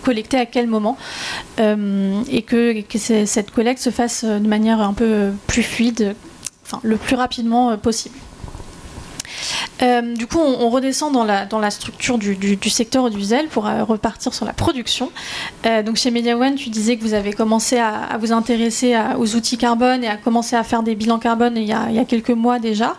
collecter 0.02 0.38
à 0.38 0.46
quel 0.46 0.66
moment 0.66 0.96
et 1.58 2.42
que, 2.42 2.80
que 2.80 2.98
cette 2.98 3.50
collecte 3.50 3.80
se 3.80 3.90
fasse 3.90 4.24
de 4.24 4.46
manière 4.46 4.80
un 4.80 4.92
peu 4.92 5.30
plus 5.46 5.62
fluide, 5.62 6.14
enfin 6.64 6.80
le 6.82 6.96
plus 6.96 7.16
rapidement 7.16 7.76
possible. 7.76 8.14
Euh, 9.83 10.14
du 10.14 10.26
coup, 10.26 10.38
on, 10.38 10.68
redescend 10.70 11.12
dans 11.12 11.24
la, 11.24 11.46
dans 11.46 11.59
la 11.59 11.70
structure 11.70 12.18
du, 12.18 12.59
secteur 12.70 13.05
audiovisuel 13.05 13.48
pour 13.48 13.66
euh, 13.66 13.85
repartir 13.85 14.35
sur 14.35 14.44
la 14.44 14.53
production. 14.53 15.11
Euh, 15.66 15.83
donc 15.83 15.96
chez 15.96 16.11
MediaOne, 16.11 16.55
tu 16.55 16.70
disais 16.70 16.96
que 16.96 17.03
vous 17.03 17.14
avez 17.14 17.33
commencé 17.33 17.79
à, 17.79 18.16
vous 18.18 18.33
intéresser 18.33 18.96
aux 19.18 19.35
outils 19.35 19.57
carbone 19.57 20.05
et 20.05 20.09
à 20.09 20.16
commencer 20.16 20.57
à 20.57 20.62
faire 20.62 20.83
des 20.83 20.94
bilans 20.94 21.18
carbone 21.18 21.57
il 21.57 21.64
y 21.64 21.72
a, 21.72 21.87
il 21.88 21.96
y 21.96 21.98
a 21.98 22.05
quelques 22.05 22.31
mois 22.31 22.59
déjà. 22.59 22.96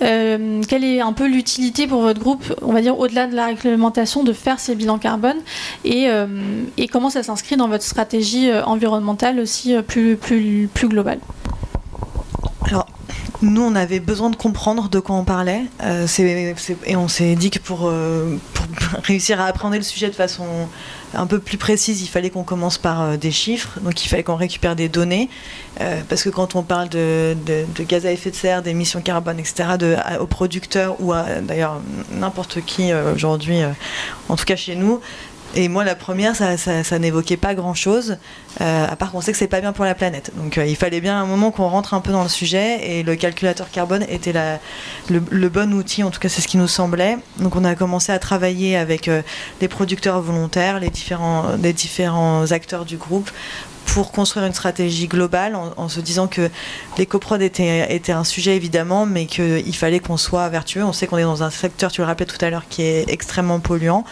quelle 0.00 0.84
est 0.84 1.00
un 1.00 1.12
peu 1.12 1.26
l'utilité 1.26 1.86
pour 1.86 2.02
votre 2.02 2.20
groupe, 2.20 2.54
on 2.62 2.72
va 2.72 2.80
dire 2.80 2.98
au-delà 2.98 3.26
de 3.26 3.34
la 3.34 3.46
réglementation, 3.46 4.24
de 4.24 4.32
faire 4.32 4.60
ces 4.60 4.74
bilans 4.74 4.98
carbone 4.98 5.38
et, 5.84 6.08
et 6.76 6.88
comment 6.88 7.10
ça 7.10 7.22
s'inscrit 7.22 7.56
dans 7.56 7.68
votre 7.68 7.84
stratégie 7.84 8.52
environnementale 8.52 9.40
aussi 9.40 9.74
plus, 9.86 10.16
plus, 10.16 10.68
plus 10.72 10.88
globale? 10.88 11.20
Nous, 13.40 13.62
on 13.62 13.74
avait 13.76 14.00
besoin 14.00 14.30
de 14.30 14.36
comprendre 14.36 14.88
de 14.88 14.98
quoi 14.98 15.14
on 15.14 15.24
parlait. 15.24 15.62
Euh, 15.82 16.06
et 16.86 16.96
on 16.96 17.08
s'est 17.08 17.36
dit 17.36 17.50
que 17.50 17.60
pour, 17.60 17.88
euh, 17.88 18.36
réussir 19.04 19.40
à 19.40 19.44
apprendre 19.44 19.76
le 19.76 19.82
sujet 19.82 20.08
de 20.08 20.14
façon 20.14 20.44
un 21.14 21.26
peu 21.26 21.38
plus 21.38 21.56
précise, 21.56 22.02
il 22.02 22.08
fallait 22.08 22.30
qu'on 22.30 22.42
commence 22.42 22.78
par 22.78 23.00
euh, 23.00 23.16
des 23.16 23.30
chiffres. 23.30 23.78
Donc 23.80 24.04
il 24.04 24.08
fallait 24.08 24.24
qu'on 24.24 24.36
récupère 24.36 24.74
des 24.74 24.88
données. 24.88 25.28
parce 26.08 26.24
que 26.24 26.30
quand 26.30 26.56
on 26.56 26.62
parle 26.64 26.88
de, 26.88 27.36
gaz 27.88 28.04
à 28.06 28.12
effet 28.12 28.30
de 28.30 28.36
serre, 28.36 28.62
d'émissions 28.62 29.00
carbone, 29.00 29.38
etc., 29.38 29.68
aux 30.18 30.26
producteurs 30.26 30.96
ou 30.98 31.12
à 31.12 31.40
d'ailleurs 31.40 31.80
n'importe 32.12 32.60
qui 32.64 32.92
aujourd'hui, 32.92 33.60
en 34.28 34.34
tout 34.34 34.44
cas 34.44 34.56
chez 34.56 34.74
nous, 34.74 35.00
et 35.54 35.68
moi, 35.68 35.82
la 35.82 35.94
première, 35.94 36.36
ça, 36.36 36.98
n'évoquait 36.98 37.38
pas 37.38 37.54
grand-chose, 37.54 38.18
euh, 38.60 38.86
à 38.86 38.96
part 38.96 39.12
qu'on 39.12 39.20
sait 39.20 39.32
que 39.32 39.38
c'est 39.38 39.48
pas 39.48 39.60
bien 39.60 39.72
pour 39.72 39.84
la 39.84 39.94
planète. 39.94 40.30
Donc, 40.36 40.58
euh, 40.58 40.66
il 40.66 40.76
fallait 40.76 41.00
bien 41.00 41.20
un 41.20 41.24
moment 41.24 41.50
qu'on 41.50 41.68
rentre 41.68 41.94
un 41.94 42.00
peu 42.00 42.12
dans 42.12 42.22
le 42.22 42.28
sujet, 42.28 42.98
et 42.98 43.02
le 43.02 43.16
calculateur 43.16 43.70
carbone 43.70 44.04
était 44.08 44.34
le, 45.08 45.48
bon 45.48 45.72
outil. 45.72 46.02
En 46.02 46.10
tout 46.10 46.20
cas, 46.20 46.28
c'est 46.28 46.42
ce 46.42 46.48
qui 46.48 46.58
nous 46.58 46.68
semblait. 46.68 47.16
Donc, 47.38 47.56
on 47.56 47.64
a 47.64 47.74
commencé 47.74 48.12
à 48.12 48.18
travailler 48.18 48.76
avec 48.76 49.08
euh, 49.08 49.22
les 49.60 49.68
producteurs 49.68 50.20
volontaires, 50.20 50.80
les 50.80 50.90
différents, 50.90 51.56
les 51.62 52.52
acteurs 52.52 52.84
du 52.84 52.98
groupe, 52.98 53.30
pour 53.88 54.12
construire 54.12 54.46
une 54.46 54.52
stratégie 54.52 55.08
globale 55.08 55.56
en, 55.56 55.88
se 55.88 56.00
disant 56.00 56.26
que 56.26 56.50
l'écoprod 56.98 57.40
était, 57.40 57.94
était 57.94 58.12
un 58.12 58.24
sujet 58.24 58.54
évidemment, 58.54 59.06
mais 59.06 59.26
qu'il 59.26 59.74
fallait 59.74 59.98
qu'on 59.98 60.16
soit 60.16 60.48
vertueux. 60.50 60.84
On 60.84 60.92
sait 60.92 61.06
qu'on 61.06 61.16
est 61.16 61.22
dans 61.22 61.42
un 61.42 61.50
secteur, 61.50 61.90
tu 61.90 62.02
le 62.02 62.06
rappelais 62.06 62.26
tout 62.26 62.42
à 62.44 62.50
l'heure, 62.50 62.64
qui 62.68 62.82
est 62.82 63.08
extrêmement 63.08 63.60
polluant, 63.60 64.04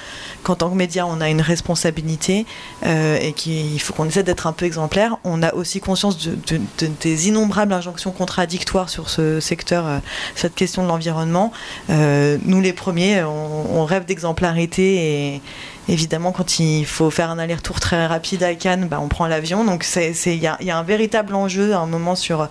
qu'en 0.46 0.54
tant 0.54 0.70
que 0.70 0.76
média, 0.76 1.04
on 1.08 1.20
a 1.20 1.28
une 1.28 1.40
responsabilité 1.40 2.46
euh, 2.86 3.18
et 3.20 3.32
qu'il 3.32 3.80
faut 3.80 3.92
qu'on 3.92 4.04
essaie 4.04 4.22
d'être 4.22 4.46
un 4.46 4.52
peu 4.52 4.64
exemplaire. 4.64 5.16
On 5.24 5.42
a 5.42 5.52
aussi 5.54 5.80
conscience 5.80 6.16
de, 6.18 6.60
des 7.00 7.28
innombrables 7.28 7.72
injonctions 7.72 8.12
contradictoires 8.12 8.88
sur 8.88 9.10
ce 9.10 9.40
secteur, 9.40 9.88
euh, 9.88 9.98
cette 10.36 10.54
question 10.54 10.84
de 10.84 10.88
l'environnement. 10.88 11.52
Euh, 11.90 12.38
nous, 12.44 12.60
les 12.60 12.72
premiers, 12.72 13.24
on, 13.24 13.80
on 13.80 13.84
rêve 13.84 14.04
d'exemplarité 14.04 15.34
et 15.34 15.42
évidemment, 15.88 16.30
quand 16.30 16.60
il 16.60 16.86
faut 16.86 17.10
faire 17.10 17.30
un 17.30 17.40
aller-retour 17.40 17.80
très 17.80 18.06
rapide 18.06 18.44
à 18.44 18.54
Cannes, 18.54 18.86
bah, 18.88 19.00
on 19.02 19.08
prend 19.08 19.26
l'avion. 19.26 19.64
Donc, 19.64 19.84
il 19.96 20.34
y, 20.34 20.46
a, 20.46 20.78
un 20.78 20.82
véritable 20.84 21.34
enjeu 21.34 21.74
à 21.74 21.78
un 21.78 21.86
moment 21.86 22.14
sur 22.14 22.48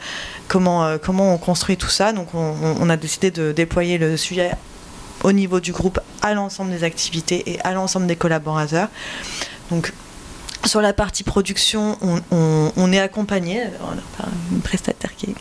comment, 0.50 0.98
comment 1.02 1.34
on 1.34 1.38
construit 1.38 1.78
tout 1.78 1.88
ça. 1.88 2.12
Donc, 2.12 2.28
on, 2.34 2.90
a 2.90 2.98
décidé 2.98 3.32
de 3.32 3.54
déployer 3.54 3.98
le 3.98 4.18
sujet 4.18 4.52
au 5.24 5.32
niveau 5.32 5.60
du 5.60 5.72
groupe 5.72 6.00
à 6.22 6.34
l'ensemble 6.34 6.72
des 6.72 6.84
activités 6.84 7.44
et 7.52 7.60
à 7.62 7.74
l'ensemble 7.74 8.08
des 8.08 8.16
collaborateurs. 8.16 8.90
Sur 10.66 10.82
la 10.82 10.94
partie 10.94 11.24
production, 11.24 11.98
on, 12.32 12.92
est 12.92 13.00
accompagné 13.00 13.64
par 14.18 14.28
une 14.52 14.62
prestataire 14.62 15.16
qui 15.16 15.28
est 15.28 15.36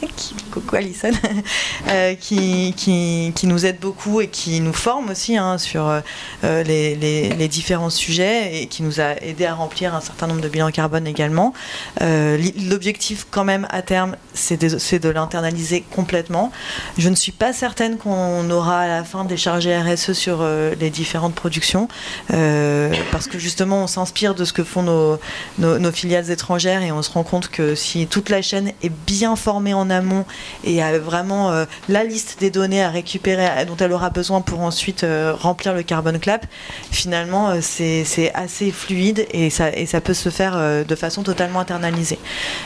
euh, 1.88 2.14
qui, 2.14 2.74
qui, 2.76 3.46
nous 3.46 3.66
aide 3.66 3.78
beaucoup 3.78 4.20
et 4.20 4.28
qui 4.28 4.60
nous 4.60 4.72
forme 4.72 5.10
aussi 5.10 5.36
hein, 5.36 5.58
sur 5.58 5.86
euh, 5.88 6.62
les, 6.62 7.48
différents 7.48 7.90
sujets 7.90 8.62
et 8.62 8.66
qui 8.66 8.82
nous 8.82 9.00
a 9.00 9.14
aidé 9.22 9.46
à 9.46 9.54
remplir 9.54 9.94
un 9.94 10.00
certain 10.00 10.26
nombre 10.26 10.40
de 10.40 10.48
bilans 10.48 10.70
carbone 10.70 11.06
également. 11.06 11.52
Euh, 12.00 12.42
l'objectif 12.68 13.26
quand 13.30 13.44
même 13.44 13.66
à 13.70 13.82
terme, 13.82 14.16
c'est 14.32 14.56
de, 14.60 15.08
l'internaliser 15.08 15.84
complètement. 15.90 16.50
Je 16.98 17.08
ne 17.08 17.14
suis 17.14 17.32
pas 17.32 17.52
certaine 17.52 17.98
qu'on 17.98 18.50
aura 18.50 18.80
à 18.80 18.88
la 18.88 19.04
fin 19.04 19.24
des 19.24 19.36
chargés 19.36 19.76
RSE 19.76 20.12
sur 20.12 20.44
les 20.44 20.90
différentes 20.90 21.34
productions 21.34 21.88
parce 22.28 23.28
que 23.28 23.38
justement 23.38 23.84
on 23.84 23.86
s'inspire 23.86 24.34
de 24.34 24.44
ce 24.44 24.52
que 24.52 24.64
font 24.64 24.82
nos 24.82 25.13
nos, 25.58 25.92
filiales 25.92 26.30
étrangères 26.30 26.82
et 26.82 26.92
on 26.92 27.02
se 27.02 27.10
rend 27.10 27.22
compte 27.22 27.48
que 27.48 27.74
si 27.74 28.06
toute 28.06 28.28
la 28.28 28.42
chaîne 28.42 28.72
est 28.82 28.92
bien 29.06 29.36
formée 29.36 29.74
en 29.74 29.90
amont 29.90 30.24
et 30.64 30.82
a 30.82 30.98
vraiment 30.98 31.50
euh, 31.50 31.64
la 31.88 32.04
liste 32.04 32.36
des 32.40 32.50
données 32.50 32.82
à 32.82 32.90
récupérer 32.90 33.64
dont 33.66 33.76
elle 33.76 33.92
aura 33.92 34.10
besoin 34.10 34.40
pour 34.40 34.60
ensuite 34.60 35.04
euh, 35.04 35.34
remplir 35.38 35.74
le 35.74 35.82
carbon 35.82 36.18
clap, 36.18 36.46
finalement 36.90 37.50
euh, 37.50 37.58
c'est 37.60 38.32
assez 38.34 38.70
fluide 38.70 39.26
et 39.30 39.50
ça, 39.50 39.70
et 39.70 39.86
ça 39.86 40.00
peut 40.00 40.14
se 40.14 40.28
faire 40.28 40.84
de 40.84 40.94
façon 40.94 41.22
totalement 41.22 41.60
internalisée. 41.60 42.18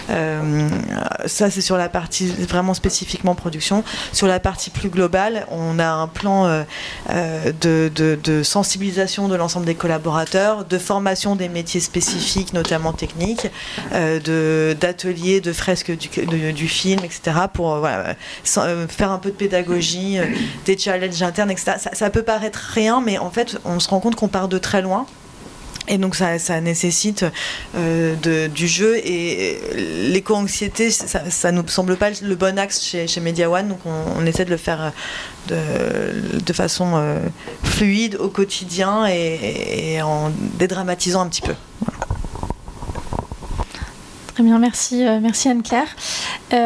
ça 0.08 1.50
c'est 1.50 1.60
sur 1.60 1.76
la 1.76 1.88
partie 1.88 2.28
vraiment 2.48 2.74
spécifiquement 2.74 3.34
production. 3.34 3.84
Sur 4.12 4.26
la 4.26 4.40
partie 4.40 4.70
plus 4.70 4.88
globale, 4.88 5.46
on 5.50 5.78
a 5.78 5.88
un 5.88 6.08
plan 6.08 6.64
de, 7.08 7.90
de 7.94 8.42
sensibilisation 8.42 9.28
de 9.28 9.36
l'ensemble 9.36 9.66
des 9.66 9.74
collaborateurs, 9.74 10.64
de 10.64 10.78
formation 10.78 11.36
des 11.36 11.48
métiers 11.48 11.80
spécifiques 11.80 12.37
notamment 12.52 12.92
techniques, 12.92 13.48
d'ateliers, 13.92 15.40
de, 15.40 15.52
fresques 15.52 15.92
du, 15.96 16.68
film, 16.68 17.00
etc., 17.04 17.38
pour 17.52 17.78
faire 18.44 19.10
un 19.10 19.18
peu 19.18 19.30
de 19.30 19.36
pédagogie, 19.36 20.18
des 20.64 20.78
challenges 20.78 21.22
internes, 21.22 21.50
etc. 21.50 21.72
Ça, 21.92 22.10
peut 22.10 22.22
paraître 22.22 22.60
rien, 22.74 23.00
mais 23.00 23.18
en 23.18 23.30
fait, 23.30 23.58
on 23.64 23.80
se 23.80 23.88
rend 23.88 24.00
compte 24.00 24.16
qu'on 24.16 24.28
part 24.28 24.48
de 24.48 24.58
très 24.58 24.82
loin. 24.82 25.06
Et 25.88 25.96
donc 25.96 26.14
ça, 26.14 26.60
nécessite 26.60 27.24
euh, 27.74 28.48
du 28.48 28.68
jeu 28.68 28.98
et 28.98 29.58
l'éco-anxiété, 30.10 30.90
ça, 30.90 31.30
ça 31.30 31.50
nous 31.50 31.66
semble 31.66 31.96
pas 31.96 32.10
le 32.22 32.34
bon 32.34 32.58
axe 32.58 32.82
chez, 32.82 33.06
chez 33.06 33.20
Media 33.20 33.50
One, 33.50 33.68
donc 33.68 33.78
on, 33.86 34.26
essaie 34.26 34.44
de 34.44 34.50
le 34.50 34.58
faire 34.58 34.92
de, 35.48 35.56
de 36.44 36.52
façon 36.52 36.92
euh, 36.96 37.20
fluide 37.64 38.16
au 38.16 38.28
quotidien 38.28 39.06
et, 39.06 40.02
en 40.02 40.30
dédramatisant 40.58 41.22
un 41.22 41.28
petit 41.28 41.42
peu. 41.42 41.54
Très 44.38 44.44
bien, 44.44 44.60
merci, 44.60 45.04
euh, 45.04 45.18
Anne-Claire. 45.46 45.96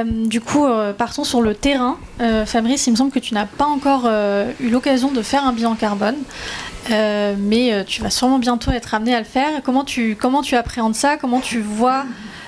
du 0.05 0.43
coup, 0.43 0.67
partons 0.99 1.25
sur 1.25 1.41
le 1.41 1.55
terrain. 1.55 1.97
Fabrice, 2.45 2.87
il 2.87 2.91
me 2.91 2.97
semble 2.97 3.11
que 3.11 3.19
tu 3.19 3.33
n'as 3.33 3.47
pas 3.47 3.65
encore 3.65 4.07
eu 4.61 4.69
l'occasion 4.69 5.11
de 5.11 5.23
faire 5.23 5.47
un 5.47 5.55
bilan 5.55 5.75
carbone. 5.75 6.17
Euh, 6.91 7.35
mais 7.39 7.73
euh, 7.73 7.85
tu 7.85 8.03
vas 8.03 8.11
sûrement 8.11 8.39
bientôt 8.39 8.71
être 8.73 8.95
amené 8.95 9.15
à 9.15 9.21
le 9.21 9.25
faire. 9.25 9.63
Comment 9.63 9.85
tu, 9.85 10.17
appréhendes 10.53 10.95
ça? 10.95 11.17
Comment 11.17 11.41
tu 11.41 11.61
vois 11.61 12.05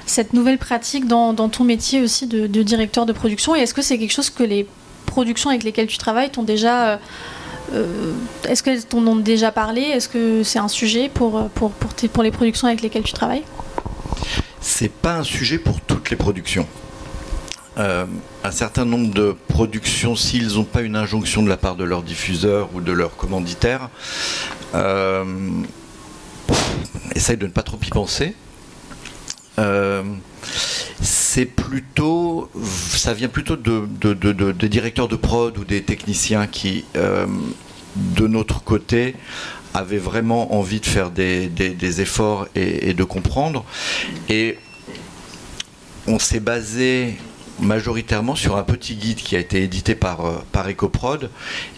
cette 0.06 0.32
nouvelle 0.32 0.58
pratique 0.58 1.06
dans, 1.06 1.34
ton 1.34 1.64
métier 1.64 2.02
aussi 2.02 2.26
de, 2.26 2.62
directeur 2.62 3.06
de 3.06 3.12
production? 3.12 3.54
Et 3.54 3.60
est-ce 3.60 3.74
que 3.74 3.82
c'est 3.82 3.98
quelque 3.98 4.12
chose 4.12 4.30
que 4.30 4.42
les 4.42 4.66
productions 5.06 5.50
avec 5.50 5.62
lesquelles 5.62 5.86
tu 5.86 5.98
travailles 5.98 6.30
t'ont 6.30 6.42
déjà... 6.42 6.98
Euh, 7.72 8.12
est-ce 8.46 8.62
qu'elles 8.62 8.84
t'en 8.84 9.06
ont 9.06 9.16
déjà 9.16 9.50
parlé? 9.50 9.80
Est-ce 9.80 10.08
que 10.08 10.42
c'est 10.42 10.58
un 10.58 10.68
sujet 10.68 11.08
pour, 11.08 11.48
pour, 11.50 11.70
pour 11.70 12.22
les 12.22 12.30
productions 12.30 12.66
avec 12.66 12.82
lesquelles 12.82 13.04
tu 13.04 13.14
travailles? 13.14 13.44
C'est 14.66 14.90
pas 14.90 15.16
un 15.16 15.24
sujet 15.24 15.58
pour 15.58 15.82
toutes 15.82 16.08
les 16.08 16.16
productions. 16.16 16.66
Euh, 17.76 18.06
un 18.42 18.50
certain 18.50 18.86
nombre 18.86 19.12
de 19.12 19.36
productions, 19.48 20.16
s'ils 20.16 20.54
n'ont 20.54 20.64
pas 20.64 20.80
une 20.80 20.96
injonction 20.96 21.42
de 21.42 21.50
la 21.50 21.58
part 21.58 21.76
de 21.76 21.84
leur 21.84 22.02
diffuseur 22.02 22.70
ou 22.72 22.80
de 22.80 22.90
leur 22.90 23.14
commanditaire, 23.14 23.90
euh, 24.74 25.22
essayent 27.14 27.36
de 27.36 27.46
ne 27.46 27.52
pas 27.52 27.62
trop 27.62 27.78
y 27.86 27.90
penser. 27.90 28.34
Euh, 29.58 30.02
c'est 31.02 31.44
plutôt, 31.44 32.50
ça 32.64 33.12
vient 33.12 33.28
plutôt 33.28 33.56
de, 33.56 33.86
des 34.52 34.68
directeurs 34.70 35.08
de 35.08 35.16
prod 35.16 35.58
ou 35.58 35.64
des 35.66 35.82
techniciens 35.82 36.46
qui, 36.46 36.86
de 36.94 38.26
notre 38.26 38.64
côté, 38.64 39.14
avaient 39.74 39.98
vraiment 39.98 40.54
envie 40.54 40.80
de 40.80 40.86
faire 40.86 41.10
des, 41.10 42.00
efforts 42.00 42.46
et, 42.54 42.90
et, 42.90 42.94
de 42.94 43.04
comprendre. 43.04 43.64
Et 44.28 44.56
on 46.06 46.18
s'est 46.18 46.40
basé 46.40 47.16
majoritairement 47.60 48.34
sur 48.34 48.56
un 48.56 48.62
petit 48.62 48.96
guide 48.96 49.18
qui 49.18 49.36
a 49.36 49.38
été 49.38 49.62
édité 49.62 49.94
par, 49.94 50.24
euh, 50.24 50.44
par 50.52 50.68
EcoProd 50.68 51.30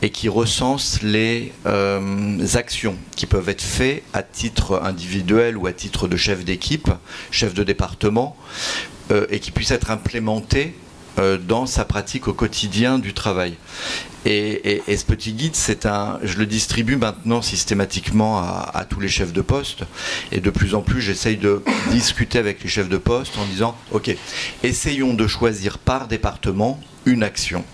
et 0.03 0.11
qui 0.11 0.29
recense 0.29 1.03
les 1.03 1.53
euh, 1.67 2.39
actions 2.55 2.97
qui 3.15 3.27
peuvent 3.27 3.49
être 3.49 3.63
faites 3.63 4.03
à 4.13 4.23
titre 4.23 4.81
individuel 4.83 5.57
ou 5.57 5.67
à 5.67 5.73
titre 5.73 6.09
de 6.09 6.17
chef 6.17 6.45
d'équipe, 6.45 6.89
chef 7.31 7.55
de 7.55 7.63
département, 7.63 8.37
euh, 9.11 9.27
et 9.31 9.39
qui 9.39 9.51
puissent 9.51 9.71
être 9.71 9.91
implémentées 9.91 10.75
dans 11.17 11.67
sa 11.67 11.85
pratique 11.85 12.29
au 12.29 12.35
quotidien 12.35 12.99
du 12.99 13.15
travail. 13.15 13.57
Et, 14.29 14.83
ce 14.89 15.05
petit 15.05 15.33
guide, 15.33 15.55
c'est 15.55 15.87
un, 15.87 16.19
je 16.25 16.37
le 16.39 16.47
distribue 16.47 16.97
maintenant 16.97 17.43
systématiquement 17.43 18.39
à, 18.39 18.85
tous 18.89 18.99
les 18.99 19.09
chefs 19.09 19.33
de 19.33 19.41
poste. 19.41 19.85
Et 20.33 20.41
de 20.41 20.51
plus 20.51 20.75
en 20.75 20.83
plus, 20.83 21.01
j'essaye 21.01 21.37
de 21.37 21.63
discuter 21.93 22.39
avec 22.39 22.63
les 22.63 22.69
chefs 22.69 22.89
de 22.89 22.97
poste 22.97 23.39
en 23.39 23.45
disant, 23.45 23.77
OK, 23.93 24.11
essayons 24.65 25.15
de 25.15 25.27
choisir 25.29 25.79
par 25.79 26.09
département 26.09 26.81
une 27.05 27.23
action, 27.23 27.65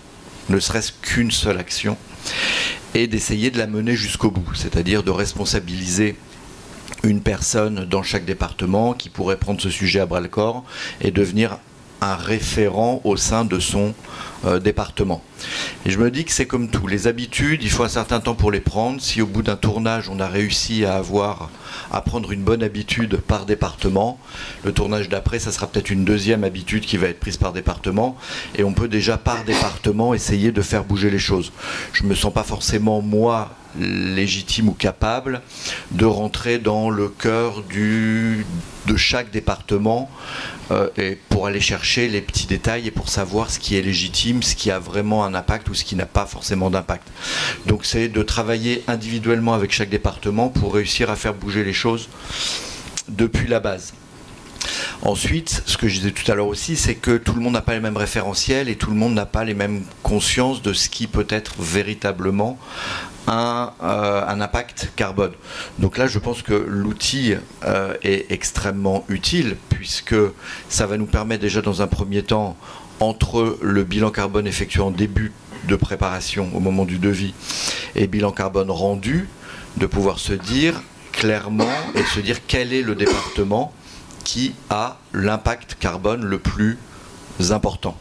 ne 0.49 0.59
serait-ce 0.59 0.91
qu'une 1.01 1.31
seule 1.31 1.57
action, 1.57 1.97
et 2.93 3.07
d'essayer 3.07 3.49
de 3.49 3.57
la 3.57 3.65
mener 3.65 3.95
jusqu'au 3.95 4.29
bout, 4.29 4.53
c'est-à-dire 4.53 5.01
de 5.01 5.09
responsabiliser 5.09 6.15
une 7.01 7.21
personne 7.21 7.85
dans 7.85 8.03
chaque 8.03 8.25
département 8.25 8.93
qui 8.93 9.09
pourrait 9.09 9.37
prendre 9.37 9.59
ce 9.59 9.71
sujet 9.71 9.99
à 9.99 10.05
bras 10.05 10.21
le 10.21 10.27
corps 10.27 10.63
et 11.01 11.09
devenir 11.09 11.57
un 12.03 12.15
référent 12.15 13.01
au 13.03 13.17
sein 13.17 13.45
de 13.45 13.59
son 13.59 13.93
euh, 14.45 14.59
département. 14.59 15.21
Et 15.85 15.89
je 15.89 15.99
me 15.99 16.11
dis 16.11 16.25
que 16.25 16.31
c'est 16.31 16.45
comme 16.45 16.69
tout. 16.69 16.85
Les 16.87 17.07
habitudes, 17.07 17.63
il 17.63 17.69
faut 17.69 17.83
un 17.83 17.89
certain 17.89 18.19
temps 18.19 18.35
pour 18.35 18.51
les 18.51 18.59
prendre. 18.59 19.01
Si 19.01 19.21
au 19.21 19.25
bout 19.25 19.41
d'un 19.41 19.55
tournage, 19.55 20.09
on 20.09 20.19
a 20.19 20.27
réussi 20.27 20.85
à 20.85 20.95
avoir 20.95 21.49
à 21.91 22.01
prendre 22.01 22.31
une 22.31 22.43
bonne 22.43 22.63
habitude 22.63 23.17
par 23.17 23.45
département, 23.45 24.19
le 24.63 24.73
tournage 24.73 25.09
d'après, 25.09 25.39
ça 25.39 25.51
sera 25.51 25.67
peut-être 25.67 25.89
une 25.89 26.05
deuxième 26.05 26.43
habitude 26.43 26.85
qui 26.85 26.97
va 26.97 27.07
être 27.07 27.19
prise 27.19 27.37
par 27.37 27.53
département. 27.53 28.17
Et 28.55 28.63
on 28.63 28.73
peut 28.73 28.87
déjà 28.87 29.17
par 29.17 29.43
département 29.43 30.13
essayer 30.13 30.51
de 30.51 30.61
faire 30.61 30.83
bouger 30.83 31.09
les 31.09 31.19
choses. 31.19 31.51
Je 31.93 32.03
me 32.03 32.15
sens 32.15 32.33
pas 32.33 32.43
forcément 32.43 33.01
moi 33.01 33.51
légitime 33.79 34.69
ou 34.69 34.73
capable 34.73 35.41
de 35.91 36.05
rentrer 36.05 36.59
dans 36.59 36.89
le 36.89 37.09
cœur 37.09 37.63
de 37.71 38.95
chaque 38.95 39.31
département 39.31 40.09
euh, 40.71 40.89
et 40.97 41.17
pour 41.29 41.47
aller 41.47 41.59
chercher 41.59 42.07
les 42.07 42.21
petits 42.21 42.47
détails 42.47 42.87
et 42.87 42.91
pour 42.91 43.09
savoir 43.09 43.49
ce 43.49 43.59
qui 43.59 43.75
est 43.75 43.81
légitime, 43.81 44.43
ce 44.43 44.55
qui 44.55 44.71
a 44.71 44.79
vraiment 44.79 45.25
un 45.25 45.33
impact 45.33 45.69
ou 45.69 45.73
ce 45.73 45.83
qui 45.83 45.95
n'a 45.95 46.05
pas 46.05 46.25
forcément 46.25 46.69
d'impact. 46.69 47.07
Donc 47.65 47.85
c'est 47.85 48.07
de 48.07 48.23
travailler 48.23 48.83
individuellement 48.87 49.53
avec 49.53 49.71
chaque 49.71 49.89
département 49.89 50.49
pour 50.49 50.73
réussir 50.73 51.09
à 51.09 51.15
faire 51.15 51.33
bouger 51.33 51.63
les 51.63 51.73
choses 51.73 52.09
depuis 53.09 53.47
la 53.47 53.59
base. 53.59 53.93
Ensuite, 55.01 55.63
ce 55.65 55.77
que 55.77 55.87
je 55.87 55.95
disais 55.95 56.11
tout 56.11 56.29
à 56.31 56.35
l'heure 56.35 56.47
aussi, 56.47 56.75
c'est 56.75 56.95
que 56.95 57.17
tout 57.17 57.33
le 57.33 57.41
monde 57.41 57.53
n'a 57.53 57.61
pas 57.61 57.73
les 57.73 57.79
mêmes 57.79 57.97
référentiels 57.97 58.69
et 58.69 58.75
tout 58.75 58.89
le 58.89 58.95
monde 58.95 59.13
n'a 59.13 59.25
pas 59.25 59.43
les 59.43 59.53
mêmes 59.53 59.83
consciences 60.01 60.61
de 60.61 60.73
ce 60.73 60.89
qui 60.89 61.07
peut 61.07 61.27
être 61.29 61.55
véritablement 61.59 62.57
un, 63.27 63.71
euh, 63.83 64.25
impact 64.27 64.91
carbone. 64.95 65.33
Donc 65.79 65.97
là, 65.97 66.07
je 66.07 66.19
pense 66.19 66.41
que 66.41 66.53
l'outil 66.53 67.35
euh, 67.65 67.93
est 68.03 68.31
extrêmement 68.31 69.05
utile 69.09 69.57
puisque 69.69 70.15
ça 70.69 70.85
va 70.85 70.97
nous 70.97 71.05
permettre 71.05 71.41
déjà 71.41 71.61
dans 71.61 71.81
un 71.81 71.87
premier 71.87 72.23
temps, 72.23 72.57
entre 72.99 73.57
le 73.61 73.83
bilan 73.83 74.11
carbone 74.11 74.47
effectué 74.47 74.81
en 74.81 74.91
début 74.91 75.33
de 75.67 75.75
préparation 75.75 76.49
au 76.53 76.59
moment 76.59 76.85
du 76.85 76.99
devis 76.99 77.33
et 77.95 78.07
bilan 78.07 78.31
carbone 78.31 78.71
rendu, 78.71 79.27
de 79.77 79.85
pouvoir 79.85 80.19
se 80.19 80.33
dire 80.33 80.81
clairement 81.11 81.71
et 81.95 82.03
se 82.03 82.19
dire 82.19 82.37
quel 82.47 82.73
est 82.73 82.81
le 82.81 82.95
département 82.95 83.73
qui 84.23 84.53
a 84.69 84.97
l'impact 85.13 85.77
carbone 85.79 86.23
le 86.23 86.39
plus 86.39 86.77
important. 87.51 87.97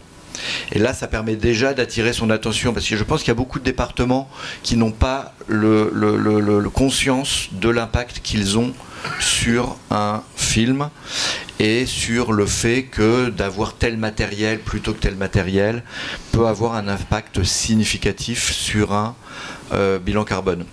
Et 0.73 0.79
là, 0.79 0.95
ça 0.95 1.07
permet 1.07 1.37
déjà 1.37 1.75
d'attirer 1.75 2.13
son 2.13 2.31
attention, 2.31 2.73
parce 2.73 2.89
que 2.89 2.97
je 2.97 3.05
pense 3.05 3.21
qu'il 3.21 3.29
y 3.29 3.33
a 3.33 3.35
beaucoup 3.35 3.59
de 3.59 3.65
départements 3.65 4.29
qui 4.63 4.77
n'ont 4.77 4.93
pas 4.93 5.35
le, 5.47 6.69
conscience 6.73 7.49
de 7.53 7.69
l'impact 7.69 8.21
qu'ils 8.23 8.59
ont 8.59 8.73
sur 9.21 9.77
un 9.91 10.23
film 10.37 10.89
et 11.59 11.87
sur 11.87 12.33
le 12.33 12.47
fait 12.47 12.85
que 12.85 13.31
d'avoir 13.31 13.75
tel 13.75 13.97
matériel 13.97 14.61
plutôt 14.61 14.95
que 14.95 15.01
tel 15.01 15.17
matériel 15.17 15.83
peut 16.31 16.47
avoir 16.47 16.77
un 16.77 16.89
impact 16.89 17.43
significatif 17.43 18.53
sur 18.53 18.93
un 18.93 19.17
euh, 19.73 19.99
bilan 19.99 20.25
carbone. 20.25 20.65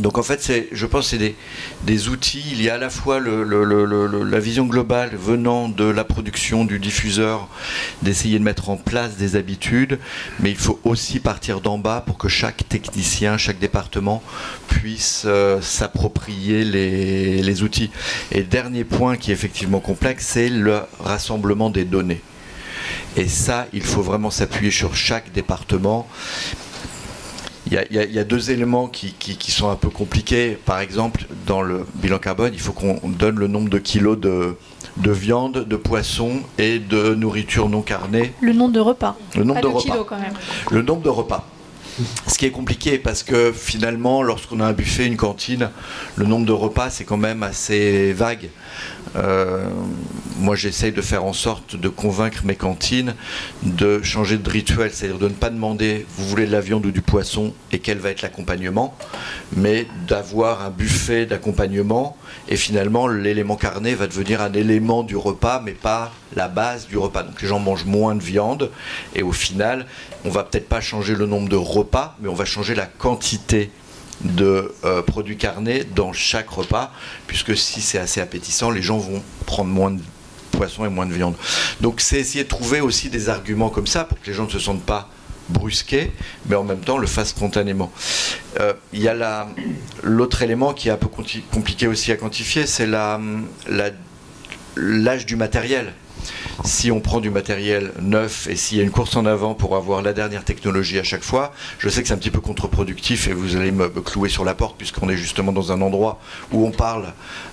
Donc 0.00 0.16
en 0.16 0.22
fait, 0.22 0.50
je 0.72 0.86
pense 0.86 1.10
que 1.10 1.18
c'est 1.18 1.34
des, 1.84 2.08
outils. 2.08 2.42
Il 2.52 2.62
y 2.62 2.70
a 2.70 2.74
à 2.74 2.78
la 2.78 2.88
fois 2.88 3.20
la 3.20 4.40
vision 4.40 4.64
globale 4.64 5.14
venant 5.14 5.68
de 5.68 5.84
la 5.84 6.04
production, 6.04 6.64
du 6.64 6.78
diffuseur, 6.78 7.48
d'essayer 8.00 8.38
de 8.38 8.44
mettre 8.44 8.70
en 8.70 8.78
place 8.78 9.16
des 9.16 9.36
habitudes, 9.36 9.98
mais 10.40 10.50
il 10.50 10.56
faut 10.56 10.80
aussi 10.84 11.20
partir 11.20 11.60
d'en 11.60 11.76
bas 11.76 12.02
pour 12.06 12.16
que 12.16 12.28
chaque 12.28 12.66
technicien, 12.68 13.36
chaque 13.36 13.58
département 13.58 14.22
puisse 14.68 15.24
euh, 15.26 15.60
s'approprier 15.60 16.64
les 16.64 17.62
outils. 17.62 17.90
Et 18.32 18.42
dernier 18.42 18.84
point 18.84 19.18
qui 19.18 19.30
est 19.30 19.34
effectivement 19.34 19.80
complexe, 19.80 20.26
c'est 20.28 20.48
le 20.48 20.80
rassemblement 20.98 21.68
des 21.68 21.84
données. 21.84 22.22
Et 23.16 23.28
ça, 23.28 23.66
il 23.72 23.82
faut 23.82 24.02
vraiment 24.02 24.30
s'appuyer 24.30 24.70
sur 24.70 24.96
chaque 24.96 25.30
département 25.32 26.08
il 27.70 27.78
y, 27.92 28.18
a 28.18 28.24
deux 28.24 28.50
éléments 28.50 28.88
qui, 28.88 29.14
sont 29.52 29.70
un 29.70 29.76
peu 29.76 29.90
compliqués. 29.90 30.58
Par 30.64 30.80
exemple, 30.80 31.26
dans 31.46 31.62
le 31.62 31.86
bilan 31.94 32.18
carbone, 32.18 32.50
il 32.52 32.60
faut 32.60 32.72
qu'on 32.72 33.00
donne 33.04 33.36
le 33.38 33.46
nombre 33.46 33.68
de 33.68 33.78
kilos 33.78 34.18
de, 34.18 34.56
viande, 34.96 35.66
de 35.68 35.76
poisson 35.76 36.40
et 36.58 36.80
de 36.80 37.14
nourriture 37.14 37.68
non 37.68 37.82
carnée. 37.82 38.32
Le 38.40 38.52
nombre 38.52 38.72
de 38.72 38.80
repas. 38.80 39.16
Le 39.36 39.44
nombre 39.44 39.60
de, 39.60 39.66
repas. 39.68 39.80
Kilos, 39.80 40.06
quand 40.08 40.18
même. 40.18 40.34
Le 40.70 40.82
nombre 40.82 41.02
de 41.02 41.08
repas. 41.10 41.46
Ce 42.26 42.38
qui 42.38 42.46
est 42.46 42.50
compliqué 42.50 42.98
parce 42.98 43.22
que 43.22 43.52
finalement, 43.52 44.22
lorsqu'on 44.22 44.60
a 44.60 44.66
un 44.66 44.72
buffet, 44.72 45.06
une 45.06 45.16
cantine, 45.16 45.70
le 46.16 46.26
nombre 46.26 46.46
de 46.46 46.52
repas, 46.52 46.90
c'est 46.90 47.04
quand 47.04 47.16
même 47.16 47.42
assez 47.42 48.12
vague. 48.12 48.50
Euh, 49.16 49.68
moi, 50.38 50.56
j'essaye 50.56 50.92
de 50.92 51.02
faire 51.02 51.24
en 51.24 51.32
sorte 51.32 51.76
de 51.76 51.88
convaincre 51.88 52.42
mes 52.44 52.54
cantines 52.54 53.14
de 53.62 54.02
changer 54.02 54.38
de 54.38 54.48
rituel, 54.48 54.90
c'est-à-dire 54.92 55.18
de 55.18 55.28
ne 55.28 55.34
pas 55.34 55.50
demander 55.50 56.06
vous 56.16 56.26
voulez 56.26 56.46
de 56.46 56.52
la 56.52 56.60
viande 56.60 56.86
ou 56.86 56.90
du 56.90 57.02
poisson 57.02 57.52
et 57.72 57.78
quel 57.78 57.98
va 57.98 58.10
être 58.10 58.22
l'accompagnement, 58.22 58.96
mais 59.56 59.86
d'avoir 60.06 60.62
un 60.62 60.70
buffet 60.70 61.26
d'accompagnement 61.26 62.16
et 62.48 62.56
finalement 62.56 63.08
l'élément 63.08 63.56
carné 63.56 63.94
va 63.94 64.06
devenir 64.06 64.40
un 64.40 64.52
élément 64.52 65.02
du 65.02 65.16
repas, 65.16 65.60
mais 65.64 65.72
pas 65.72 66.12
la 66.36 66.48
base 66.48 66.86
du 66.86 66.96
repas. 66.96 67.22
Donc 67.22 67.42
les 67.42 67.48
gens 67.48 67.58
mangent 67.58 67.84
moins 67.84 68.14
de 68.14 68.22
viande 68.22 68.70
et 69.14 69.22
au 69.22 69.32
final, 69.32 69.86
on 70.24 70.30
va 70.30 70.44
peut-être 70.44 70.68
pas 70.68 70.80
changer 70.80 71.14
le 71.14 71.26
nombre 71.26 71.48
de 71.48 71.56
repas, 71.56 72.16
mais 72.20 72.28
on 72.28 72.34
va 72.34 72.44
changer 72.44 72.74
la 72.74 72.86
quantité 72.86 73.70
de 74.22 74.74
euh, 74.84 75.02
produits 75.02 75.36
carnés 75.36 75.84
dans 75.84 76.12
chaque 76.12 76.50
repas, 76.50 76.92
puisque 77.26 77.56
si 77.56 77.80
c'est 77.80 77.98
assez 77.98 78.20
appétissant, 78.20 78.70
les 78.70 78.82
gens 78.82 78.98
vont 78.98 79.22
prendre 79.46 79.70
moins 79.70 79.90
de 79.90 80.02
poisson 80.50 80.84
et 80.84 80.88
moins 80.88 81.06
de 81.06 81.14
viande. 81.14 81.36
Donc 81.80 82.00
c'est 82.00 82.18
essayer 82.18 82.44
de 82.44 82.48
trouver 82.48 82.80
aussi 82.80 83.08
des 83.08 83.28
arguments 83.28 83.70
comme 83.70 83.86
ça 83.86 84.04
pour 84.04 84.20
que 84.20 84.26
les 84.26 84.34
gens 84.34 84.44
ne 84.44 84.50
se 84.50 84.58
sentent 84.58 84.84
pas 84.84 85.08
brusqués, 85.48 86.12
mais 86.46 86.56
en 86.56 86.64
même 86.64 86.80
temps 86.80 86.98
le 86.98 87.06
fassent 87.06 87.30
spontanément. 87.30 87.90
Euh, 88.60 88.74
il 88.92 89.00
y 89.00 89.08
a 89.08 89.46
l'autre 90.02 90.42
élément 90.42 90.74
qui 90.74 90.88
est 90.88 90.92
un 90.92 90.96
peu 90.96 91.08
compliqué 91.08 91.86
aussi 91.86 92.12
à 92.12 92.16
quantifier, 92.16 92.66
c'est 92.66 92.86
l'âge 94.76 95.26
du 95.26 95.36
matériel 95.36 95.92
si 96.64 96.90
on 96.90 97.00
prend 97.00 97.20
du 97.20 97.30
matériel 97.30 97.92
neuf 98.00 98.46
et 98.46 98.56
s'il 98.56 98.78
y 98.78 98.80
a 98.80 98.84
une 98.84 98.90
course 98.90 99.16
en 99.16 99.24
avant 99.26 99.54
pour 99.54 99.76
avoir 99.76 100.02
la 100.02 100.12
dernière 100.12 100.44
technologie 100.44 100.98
à 100.98 101.02
chaque 101.02 101.22
fois, 101.22 101.52
je 101.78 101.88
sais 101.88 102.02
que 102.02 102.08
c'est 102.08 102.14
un 102.14 102.18
petit 102.18 102.30
peu 102.30 102.40
contre-productif 102.40 103.28
et 103.28 103.32
vous 103.32 103.56
allez 103.56 103.72
me 103.72 103.88
clouer 103.88 104.28
sur 104.28 104.44
la 104.44 104.54
porte 104.54 104.76
puisqu'on 104.76 105.08
est 105.08 105.16
justement 105.16 105.52
dans 105.52 105.72
un 105.72 105.80
endroit 105.80 106.20
où 106.52 106.66
on 106.66 106.70
parle 106.70 107.12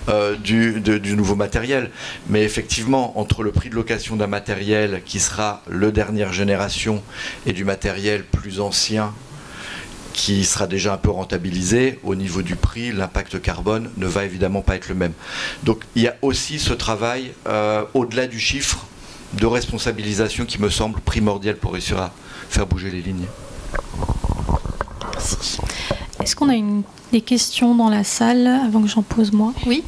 euh, 0.09 0.35
du, 0.35 0.81
nouveau 1.15 1.35
matériel. 1.35 1.91
Mais 2.29 2.43
effectivement, 2.43 3.17
entre 3.19 3.43
le 3.43 3.51
prix 3.51 3.69
de 3.69 3.75
location 3.75 4.15
d'un 4.15 4.27
matériel 4.27 5.01
qui 5.05 5.19
sera 5.19 5.61
le 5.67 5.91
dernière 5.91 6.33
génération 6.33 7.01
et 7.45 7.53
du 7.53 7.63
matériel 7.65 8.23
plus 8.23 8.59
ancien 8.59 9.13
qui 10.13 10.45
sera 10.45 10.65
déjà 10.65 10.93
un 10.93 10.97
peu 10.97 11.11
rentabilisé, 11.11 11.99
au 12.03 12.15
niveau 12.15 12.41
du 12.41 12.55
prix, 12.55 12.91
l'impact 12.91 13.39
carbone 13.39 13.91
ne 13.97 14.07
va 14.07 14.25
évidemment 14.25 14.63
pas 14.63 14.75
être 14.75 14.89
le 14.89 14.95
même. 14.95 15.13
Donc 15.63 15.83
il 15.95 16.01
y 16.01 16.07
a 16.07 16.15
aussi 16.23 16.57
ce 16.57 16.73
travail 16.73 17.33
euh, 17.47 17.83
au-delà 17.93 18.25
du 18.25 18.39
chiffre 18.39 18.87
de 19.33 19.45
responsabilisation 19.45 20.45
qui 20.45 20.61
me 20.61 20.69
semble 20.69 20.99
primordial 21.01 21.57
pour 21.57 21.73
réussir 21.73 21.99
à 21.99 22.11
faire 22.49 22.65
bouger 22.65 22.89
les 22.89 23.01
lignes. 23.01 23.25
Merci. 25.13 25.57
Est-ce 26.21 26.35
qu'on 26.35 26.49
a 26.49 26.55
une, 26.55 26.83
des 27.11 27.21
questions 27.21 27.75
dans 27.75 27.89
la 27.89 28.03
salle 28.03 28.47
avant 28.47 28.81
que 28.81 28.87
j'en 28.87 29.03
pose 29.03 29.31
moi? 29.31 29.53
Oui 29.65 29.83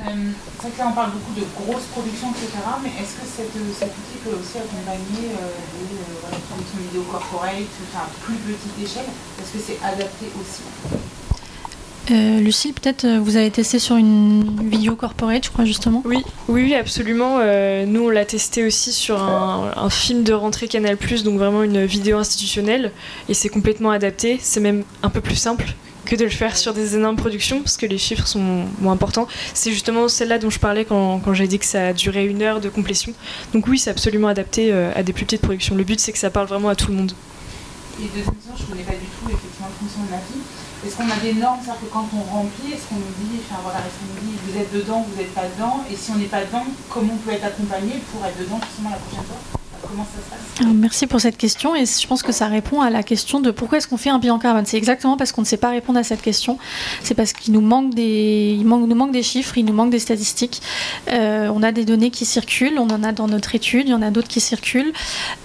euh, 0.00 0.32
c'est 0.56 0.62
vrai 0.62 0.70
que 0.72 0.78
là 0.78 0.88
on 0.88 0.94
parle 0.94 1.10
beaucoup 1.12 1.36
de 1.36 1.44
grosses 1.60 1.88
productions, 1.92 2.32
etc. 2.32 2.56
Mais 2.82 2.88
est-ce 2.88 3.20
que 3.20 3.26
cet 3.28 3.52
outil 3.52 4.16
peut 4.24 4.32
aussi 4.32 4.56
accompagner 4.56 5.36
euh, 5.36 5.52
des 5.76 5.92
euh, 5.92 6.40
productions 6.48 6.80
vidéo 6.88 7.02
corporate, 7.10 7.68
enfin 7.92 8.08
plus 8.24 8.36
petite 8.36 8.76
échelle? 8.80 9.08
Est-ce 9.40 9.52
que 9.52 9.60
c'est 9.60 9.78
adapté 9.84 10.32
aussi? 10.40 10.64
Euh, 12.10 12.40
Lucille, 12.40 12.72
peut-être 12.72 13.06
vous 13.18 13.36
avez 13.36 13.50
testé 13.50 13.78
sur 13.78 13.96
une 13.96 14.68
vidéo 14.68 14.96
corporate, 14.96 15.44
je 15.44 15.50
crois 15.50 15.64
justement. 15.64 16.02
Oui, 16.04 16.22
oui, 16.48 16.74
absolument. 16.74 17.38
nous, 17.86 18.06
on 18.06 18.10
l'a 18.10 18.24
testé 18.24 18.64
aussi 18.64 18.92
sur 18.92 19.22
un, 19.22 19.72
un, 19.76 19.90
film 19.90 20.22
de 20.22 20.32
rentrée 20.32 20.68
Canal+, 20.68 20.96
donc 21.24 21.38
vraiment 21.38 21.62
une 21.62 21.84
vidéo 21.84 22.18
institutionnelle, 22.18 22.92
et 23.28 23.34
c'est 23.34 23.48
complètement 23.48 23.90
adapté. 23.90 24.38
C'est 24.40 24.60
même 24.60 24.84
un 25.02 25.10
peu 25.10 25.20
plus 25.20 25.36
simple 25.36 25.74
que 26.10 26.16
de 26.16 26.24
le 26.24 26.30
faire 26.30 26.56
sur 26.56 26.74
des 26.74 26.96
énormes 26.96 27.16
productions, 27.16 27.60
parce 27.60 27.76
que 27.76 27.86
les 27.86 27.98
chiffres 27.98 28.26
sont 28.26 28.66
moins 28.80 28.92
importants. 28.92 29.28
C'est 29.54 29.70
justement 29.70 30.08
celle-là 30.08 30.38
dont 30.38 30.50
je 30.50 30.58
parlais 30.58 30.84
quand, 30.84 31.20
quand 31.20 31.34
j'ai 31.34 31.46
dit 31.46 31.58
que 31.58 31.64
ça 31.64 31.88
a 31.88 31.92
duré 31.92 32.26
une 32.26 32.42
heure 32.42 32.60
de 32.60 32.68
complétion. 32.68 33.12
Donc 33.52 33.68
oui, 33.68 33.78
c'est 33.78 33.90
absolument 33.90 34.28
adapté 34.28 34.72
euh, 34.72 34.90
à 34.96 35.04
des 35.04 35.12
plus 35.12 35.24
petites 35.24 35.42
productions. 35.42 35.76
Le 35.76 35.84
but, 35.84 36.00
c'est 36.00 36.12
que 36.12 36.18
ça 36.18 36.30
parle 36.30 36.48
vraiment 36.48 36.68
à 36.68 36.74
tout 36.74 36.90
le 36.90 36.96
monde. 36.96 37.12
Et 38.00 38.06
deuxième 38.08 38.34
question, 38.34 38.54
je 38.56 38.62
ne 38.62 38.68
connais 38.68 38.82
pas 38.82 38.92
du 38.92 39.06
tout 39.06 39.28
effectivement 39.28 39.68
la 39.68 39.78
fonction 39.78 40.04
de 40.06 40.10
la 40.10 40.16
vie. 40.16 40.42
Est-ce 40.82 40.96
qu'on 40.96 41.10
a 41.10 41.16
des 41.20 41.34
normes, 41.34 41.58
c'est-à-dire 41.62 41.82
que 41.82 41.92
quand 41.92 42.08
on 42.16 42.22
remplit, 42.22 42.72
est-ce 42.72 42.88
qu'on 42.88 42.94
nous 42.94 43.14
dit, 43.20 43.40
enfin 43.44 43.60
voilà, 43.62 43.80
est-ce 43.80 44.00
qu'on 44.00 44.14
nous 44.14 44.32
dit 44.32 44.38
vous 44.46 44.58
êtes 44.58 44.72
dedans, 44.72 45.04
vous 45.06 45.14
n'êtes 45.14 45.34
pas 45.34 45.44
dedans, 45.44 45.84
et 45.90 45.94
si 45.94 46.10
on 46.10 46.14
n'est 46.14 46.24
pas 46.24 46.42
dedans, 46.42 46.64
comment 46.88 47.12
on 47.12 47.18
peut 47.18 47.32
être 47.32 47.44
accompagné 47.44 48.00
pour 48.10 48.24
être 48.24 48.38
dedans 48.38 48.58
justement 48.64 48.88
la 48.88 48.96
prochaine 48.96 49.24
fois? 49.24 49.59
Merci 50.74 51.06
pour 51.06 51.20
cette 51.20 51.36
question 51.36 51.74
et 51.74 51.84
je 51.86 52.06
pense 52.06 52.22
que 52.22 52.32
ça 52.32 52.46
répond 52.46 52.80
à 52.82 52.90
la 52.90 53.02
question 53.02 53.40
de 53.40 53.50
pourquoi 53.50 53.78
est-ce 53.78 53.88
qu'on 53.88 53.96
fait 53.96 54.10
un 54.10 54.18
bilan 54.18 54.38
carbone. 54.38 54.66
C'est 54.66 54.76
exactement 54.76 55.16
parce 55.16 55.32
qu'on 55.32 55.40
ne 55.40 55.46
sait 55.46 55.56
pas 55.56 55.70
répondre 55.70 55.98
à 55.98 56.02
cette 56.02 56.20
question. 56.20 56.58
C'est 57.02 57.14
parce 57.14 57.32
qu'il 57.32 57.54
nous 57.54 57.60
manque 57.60 57.94
des, 57.94 58.56
il 58.58 58.66
manque, 58.66 58.86
nous 58.86 58.94
manque 58.94 59.12
des 59.12 59.22
chiffres, 59.22 59.56
il 59.56 59.64
nous 59.64 59.72
manque 59.72 59.90
des 59.90 59.98
statistiques. 59.98 60.60
Euh, 61.10 61.50
on 61.54 61.62
a 61.62 61.72
des 61.72 61.84
données 61.84 62.10
qui 62.10 62.24
circulent, 62.26 62.78
on 62.78 62.90
en 62.90 63.02
a 63.02 63.12
dans 63.12 63.26
notre 63.26 63.54
étude, 63.54 63.86
il 63.86 63.90
y 63.90 63.94
en 63.94 64.02
a 64.02 64.10
d'autres 64.10 64.28
qui 64.28 64.40
circulent. 64.40 64.92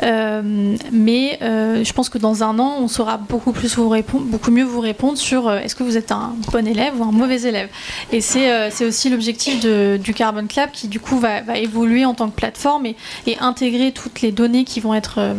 Euh, 0.04 0.76
mais 0.92 1.40
euh, 1.42 1.84
je 1.84 1.94
pense 1.94 2.10
que 2.10 2.18
dans 2.18 2.44
un 2.44 2.60
an, 2.60 2.76
on 2.80 2.88
saura 2.88 3.18
beaucoup 3.18 3.54
plus 3.54 3.76
vous 3.78 3.90
répondre, 3.90 4.26
beaucoup 4.26 4.52
mieux 4.52 4.66
vous 4.66 4.82
répondre 4.82 5.18
sur 5.18 5.52
est-ce 5.52 5.76
que 5.76 5.84
vous 5.84 5.98
êtes 5.98 6.12
un 6.12 6.36
bon 6.52 6.68
élève 6.68 7.00
ou 7.00 7.04
un 7.04 7.12
mauvais 7.12 7.42
élève. 7.44 7.70
Et 8.12 8.22
c'est 8.22 8.86
aussi 8.86 9.10
l'objectif 9.10 9.62
du 9.62 10.14
Carbon 10.14 10.46
Club 10.48 10.72
qui 10.72 10.88
du 10.88 11.00
coup 11.00 11.18
va, 11.20 11.42
va, 11.42 11.58
évoluer 11.58 12.06
en 12.06 12.14
tant 12.14 12.30
que 12.30 12.36
plateforme 12.36 12.86
et, 12.86 12.96
et 13.28 13.38
intégrer 13.40 13.92
toutes 13.92 14.22
les 14.22 14.25
données 14.32 14.64
qui 14.64 14.80
vont 14.80 14.94
être, 14.94 15.20
euh, 15.20 15.34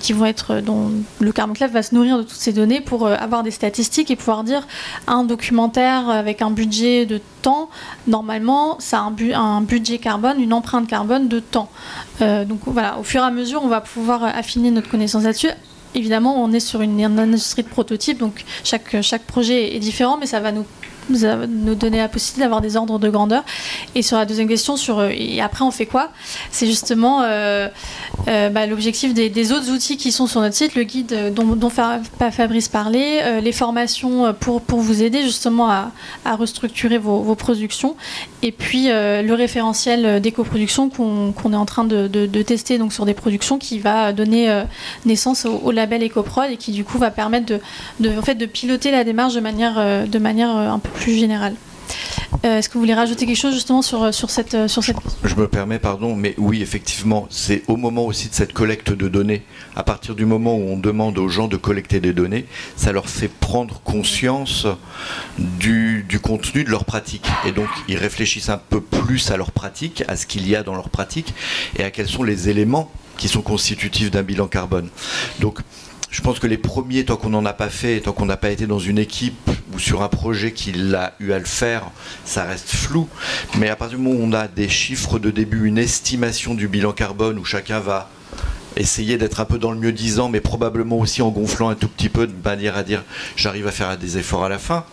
qui 0.00 0.12
vont 0.12 0.26
être 0.26 0.60
dont 0.60 0.90
le 1.20 1.32
Carbon 1.32 1.54
Club 1.54 1.72
va 1.72 1.82
se 1.82 1.94
nourrir 1.94 2.18
de 2.18 2.22
toutes 2.22 2.32
ces 2.32 2.52
données 2.52 2.80
pour 2.80 3.06
euh, 3.06 3.14
avoir 3.16 3.42
des 3.42 3.50
statistiques 3.50 4.10
et 4.10 4.16
pouvoir 4.16 4.44
dire 4.44 4.66
un 5.06 5.24
documentaire 5.24 6.08
avec 6.08 6.42
un 6.42 6.50
budget 6.50 7.06
de 7.06 7.20
temps, 7.42 7.68
normalement, 8.06 8.76
ça 8.78 9.00
a 9.00 9.38
un, 9.38 9.60
budget 9.60 9.98
carbone, 9.98 10.40
une 10.40 10.52
empreinte 10.52 10.86
carbone 10.86 11.28
de 11.28 11.40
temps. 11.40 11.68
Euh, 12.20 12.44
donc 12.44 12.60
voilà, 12.66 12.98
au 12.98 13.02
fur 13.02 13.22
et 13.22 13.24
à 13.24 13.30
mesure, 13.30 13.62
on 13.64 13.68
va 13.68 13.80
pouvoir 13.80 14.22
affiner 14.24 14.70
notre 14.70 14.88
connaissance 14.88 15.24
là-dessus 15.24 15.50
évidemment, 15.94 16.42
on 16.42 16.52
est 16.52 16.60
sur 16.60 16.80
une, 16.80 17.02
industrie 17.02 17.62
de 17.62 17.68
prototype, 17.68 18.16
donc 18.16 18.46
chaque, 18.64 19.02
chaque 19.02 19.24
projet 19.24 19.76
est 19.76 19.78
différent, 19.78 20.16
mais 20.18 20.24
ça 20.24 20.40
va 20.40 20.50
nous 20.50 20.64
nous 21.10 21.74
donner 21.74 21.98
la 21.98 22.08
possibilité 22.08 22.42
d'avoir 22.42 22.60
des 22.60 22.76
ordres 22.76 22.98
de 22.98 23.08
grandeur. 23.08 23.44
Et 23.94 24.02
sur 24.02 24.16
la 24.16 24.24
deuxième 24.24 24.48
question, 24.48 24.76
sur 24.76 24.98
euh, 24.98 25.10
et 25.12 25.40
après 25.40 25.64
on 25.64 25.70
fait 25.70 25.86
quoi? 25.86 26.10
C'est 26.50 26.66
justement 26.66 27.22
euh, 27.22 27.68
euh, 28.28 28.48
bah, 28.48 28.66
l'objectif 28.66 29.14
des, 29.14 29.52
autres 29.52 29.70
outils 29.70 29.96
qui 29.96 30.12
sont 30.12 30.26
sur 30.26 30.40
notre 30.40 30.54
site, 30.54 30.74
le 30.74 30.84
guide 30.84 31.32
dont, 31.34 31.70
Fabrice 31.70 32.68
parlait, 32.68 33.40
les 33.40 33.52
formations 33.52 34.32
pour, 34.38 34.60
pour 34.60 34.78
vous 34.78 35.02
aider 35.02 35.22
justement 35.22 35.68
à, 35.68 35.90
à 36.24 36.36
restructurer 36.36 36.98
vos, 36.98 37.34
productions, 37.34 37.96
et 38.42 38.52
puis 38.52 38.86
le 38.88 39.32
référentiel 39.32 40.20
d'éco-production 40.20 40.90
qu'on 40.90 41.52
est 41.52 41.56
en 41.56 41.66
train 41.66 41.84
de, 41.84 42.06
de, 42.06 42.42
tester 42.42 42.78
donc 42.78 42.92
sur 42.92 43.04
des 43.04 43.14
productions 43.14 43.58
qui 43.58 43.78
va 43.78 44.12
donner 44.12 44.62
naissance 45.04 45.44
au, 45.44 45.70
label 45.72 46.04
EcoProd 46.04 46.50
et 46.50 46.56
qui 46.56 46.72
du 46.72 46.84
coup 46.84 46.98
va 46.98 47.10
permettre 47.10 47.46
de, 47.46 47.60
de, 48.00 48.16
en 48.16 48.22
fait, 48.22 48.36
de 48.36 48.46
piloter 48.46 48.90
la 48.90 49.04
démarche 49.04 49.34
de 49.34 49.40
manière, 49.40 50.06
de 50.06 50.18
manière 50.18 50.50
un 50.50 50.78
peu 50.78 50.91
plus 50.94 51.16
général. 51.16 51.54
Euh, 52.44 52.58
est-ce 52.58 52.68
que 52.68 52.74
vous 52.74 52.80
voulez 52.80 52.94
rajouter 52.94 53.26
quelque 53.26 53.36
chose 53.36 53.54
justement 53.54 53.82
sur, 53.82 54.12
sur, 54.12 54.30
cette, 54.30 54.54
euh, 54.54 54.68
sur 54.68 54.82
cette 54.82 54.96
Je 55.22 55.34
me 55.34 55.46
permets, 55.46 55.78
pardon, 55.78 56.16
mais 56.16 56.34
oui, 56.38 56.62
effectivement, 56.62 57.26
c'est 57.30 57.62
au 57.68 57.76
moment 57.76 58.06
aussi 58.06 58.28
de 58.28 58.34
cette 58.34 58.52
collecte 58.52 58.90
de 58.92 59.08
données, 59.08 59.42
à 59.76 59.82
partir 59.82 60.14
du 60.14 60.24
moment 60.24 60.56
où 60.56 60.62
on 60.62 60.76
demande 60.76 61.18
aux 61.18 61.28
gens 61.28 61.46
de 61.46 61.56
collecter 61.56 62.00
des 62.00 62.12
données, 62.12 62.46
ça 62.76 62.92
leur 62.92 63.08
fait 63.08 63.28
prendre 63.28 63.80
conscience 63.82 64.66
du, 65.38 66.04
du 66.08 66.18
contenu 66.20 66.64
de 66.64 66.70
leur 66.70 66.84
pratique. 66.84 67.26
Et 67.46 67.52
donc, 67.52 67.68
ils 67.86 67.96
réfléchissent 67.96 68.48
un 68.48 68.58
peu 68.58 68.80
plus 68.80 69.30
à 69.30 69.36
leur 69.36 69.52
pratique, 69.52 70.02
à 70.08 70.16
ce 70.16 70.26
qu'il 70.26 70.48
y 70.48 70.56
a 70.56 70.62
dans 70.62 70.74
leur 70.74 70.88
pratique, 70.88 71.34
et 71.78 71.84
à 71.84 71.90
quels 71.90 72.08
sont 72.08 72.24
les 72.24 72.48
éléments 72.48 72.90
qui 73.18 73.28
sont 73.28 73.42
constitutifs 73.42 74.10
d'un 74.10 74.22
bilan 74.22 74.48
carbone. 74.48 74.88
Donc, 75.38 75.60
je 76.12 76.20
pense 76.20 76.38
que 76.38 76.46
les 76.46 76.58
premiers, 76.58 77.06
tant 77.06 77.16
qu'on 77.16 77.30
n'en 77.30 77.44
a 77.46 77.54
pas 77.54 77.70
fait, 77.70 78.00
tant 78.00 78.12
qu'on 78.12 78.26
n'a 78.26 78.36
pas 78.36 78.50
été 78.50 78.66
dans 78.66 78.78
une 78.78 78.98
équipe 78.98 79.50
ou 79.74 79.78
sur 79.78 80.02
un 80.02 80.08
projet 80.08 80.52
qui 80.52 80.72
l'a 80.72 81.14
eu 81.18 81.32
à 81.32 81.38
le 81.38 81.46
faire, 81.46 81.90
ça 82.26 82.44
reste 82.44 82.68
flou. 82.68 83.08
Mais 83.58 83.70
à 83.70 83.76
partir 83.76 83.96
du 83.96 84.04
moment 84.04 84.20
où 84.20 84.22
on 84.22 84.32
a 84.34 84.46
des 84.46 84.68
chiffres 84.68 85.18
de 85.18 85.30
début, 85.30 85.66
une 85.66 85.78
estimation 85.78 86.54
du 86.54 86.68
bilan 86.68 86.92
carbone 86.92 87.38
où 87.38 87.46
chacun 87.46 87.80
va 87.80 88.10
essayer 88.76 89.16
d'être 89.16 89.40
un 89.40 89.46
peu 89.46 89.58
dans 89.58 89.72
le 89.72 89.78
mieux 89.78 89.92
disant, 89.92 90.28
mais 90.28 90.40
probablement 90.40 90.98
aussi 90.98 91.22
en 91.22 91.30
gonflant 91.30 91.70
un 91.70 91.74
tout 91.74 91.88
petit 91.88 92.10
peu 92.10 92.26
de 92.26 92.34
manière 92.44 92.76
à 92.76 92.82
dire 92.82 93.04
j'arrive 93.36 93.66
à 93.66 93.72
faire 93.72 93.96
des 93.96 94.18
efforts 94.18 94.44
à 94.44 94.50
la 94.50 94.58
fin. 94.58 94.84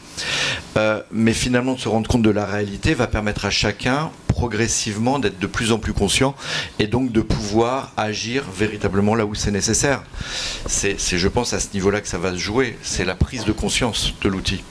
Euh, 0.77 1.01
mais 1.11 1.33
finalement, 1.33 1.73
de 1.73 1.79
se 1.79 1.89
rendre 1.89 2.07
compte 2.07 2.21
de 2.21 2.29
la 2.29 2.45
réalité 2.45 2.93
va 2.93 3.07
permettre 3.07 3.45
à 3.45 3.49
chacun 3.49 4.09
progressivement 4.39 5.19
d'être 5.19 5.37
de 5.37 5.47
plus 5.47 5.73
en 5.73 5.79
plus 5.79 5.91
conscient 5.91 6.33
et 6.79 6.87
donc 6.87 7.11
de 7.11 7.19
pouvoir 7.19 7.91
agir 7.97 8.45
véritablement 8.49 9.13
là 9.13 9.25
où 9.25 9.35
c'est 9.35 9.51
nécessaire. 9.51 10.01
C'est, 10.65 10.95
je 10.97 11.27
pense, 11.27 11.51
à 11.51 11.59
ce 11.59 11.67
niveau-là 11.73 11.99
que 11.99 12.07
ça 12.07 12.17
va 12.17 12.31
se 12.31 12.37
jouer. 12.37 12.77
C'est 12.81 13.03
la 13.03 13.15
prise 13.15 13.43
de 13.43 13.51
conscience 13.51 14.13
de 14.23 14.29
l'outil. 14.29 14.63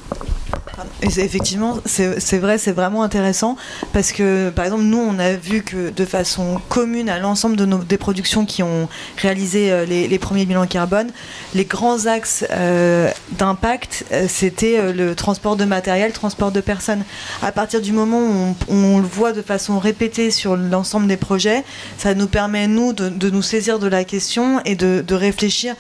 Effectivement, 1.03 1.79
c'est 1.85 2.39
vrai, 2.39 2.59
c'est 2.59 2.73
vraiment 2.73 3.03
intéressant 3.03 3.57
parce 3.93 4.13
que, 4.13 4.51
par 4.51 4.65
exemple, 4.65 4.85
nous, 4.85 4.99
on 4.99 5.19
a 5.19 5.33
vu 5.33 5.63
que 5.63 5.91
de 5.91 6.05
façon 6.05 6.61
commune 6.69 7.09
à 7.09 7.19
l'ensemble 7.19 7.57
de 7.57 7.67
des 7.85 7.99
productions 7.99 8.45
qui 8.45 8.63
ont 8.63 8.89
réalisé 9.17 9.71
euh, 9.71 9.85
les, 9.85 10.19
premiers 10.19 10.47
bilans 10.47 10.67
carbone, 10.67 11.11
les 11.55 11.65
grands 11.65 12.07
axes 12.07 12.45
euh, 12.51 13.11
d'impact, 13.33 14.05
euh, 14.13 14.27
c'était 14.29 14.93
le 14.93 15.15
transport 15.15 15.57
de 15.57 15.65
matériel, 15.65 16.13
transport 16.13 16.51
de 16.51 16.61
personnes. 16.61 17.05
À 17.43 17.53
partir 17.53 17.81
du 17.81 17.93
moment 17.93 18.21
où 18.21 18.55
on, 18.69 18.99
le 18.99 19.07
voit 19.07 19.33
de 19.33 19.43
façon 19.43 19.79
répétée 19.79 20.31
sur 20.31 20.57
l'ensemble 20.57 21.07
des 21.07 21.17
projets, 21.17 21.65
ça 21.99 22.15
nous 22.15 22.27
permet, 22.27 22.67
nous, 22.67 22.93
de, 22.93 23.31
nous 23.31 23.43
saisir 23.43 23.79
de 23.79 23.87
la 23.87 24.05
question 24.05 24.61
et 24.65 24.75
de 24.75 25.15
réfléchir 25.15 25.75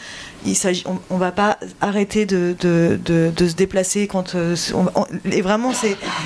il 0.46 0.56
s'agit, 0.56 0.84
on, 0.86 1.14
ne 1.14 1.18
va 1.18 1.32
pas 1.32 1.58
arrêter 1.80 2.26
de, 2.26 2.54
se 2.58 3.54
déplacer 3.54 4.06
quand. 4.06 4.34
Euh, 4.34 4.54
et 5.30 5.42
vraiment, 5.42 5.72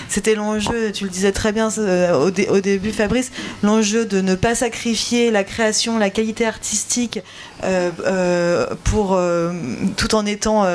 c'était 0.09 0.35
l'enjeu, 0.35 0.93
tu 0.93 1.05
le 1.05 1.11
disais 1.11 1.33
très 1.33 1.53
bien 1.53 1.69
euh, 1.79 2.31
au, 2.49 2.61
début, 2.61 2.93
Fabrice, 2.93 3.31
l'enjeu 3.63 4.05
de 4.05 4.21
ne 4.21 4.35
pas 4.35 4.55
sacrifier 4.55 5.31
la 5.31 5.45
création, 5.45 5.99
la 5.99 6.11
qualité 6.11 6.47
artistique 6.47 7.21
pour, 8.85 9.21
tout 9.97 10.15
en 10.15 10.27
étant 10.27 10.67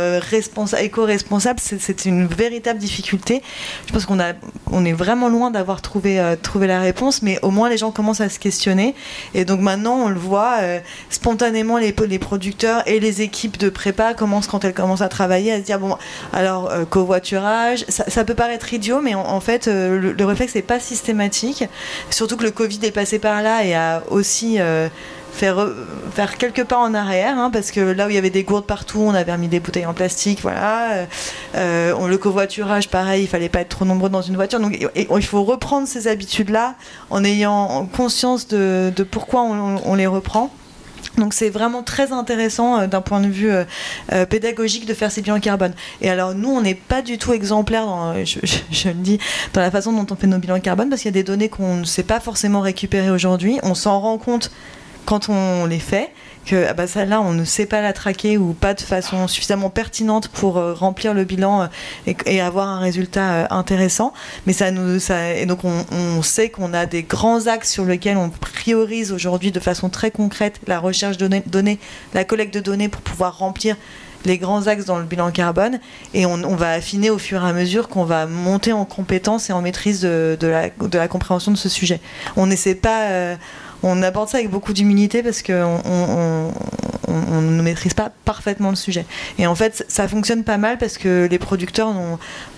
éco-responsable. 0.80 1.60
C'est 1.60 2.06
une 2.06 2.28
véritable 2.28 2.80
difficulté. 2.80 3.42
Je 3.88 3.94
pense 3.94 4.06
qu'on 4.06 4.18
on 4.72 4.86
est 4.86 4.94
vraiment 4.94 5.30
loin 5.30 5.52
d'avoir 5.52 5.82
trouvé, 5.82 6.16
la 6.16 6.80
réponse, 6.80 7.22
mais 7.22 7.40
au 7.42 7.52
moins 7.52 7.70
les 7.70 7.78
gens 7.78 7.92
commencent 7.92 8.22
à 8.22 8.30
se 8.30 8.40
questionner. 8.40 8.96
Et 9.34 9.46
donc 9.46 9.60
maintenant, 9.60 10.06
on 10.06 10.10
le 10.10 10.20
voit 10.20 10.58
spontanément, 11.10 11.78
les, 11.78 11.94
producteurs 12.20 12.84
et 12.88 13.00
les 13.00 13.18
équipe 13.22 13.58
de 13.58 13.70
prépa 13.70 14.14
commence 14.14 14.48
quand 14.48 14.64
elle 14.64 14.74
commence 14.74 15.02
à 15.02 15.10
travailler 15.10 15.52
à 15.52 15.60
se 15.60 15.64
dire 15.64 15.80
bon 15.80 15.98
alors 16.34 16.70
euh, 16.72 16.86
covoiturage 16.86 17.86
ça, 17.88 18.24
peut 18.24 18.34
paraître 18.34 18.74
idiot 18.74 19.02
mais 19.02 19.16
en, 19.16 19.40
fait 19.40 19.68
euh, 19.68 20.14
le, 20.18 20.26
réflexe 20.26 20.56
n'est 20.56 20.62
pas 20.62 20.80
systématique 20.80 21.64
surtout 22.10 22.38
que 22.38 22.44
le 22.44 22.52
Covid 22.52 22.80
est 22.84 22.92
passé 22.92 23.20
par 23.20 23.42
là 23.42 23.64
et 23.64 23.76
a 23.76 24.04
aussi 24.10 24.60
euh, 24.60 24.88
fait 25.38 25.54
faire 26.14 26.38
quelques 26.38 26.64
pas 26.64 26.78
en 26.78 26.94
arrière, 26.94 27.38
hein, 27.38 27.50
parce 27.52 27.72
que 27.72 27.80
là 27.80 28.08
où 28.08 28.10
il 28.10 28.16
y 28.16 28.18
avait 28.18 28.30
des 28.30 28.44
gourdes 28.44 28.66
partout, 28.66 29.00
on 29.00 29.14
avait 29.14 29.38
mis 29.38 29.48
des 29.48 29.60
bouteilles 29.60 29.86
en 29.86 29.94
plastique, 29.94 30.40
voilà. 30.42 31.06
on, 31.56 32.08
le 32.08 32.18
covoiturage, 32.18 32.90
pareil, 32.90 33.24
il 33.24 33.28
fallait 33.28 33.50
pas 33.50 33.62
être 33.62 33.70
trop 33.70 33.86
nombreux 33.86 34.10
dans 34.10 34.22
une 34.22 34.36
voiture. 34.36 34.60
Donc 34.60 34.78
il 34.96 35.26
faut 35.26 35.44
reprendre 35.44 35.88
ces 35.88 36.08
habitudes-là 36.08 36.76
en 37.10 37.24
ayant 37.24 37.86
conscience 37.96 38.48
de, 38.48 38.92
pourquoi 39.10 39.44
on 39.44 39.96
les 39.96 40.08
reprend. 40.08 40.52
Donc 41.18 41.34
c'est 41.34 41.50
vraiment 41.50 41.84
très 41.84 42.12
intéressant 42.12 42.80
euh, 42.80 42.88
d'un 42.88 43.02
point 43.02 43.22
de 43.22 43.28
vue 43.28 43.52
euh, 43.52 43.64
euh, 44.14 44.26
pédagogique 44.26 44.86
de 44.86 44.94
faire 44.94 45.12
ces 45.12 45.22
bilans 45.22 45.40
carbone. 45.40 45.74
Et 46.02 46.10
alors 46.10 46.36
nous, 46.36 46.50
on 46.50 46.62
n'est 46.62 46.76
pas 46.76 47.02
du 47.02 47.18
tout 47.18 47.34
exemplaire, 47.34 47.86
je, 48.24 48.88
le 48.88 48.94
dis, 48.94 49.20
dans 49.54 49.62
la 49.62 49.72
façon 49.72 49.92
dont 49.92 50.06
on 50.12 50.16
fait 50.16 50.28
nos 50.28 50.38
bilans 50.38 50.60
carbone, 50.60 50.90
parce 50.90 51.02
qu'il 51.02 51.10
y 51.10 51.16
a 51.16 51.20
des 51.20 51.24
données 51.24 51.50
qu'on 51.50 51.78
ne 51.78 51.86
sait 51.86 52.04
pas 52.04 52.20
forcément 52.20 52.62
récupérer 52.62 53.10
aujourd'hui. 53.10 53.60
On 53.64 53.74
s'en 53.74 54.00
rend 54.00 54.18
compte 54.18 54.52
quand 55.08 55.30
on 55.30 55.66
les 55.66 55.80
fait 55.80 56.12
que 56.46 56.66
ah 56.68 56.74
bah 56.74 56.86
on 57.22 57.32
ne 57.32 57.46
sait 57.46 57.66
pas 57.66 57.82
la 57.82 57.94
traquer 57.94 58.38
ou 58.38 58.52
pas 58.52 58.74
de 58.74 58.82
façon 58.82 59.28
suffisamment 59.30 59.70
pertinente 59.70 60.28
pour 60.28 60.58
euh, 60.58 60.74
remplir 60.74 61.14
le 61.14 61.24
bilan 61.24 61.62
euh, 61.62 62.14
et, 62.26 62.42
avoir 62.42 62.68
un 62.68 62.80
résultat 62.80 63.34
euh, 63.34 63.48
intéressant 63.50 64.14
mais 64.46 64.54
ça 64.54 64.70
nous 64.72 65.00
ça 65.00 65.34
et 65.34 65.46
donc 65.46 65.60
on, 65.64 66.22
sait 66.22 66.50
qu'on 66.50 66.74
a 66.74 66.86
des 66.86 67.04
grands 67.04 67.48
axes 67.48 67.72
sur 67.72 67.86
lesquels 67.86 68.18
on 68.18 68.30
priorise 68.30 69.14
aujourd'hui 69.14 69.52
de 69.52 69.62
façon 69.62 69.90
très 69.90 70.12
concrète 70.12 70.60
la 70.68 70.80
recherche 70.80 71.18
de 71.18 71.30
données, 71.46 71.80
la 72.14 72.26
collecte 72.26 72.54
de 72.54 72.60
données 72.60 72.90
pour 72.90 73.02
pouvoir 73.02 73.38
remplir 73.38 73.78
les 74.26 74.38
grands 74.38 74.68
axes 74.68 74.84
dans 74.84 74.98
le 74.98 75.06
bilan 75.06 75.32
carbone 75.32 75.80
et 76.14 76.26
on, 76.26 76.56
va 76.56 76.72
affiner 76.72 77.10
au 77.10 77.18
fur 77.18 77.46
et 77.46 77.50
à 77.50 77.54
mesure 77.54 77.88
qu'on 77.88 78.04
va 78.04 78.26
monter 78.26 78.74
en 78.74 78.84
compétence 78.84 79.50
et 79.50 79.54
en 79.54 79.62
maîtrise 79.62 80.02
de, 80.02 80.38
la, 80.42 80.70
de 80.70 80.98
la 80.98 81.08
compréhension 81.08 81.52
de 81.52 81.58
ce 81.58 81.70
sujet. 81.70 82.02
On 82.36 82.48
n'essaie 82.48 82.76
pas 82.76 83.38
on 83.84 84.02
aborde 84.02 84.30
ça 84.30 84.38
avec 84.38 84.50
beaucoup 84.50 84.74
d'humilité 84.74 85.24
parce 85.24 85.42
qu'on 85.42 85.82
on, 85.86 87.42
ne 87.42 87.62
maîtrise 87.62 87.94
pas 87.94 88.12
parfaitement 88.26 88.70
le 88.70 88.76
sujet. 88.76 89.06
Et 89.38 89.48
en 89.48 89.56
fait, 89.56 89.86
ça 89.88 90.08
fonctionne 90.08 90.44
pas 90.44 90.58
mal 90.58 90.78
parce 90.78 90.98
que 90.98 91.28
les 91.30 91.40
producteurs 91.40 91.94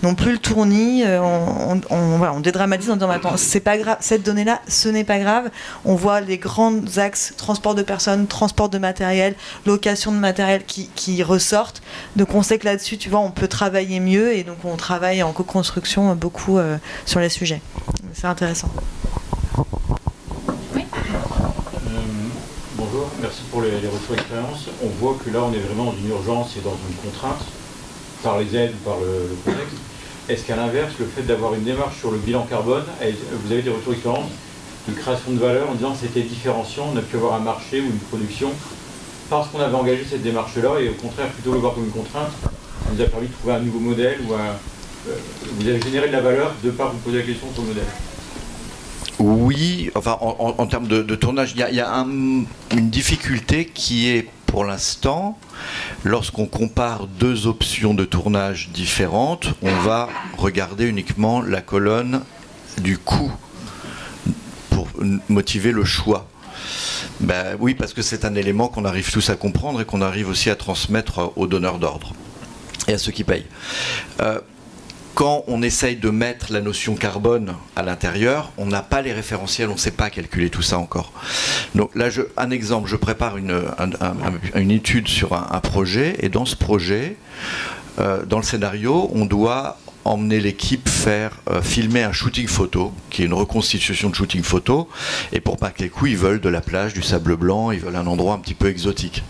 n'ont 0.02 0.14
plus 0.14 0.32
le 0.32 0.38
tournis, 0.38 1.04
euh, 1.04 1.20
on, 1.20 2.40
dédramatise 2.40 2.90
en 2.90 2.94
disant 2.94 3.10
attends, 3.10 3.36
c'est 3.36 3.60
pas 3.60 3.76
grave, 3.76 3.98
cette 4.00 4.22
donnée-là, 4.22 4.60
ce 4.68 4.88
n'est 4.88 5.04
pas 5.04 5.18
grave. 5.18 5.50
On 5.84 5.94
voit 5.94 6.20
les 6.20 6.38
grands 6.38 6.74
axes 6.96 7.34
transport 7.36 7.74
de 7.74 7.82
personnes, 7.82 8.26
transport 8.26 8.68
de 8.68 8.78
matériel, 8.78 9.34
location 9.66 10.12
de 10.12 10.18
matériel 10.18 10.64
qui, 10.64 11.22
ressortent. 11.22 11.82
Donc 12.16 12.34
on 12.34 12.42
sait 12.42 12.58
que 12.58 12.64
là-dessus, 12.64 12.96
tu 12.96 13.10
vois, 13.10 13.20
on 13.20 13.30
peut 13.30 13.48
travailler 13.48 14.00
mieux 14.00 14.32
et 14.32 14.42
donc 14.42 14.56
on 14.64 14.76
travaille 14.76 15.22
en 15.22 15.32
co-construction 15.32 16.14
beaucoup 16.14 16.58
euh, 16.58 16.78
sur 17.04 17.20
les 17.20 17.28
sujets. 17.28 17.60
C'est 18.14 18.26
intéressant. 18.26 18.70
Merci 23.20 23.42
pour 23.50 23.62
les, 23.62 23.70
retours 23.70 24.14
d'expérience. 24.14 24.66
On 24.82 24.88
voit 25.00 25.16
que 25.24 25.30
là, 25.30 25.40
on 25.42 25.52
est 25.52 25.58
vraiment 25.58 25.84
dans 25.84 25.96
une 25.96 26.08
urgence 26.08 26.56
et 26.56 26.60
dans 26.60 26.76
une 26.88 27.10
contrainte, 27.10 27.40
par 28.22 28.38
les 28.38 28.56
aides, 28.56 28.74
par 28.84 28.98
le, 28.98 29.36
contexte. 29.44 29.76
Est-ce 30.28 30.44
qu'à 30.44 30.56
l'inverse, 30.56 30.92
le 30.98 31.06
fait 31.06 31.22
d'avoir 31.22 31.54
une 31.54 31.64
démarche 31.64 31.98
sur 31.98 32.10
le 32.10 32.18
bilan 32.18 32.46
carbone, 32.48 32.84
vous 33.00 33.52
avez 33.52 33.62
des 33.62 33.70
retours 33.70 33.92
d'expérience 33.92 34.30
de 34.88 34.94
création 34.94 35.32
de 35.32 35.38
valeur 35.38 35.68
en 35.68 35.74
disant 35.74 35.92
que 35.92 36.06
c'était 36.06 36.22
différenciant, 36.22 36.90
on 36.94 36.96
a 36.96 37.02
pu 37.02 37.16
avoir 37.16 37.34
un 37.34 37.40
marché 37.40 37.80
ou 37.80 37.84
une 37.84 37.98
production 37.98 38.50
parce 39.28 39.48
qu'on 39.48 39.60
avait 39.60 39.74
engagé 39.74 40.04
cette 40.08 40.22
démarche-là 40.22 40.80
et 40.80 40.88
au 40.88 40.94
contraire, 40.94 41.28
plutôt 41.28 41.52
le 41.52 41.58
voir 41.58 41.74
comme 41.74 41.84
une 41.84 41.90
contrainte, 41.90 42.30
ça 42.42 42.90
nous 42.92 43.00
a 43.00 43.06
permis 43.06 43.28
de 43.28 43.32
trouver 43.32 43.54
un 43.54 43.60
nouveau 43.60 43.78
modèle 43.78 44.18
ou 44.26 44.32
euh, 44.32 45.14
vous 45.52 45.68
avez 45.68 45.80
généré 45.80 46.08
de 46.08 46.12
la 46.12 46.20
valeur 46.20 46.52
de 46.62 46.68
ne 46.68 46.72
pas 46.72 46.86
vous 46.86 46.98
poser 46.98 47.18
la 47.18 47.24
question 47.24 47.46
sur 47.52 47.62
le 47.62 47.68
modèle? 47.68 47.84
Oui, 49.20 49.90
enfin 49.94 50.16
en, 50.20 50.66
termes 50.66 50.88
de, 50.88 51.14
tournage, 51.14 51.52
il 51.54 51.58
y 51.58 51.80
a, 51.80 51.94
une 51.94 52.46
difficulté 52.72 53.66
qui 53.66 54.08
est 54.08 54.26
pour 54.46 54.64
l'instant, 54.64 55.38
lorsqu'on 56.04 56.46
compare 56.46 57.06
deux 57.06 57.46
options 57.46 57.92
de 57.92 58.06
tournage 58.06 58.70
différentes, 58.70 59.48
on 59.62 59.74
va 59.82 60.08
regarder 60.38 60.86
uniquement 60.86 61.42
la 61.42 61.60
colonne 61.60 62.22
du 62.78 62.96
coût 62.96 63.30
pour 64.70 64.88
motiver 65.28 65.70
le 65.70 65.84
choix. 65.84 66.26
Ben, 67.20 67.56
oui, 67.60 67.74
parce 67.74 67.92
que 67.92 68.00
c'est 68.00 68.24
un 68.24 68.34
élément 68.34 68.68
qu'on 68.68 68.86
arrive 68.86 69.12
tous 69.12 69.28
à 69.28 69.36
comprendre 69.36 69.82
et 69.82 69.84
qu'on 69.84 70.00
arrive 70.00 70.30
aussi 70.30 70.48
à 70.48 70.56
transmettre 70.56 71.32
aux 71.36 71.46
donneurs 71.46 71.78
d'ordre 71.78 72.14
et 72.88 72.94
à 72.94 72.98
ceux 72.98 73.12
qui 73.12 73.24
payent. 73.24 73.46
Euh, 74.22 74.40
quand 75.14 75.44
on 75.48 75.62
essaye 75.62 75.96
de 75.96 76.10
mettre 76.10 76.52
la 76.52 76.60
notion 76.60 76.94
carbone 76.94 77.54
à 77.76 77.82
l'intérieur, 77.82 78.52
on 78.56 78.66
n'a 78.66 78.82
pas 78.82 79.02
les 79.02 79.12
référentiels, 79.12 79.68
on 79.68 79.74
ne 79.74 79.78
sait 79.78 79.90
pas 79.90 80.10
calculer 80.10 80.50
tout 80.50 80.62
ça 80.62 80.78
encore. 80.78 81.12
Donc 81.74 81.94
là, 81.94 82.08
un 82.36 82.50
exemple, 82.50 82.88
je 82.88 82.96
prépare 82.96 83.36
une, 83.36 83.62
une 84.54 84.70
étude 84.70 85.08
sur 85.08 85.34
un, 85.34 85.60
projet, 85.60 86.16
et 86.20 86.28
dans 86.28 86.44
ce 86.44 86.56
projet, 86.56 87.16
euh, 87.98 88.24
dans 88.24 88.38
le 88.38 88.44
scénario, 88.44 89.10
on 89.14 89.26
doit 89.26 89.78
emmener 90.04 90.40
l'équipe 90.40 90.88
faire 90.88 91.32
euh, 91.50 91.60
filmer 91.60 92.02
un 92.02 92.12
shooting 92.12 92.46
photo, 92.46 92.92
qui 93.10 93.22
est 93.22 93.26
une 93.26 93.34
reconstitution 93.34 94.08
de 94.08 94.14
shooting 94.14 94.42
photo, 94.42 94.88
et 95.32 95.40
pour 95.40 95.58
pas 95.58 95.70
que 95.70 95.82
les 95.82 95.90
coups, 95.90 96.12
ils 96.12 96.16
veulent 96.16 96.40
de 96.40 96.48
la 96.48 96.60
plage, 96.60 96.94
du 96.94 97.02
sable 97.02 97.36
blanc, 97.36 97.70
ils 97.70 97.80
veulent 97.80 97.96
un 97.96 98.06
endroit 98.06 98.34
un 98.34 98.38
petit 98.38 98.54
peu 98.54 98.68
exotique. 98.68 99.22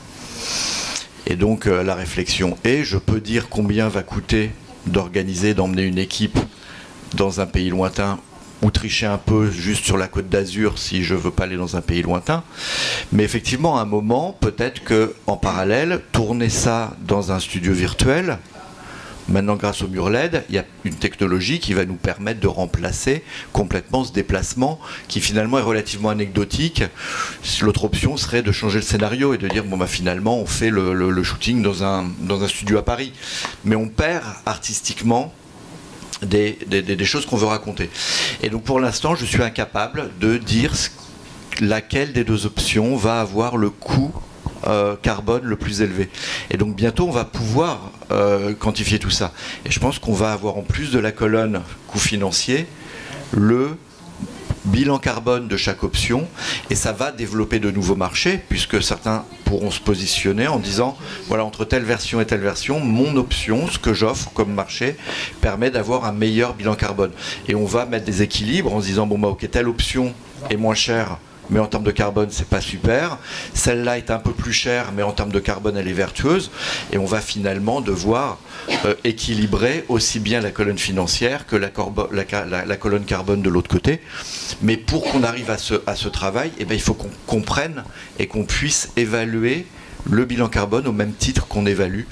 Et 1.26 1.36
donc 1.36 1.66
euh, 1.66 1.82
la 1.82 1.94
réflexion 1.94 2.56
est, 2.64 2.84
je 2.84 2.98
peux 2.98 3.20
dire 3.20 3.48
combien 3.48 3.88
va 3.88 4.02
coûter 4.02 4.50
d'organiser, 4.86 5.54
d'emmener 5.54 5.82
une 5.82 5.98
équipe 5.98 6.38
dans 7.14 7.40
un 7.40 7.46
pays 7.46 7.70
lointain 7.70 8.18
ou 8.62 8.70
tricher 8.70 9.06
un 9.06 9.18
peu 9.18 9.50
juste 9.50 9.84
sur 9.84 9.96
la 9.96 10.06
côte 10.06 10.28
d'Azur 10.28 10.78
si 10.78 11.02
je 11.02 11.14
veux 11.14 11.30
pas 11.30 11.44
aller 11.44 11.56
dans 11.56 11.76
un 11.76 11.80
pays 11.80 12.02
lointain. 12.02 12.42
Mais 13.12 13.24
effectivement, 13.24 13.78
à 13.78 13.82
un 13.82 13.86
moment, 13.86 14.36
peut-être 14.38 14.84
que 14.84 15.14
en 15.26 15.36
parallèle, 15.36 16.02
tourner 16.12 16.50
ça 16.50 16.94
dans 17.00 17.32
un 17.32 17.38
studio 17.38 17.72
virtuel, 17.72 18.38
Maintenant, 19.30 19.54
grâce 19.54 19.82
au 19.82 19.88
mur 19.88 20.10
LED, 20.10 20.44
il 20.48 20.56
y 20.56 20.58
a 20.58 20.64
une 20.84 20.96
technologie 20.96 21.60
qui 21.60 21.72
va 21.72 21.84
nous 21.84 21.94
permettre 21.94 22.40
de 22.40 22.48
remplacer 22.48 23.22
complètement 23.52 24.02
ce 24.02 24.12
déplacement 24.12 24.80
qui 25.06 25.20
finalement 25.20 25.58
est 25.58 25.62
relativement 25.62 26.10
anecdotique. 26.10 26.82
L'autre 27.62 27.84
option 27.84 28.16
serait 28.16 28.42
de 28.42 28.50
changer 28.50 28.78
le 28.78 28.84
scénario 28.84 29.32
et 29.32 29.38
de 29.38 29.46
dire 29.46 29.64
bon 29.64 29.76
bah 29.76 29.86
finalement 29.86 30.38
on 30.38 30.46
fait 30.46 30.70
le, 30.70 31.22
shooting 31.22 31.62
dans 31.62 31.84
un, 31.84 32.10
dans 32.20 32.42
un 32.42 32.48
studio 32.48 32.78
à 32.78 32.84
Paris. 32.84 33.12
Mais 33.64 33.76
on 33.76 33.88
perd 33.88 34.24
artistiquement 34.46 35.32
des, 36.22 36.58
des, 36.66 37.04
choses 37.04 37.24
qu'on 37.24 37.36
veut 37.36 37.46
raconter. 37.46 37.88
Et 38.42 38.50
donc 38.50 38.64
pour 38.64 38.80
l'instant, 38.80 39.14
je 39.14 39.24
suis 39.24 39.42
incapable 39.42 40.10
de 40.20 40.36
dire 40.38 40.72
laquelle 41.60 42.12
des 42.12 42.24
deux 42.24 42.46
options 42.46 42.96
va 42.96 43.20
avoir 43.20 43.56
le 43.56 43.70
coût 43.70 44.12
euh, 44.66 44.96
carbone 45.00 45.42
le 45.44 45.56
plus 45.56 45.82
élevé. 45.82 46.08
Et 46.50 46.56
donc 46.56 46.76
bientôt, 46.76 47.06
on 47.06 47.12
va 47.12 47.24
pouvoir 47.24 47.90
euh, 48.10 48.54
quantifier 48.54 48.98
tout 48.98 49.10
ça. 49.10 49.32
Et 49.64 49.70
je 49.70 49.80
pense 49.80 49.98
qu'on 49.98 50.12
va 50.12 50.32
avoir 50.32 50.56
en 50.56 50.62
plus 50.62 50.90
de 50.90 50.98
la 50.98 51.12
colonne 51.12 51.62
coût 51.86 51.98
financier 51.98 52.66
le 53.32 53.76
bilan 54.64 54.98
carbone 54.98 55.48
de 55.48 55.56
chaque 55.56 55.82
option, 55.82 56.28
et 56.68 56.74
ça 56.74 56.92
va 56.92 57.12
développer 57.12 57.58
de 57.58 57.70
nouveaux 57.70 57.96
marchés, 57.96 58.38
puisque 58.48 58.82
certains 58.82 59.24
pourront 59.44 59.70
se 59.70 59.80
positionner 59.80 60.48
en 60.48 60.58
disant, 60.58 60.96
voilà, 61.28 61.44
entre 61.44 61.64
telle 61.64 61.84
version 61.84 62.20
et 62.20 62.26
telle 62.26 62.40
version, 62.40 62.80
mon 62.80 63.16
option, 63.16 63.68
ce 63.68 63.78
que 63.78 63.94
j'offre 63.94 64.30
comme 64.32 64.52
marché, 64.52 64.96
permet 65.40 65.70
d'avoir 65.70 66.04
un 66.04 66.12
meilleur 66.12 66.54
bilan 66.54 66.74
carbone. 66.74 67.12
Et 67.48 67.54
on 67.54 67.64
va 67.64 67.86
mettre 67.86 68.04
des 68.04 68.22
équilibres 68.22 68.72
en 68.74 68.80
se 68.80 68.86
disant, 68.86 69.06
bon, 69.06 69.18
bah, 69.18 69.28
ok, 69.28 69.50
telle 69.50 69.68
option 69.68 70.14
est 70.50 70.56
moins 70.56 70.74
chère 70.74 71.18
mais 71.50 71.60
en 71.60 71.66
termes 71.66 71.84
de 71.84 71.90
carbone, 71.90 72.28
c'est 72.30 72.48
pas 72.48 72.60
super. 72.60 73.18
Celle-là 73.54 73.98
est 73.98 74.10
un 74.10 74.18
peu 74.18 74.32
plus 74.32 74.52
chère, 74.52 74.92
mais 74.94 75.02
en 75.02 75.12
termes 75.12 75.32
de 75.32 75.38
carbone, 75.40 75.76
elle 75.76 75.88
est 75.88 75.92
vertueuse. 75.92 76.50
Et 76.92 76.98
on 76.98 77.04
va 77.04 77.20
finalement 77.20 77.80
devoir 77.80 78.38
euh, 78.84 78.94
équilibrer 79.04 79.84
aussi 79.88 80.20
bien 80.20 80.40
la 80.40 80.50
colonne 80.50 80.78
financière 80.78 81.46
que 81.46 81.56
la, 81.56 82.76
colonne 82.76 83.04
carbone 83.04 83.42
de 83.42 83.50
l'autre 83.50 83.70
côté. 83.70 84.00
Mais 84.62 84.76
pour 84.76 85.04
qu'on 85.04 85.22
arrive 85.22 85.50
à 85.50 85.58
ce, 85.58 86.08
travail, 86.08 86.52
eh 86.58 86.64
ben, 86.64 86.74
il 86.74 86.80
faut 86.80 86.94
qu'on 86.94 87.10
comprenne 87.26 87.84
et 88.18 88.26
qu'on 88.26 88.44
puisse 88.44 88.90
évaluer 88.96 89.66
le 90.10 90.24
bilan 90.24 90.48
carbone 90.48 90.86
au 90.86 90.92
même 90.92 91.12
titre 91.12 91.46
qu'on 91.46 91.66
évalue 91.66 92.04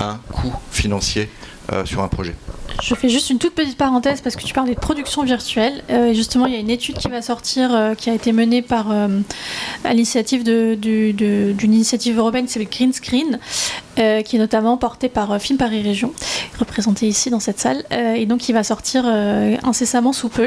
un 0.00 0.18
coût 0.32 0.54
financier 0.70 1.28
euh, 1.72 1.86
sur 1.86 2.02
un 2.02 2.08
projet. 2.08 2.34
Je 2.82 2.94
fais 2.94 3.08
juste 3.08 3.30
une 3.30 3.38
toute 3.38 3.54
petite 3.54 3.78
parenthèse 3.78 4.20
parce 4.20 4.36
que 4.36 4.42
tu 4.42 4.52
parlais 4.52 4.74
de 4.74 4.80
production 4.80 5.22
virtuelle. 5.22 5.82
Euh, 5.88 6.12
justement, 6.12 6.44
il 6.44 6.52
y 6.52 6.56
a 6.56 6.58
une 6.58 6.68
étude 6.68 6.98
qui 6.98 7.08
va 7.08 7.22
sortir 7.22 7.74
euh, 7.74 7.94
qui 7.94 8.10
a 8.10 8.14
été 8.14 8.32
menée 8.32 8.60
par 8.60 8.90
à 8.90 9.94
l'initiative 9.94 10.44
d'une 10.44 11.72
initiative 11.72 12.18
européenne 12.18 12.44
qui 12.44 12.52
s'appelle 12.52 12.68
Green 12.68 12.92
Screen, 12.92 13.38
qui 13.96 14.02
est 14.36 14.38
notamment 14.38 14.76
portée 14.76 15.08
par 15.08 15.40
Film 15.40 15.58
Paris 15.58 15.80
Région, 15.80 16.12
représenté 16.58 17.06
ici 17.06 17.30
dans 17.30 17.40
cette 17.40 17.58
salle, 17.58 17.84
et 17.90 18.26
donc 18.26 18.40
qui 18.40 18.52
va 18.52 18.62
sortir 18.62 19.06
incessamment 19.06 20.12
sous 20.12 20.28
peu, 20.28 20.46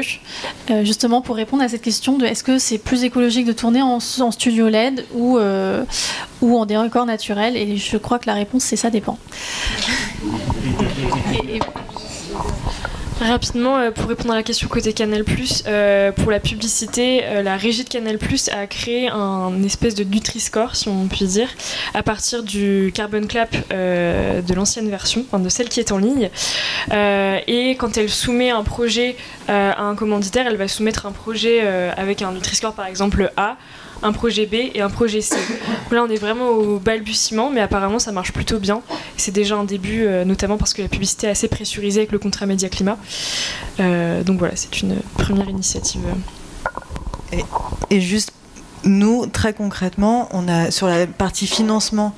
justement 0.82 1.20
pour 1.20 1.36
répondre 1.36 1.62
à 1.62 1.68
cette 1.68 1.82
question 1.82 2.18
de 2.18 2.26
est-ce 2.26 2.44
que 2.44 2.58
c'est 2.58 2.78
plus 2.78 3.04
écologique 3.04 3.46
de 3.46 3.52
tourner 3.52 3.82
en, 3.82 3.98
en 4.20 4.30
studio 4.30 4.68
LED 4.68 5.06
ou, 5.14 5.38
ou 6.42 6.58
en 6.58 6.66
décor 6.66 7.06
naturel? 7.06 7.56
Et 7.56 7.76
je 7.76 7.96
crois 7.96 8.18
que 8.18 8.26
la 8.26 8.34
réponse 8.34 8.64
c'est 8.64 8.76
ça 8.76 8.90
dépend. 8.90 9.18
Rapidement, 13.20 13.78
euh, 13.78 13.90
pour 13.90 14.08
répondre 14.08 14.32
à 14.32 14.36
la 14.36 14.42
question 14.44 14.68
côté 14.68 14.92
Canal+, 14.92 15.24
euh, 15.66 16.12
pour 16.12 16.30
la 16.30 16.38
publicité, 16.38 17.22
euh, 17.24 17.42
la 17.42 17.56
régie 17.56 17.82
de 17.82 17.88
Canal+, 17.88 18.16
a 18.52 18.66
créé 18.68 19.08
un 19.08 19.60
espèce 19.64 19.96
de 19.96 20.04
Nutri-Score, 20.04 20.76
si 20.76 20.88
on 20.88 21.08
peut 21.08 21.24
dire, 21.24 21.48
à 21.94 22.04
partir 22.04 22.44
du 22.44 22.92
Carbon 22.94 23.26
Clap 23.26 23.50
de 23.70 24.54
l'ancienne 24.54 24.88
version, 24.88 25.24
enfin 25.26 25.40
de 25.40 25.48
celle 25.48 25.68
qui 25.68 25.80
est 25.80 25.90
en 25.90 25.98
ligne. 25.98 26.30
et 26.92 27.70
quand 27.78 27.96
elle 27.96 28.08
soumet 28.08 28.50
un 28.50 28.62
projet 28.62 29.16
à 29.48 29.82
un 29.82 29.94
commanditaire, 29.96 30.46
elle 30.46 30.56
va 30.56 30.68
soumettre 30.68 31.06
un 31.06 31.12
projet 31.12 31.66
avec 31.96 32.22
un 32.22 32.32
Nutri-Score 32.32 32.74
par 32.74 32.86
exemple 32.86 33.32
A, 33.36 33.56
un 34.02 34.12
projet 34.12 34.46
B 34.46 34.54
et 34.74 34.80
un 34.80 34.90
projet 34.90 35.20
C. 35.20 35.36
là, 35.90 36.04
on 36.04 36.08
est 36.08 36.16
vraiment 36.16 36.50
au 36.50 36.78
balbutiement, 36.78 37.50
mais 37.50 37.60
apparemment, 37.60 37.98
ça 37.98 38.12
marche 38.12 38.32
plutôt 38.32 38.58
bien. 38.58 38.82
C'est 39.16 39.32
déjà 39.32 39.56
un 39.56 39.64
début, 39.64 40.04
euh, 40.04 40.24
notamment 40.24 40.56
parce 40.56 40.74
que 40.74 40.82
la 40.82 40.88
publicité 40.88 41.26
est 41.26 41.30
assez 41.30 41.48
pressurisée 41.48 42.00
avec 42.00 42.12
le 42.12 42.18
contrat 42.18 42.46
média 42.46 42.68
climat. 42.68 42.98
Euh, 43.80 44.22
donc 44.22 44.38
voilà, 44.38 44.56
c'est 44.56 44.82
une 44.82 44.96
première 45.16 45.48
initiative. 45.48 46.02
Et, 47.90 48.00
juste, 48.00 48.32
nous, 48.84 49.26
très 49.26 49.52
concrètement, 49.52 50.28
on 50.32 50.48
a 50.48 50.70
sur 50.70 50.86
la 50.86 51.06
partie 51.06 51.46
financement 51.46 52.14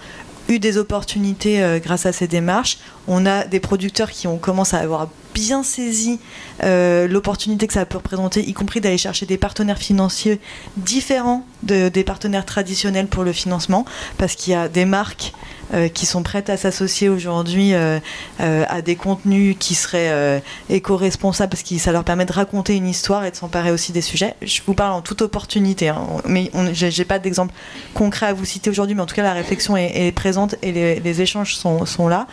eu 0.49 0.59
des 0.59 0.78
opportunités 0.78 1.62
euh, 1.62 1.78
grâce 1.78 2.07
à 2.07 2.12
ces 2.12 2.28
démarches. 2.28 2.78
On 3.09 3.24
a 3.26 3.45
des 3.45 3.61
producteurs 3.61 4.11
qui 4.11 4.26
ont 4.26 4.39
commencé 4.39 4.76
à 4.76 4.81
avoir 4.81 5.09
bien 5.35 5.62
saisi 5.62 6.18
euh, 6.62 7.09
l'opportunité 7.09 7.66
que 7.66 7.72
ça 7.72 7.87
peut 7.87 7.99
représenter, 7.99 8.49
y 8.49 8.53
compris 8.53 8.81
d'aller 8.81 8.99
chercher 8.99 9.26
des 9.26 9.39
partenaires 9.39 9.78
financiers 9.78 10.41
différents 10.76 11.45
des 11.62 12.05
partenaires 12.05 12.47
traditionnels 12.47 13.07
pour 13.07 13.22
le 13.22 13.33
financement, 13.33 13.85
parce 14.16 14.35
qu'il 14.35 14.53
y 14.53 14.57
a 14.57 14.68
des 14.68 14.87
marques 14.87 15.33
euh, 15.75 15.89
qui 15.89 16.07
sont 16.07 16.23
prêtes 16.23 16.51
à 16.51 16.57
s'associer 16.57 17.09
aujourd'hui 17.09 17.75
euh, 17.75 17.99
à 18.39 18.83
des 18.83 18.97
contenus 18.97 19.57
qui 19.59 19.75
seraient 19.75 20.43
éco-responsables, 20.68 21.51
parce 21.51 21.62
que 21.62 21.79
ça 21.79 21.93
leur 21.93 22.05
permet 22.05 22.25
de 22.25 22.33
raconter 22.33 22.77
une 22.77 22.89
histoire 22.89 23.25
et 23.25 23.31
de 23.31 23.37
s'emparer 23.37 23.71
aussi 23.71 23.93
des 23.93 24.01
sujets. 24.01 24.35
Je 24.43 24.61
vous 24.66 24.75
parle 24.75 24.93
en 24.93 25.01
toute 25.01 25.23
opportunité, 25.23 25.89
hein, 25.89 26.07
mais 26.25 26.51
j'ai 26.73 27.05
pas 27.05 27.18
d'exemple 27.18 27.55
concret 27.95 28.27
à 28.27 28.33
vous 28.33 28.45
citer 28.45 28.71
aujourd'hui, 28.71 28.95
mais 28.95 29.03
en 29.03 29.07
tout 29.07 29.14
cas 29.14 29.23
la 29.23 29.33
réflexion 29.33 29.77
est, 29.77 30.12
présente 30.14 30.57
et 30.62 30.73
les, 30.73 31.21
échanges 31.21 31.55
sont, 31.55 32.09
là. 32.09 32.27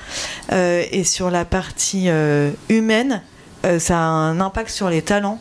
et 0.52 1.04
sur 1.04 1.30
la 1.30 1.46
partie 1.46 2.10
humaine, 2.70 3.22
euh, 3.66 3.80
ça 3.80 3.98
a 3.98 4.02
un 4.02 4.40
impact 4.40 4.70
sur 4.70 4.90
les 4.90 5.02
talents. 5.02 5.40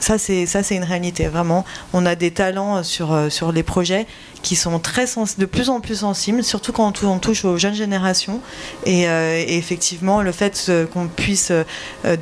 Ça, 0.00 0.16
c'est 0.18 0.46
ça, 0.46 0.62
c'est 0.62 0.74
une 0.74 0.84
réalité. 0.84 1.28
Vraiment, 1.28 1.64
on 1.92 2.06
a 2.06 2.14
des 2.14 2.30
talents 2.30 2.82
sur 2.82 3.12
euh, 3.12 3.28
sur 3.28 3.52
les 3.52 3.62
projets 3.62 4.06
qui 4.42 4.56
sont 4.56 4.78
très 4.78 5.04
de 5.38 5.44
plus 5.44 5.68
en 5.68 5.80
plus 5.80 5.96
sensibles, 5.96 6.42
surtout 6.42 6.72
quand 6.72 7.04
on 7.04 7.18
touche 7.18 7.44
aux 7.44 7.58
jeunes 7.58 7.74
générations. 7.74 8.40
Et, 8.86 9.06
euh, 9.06 9.44
effectivement, 9.46 10.22
le 10.22 10.32
fait 10.32 10.72
qu'on 10.94 11.08
puisse 11.08 11.52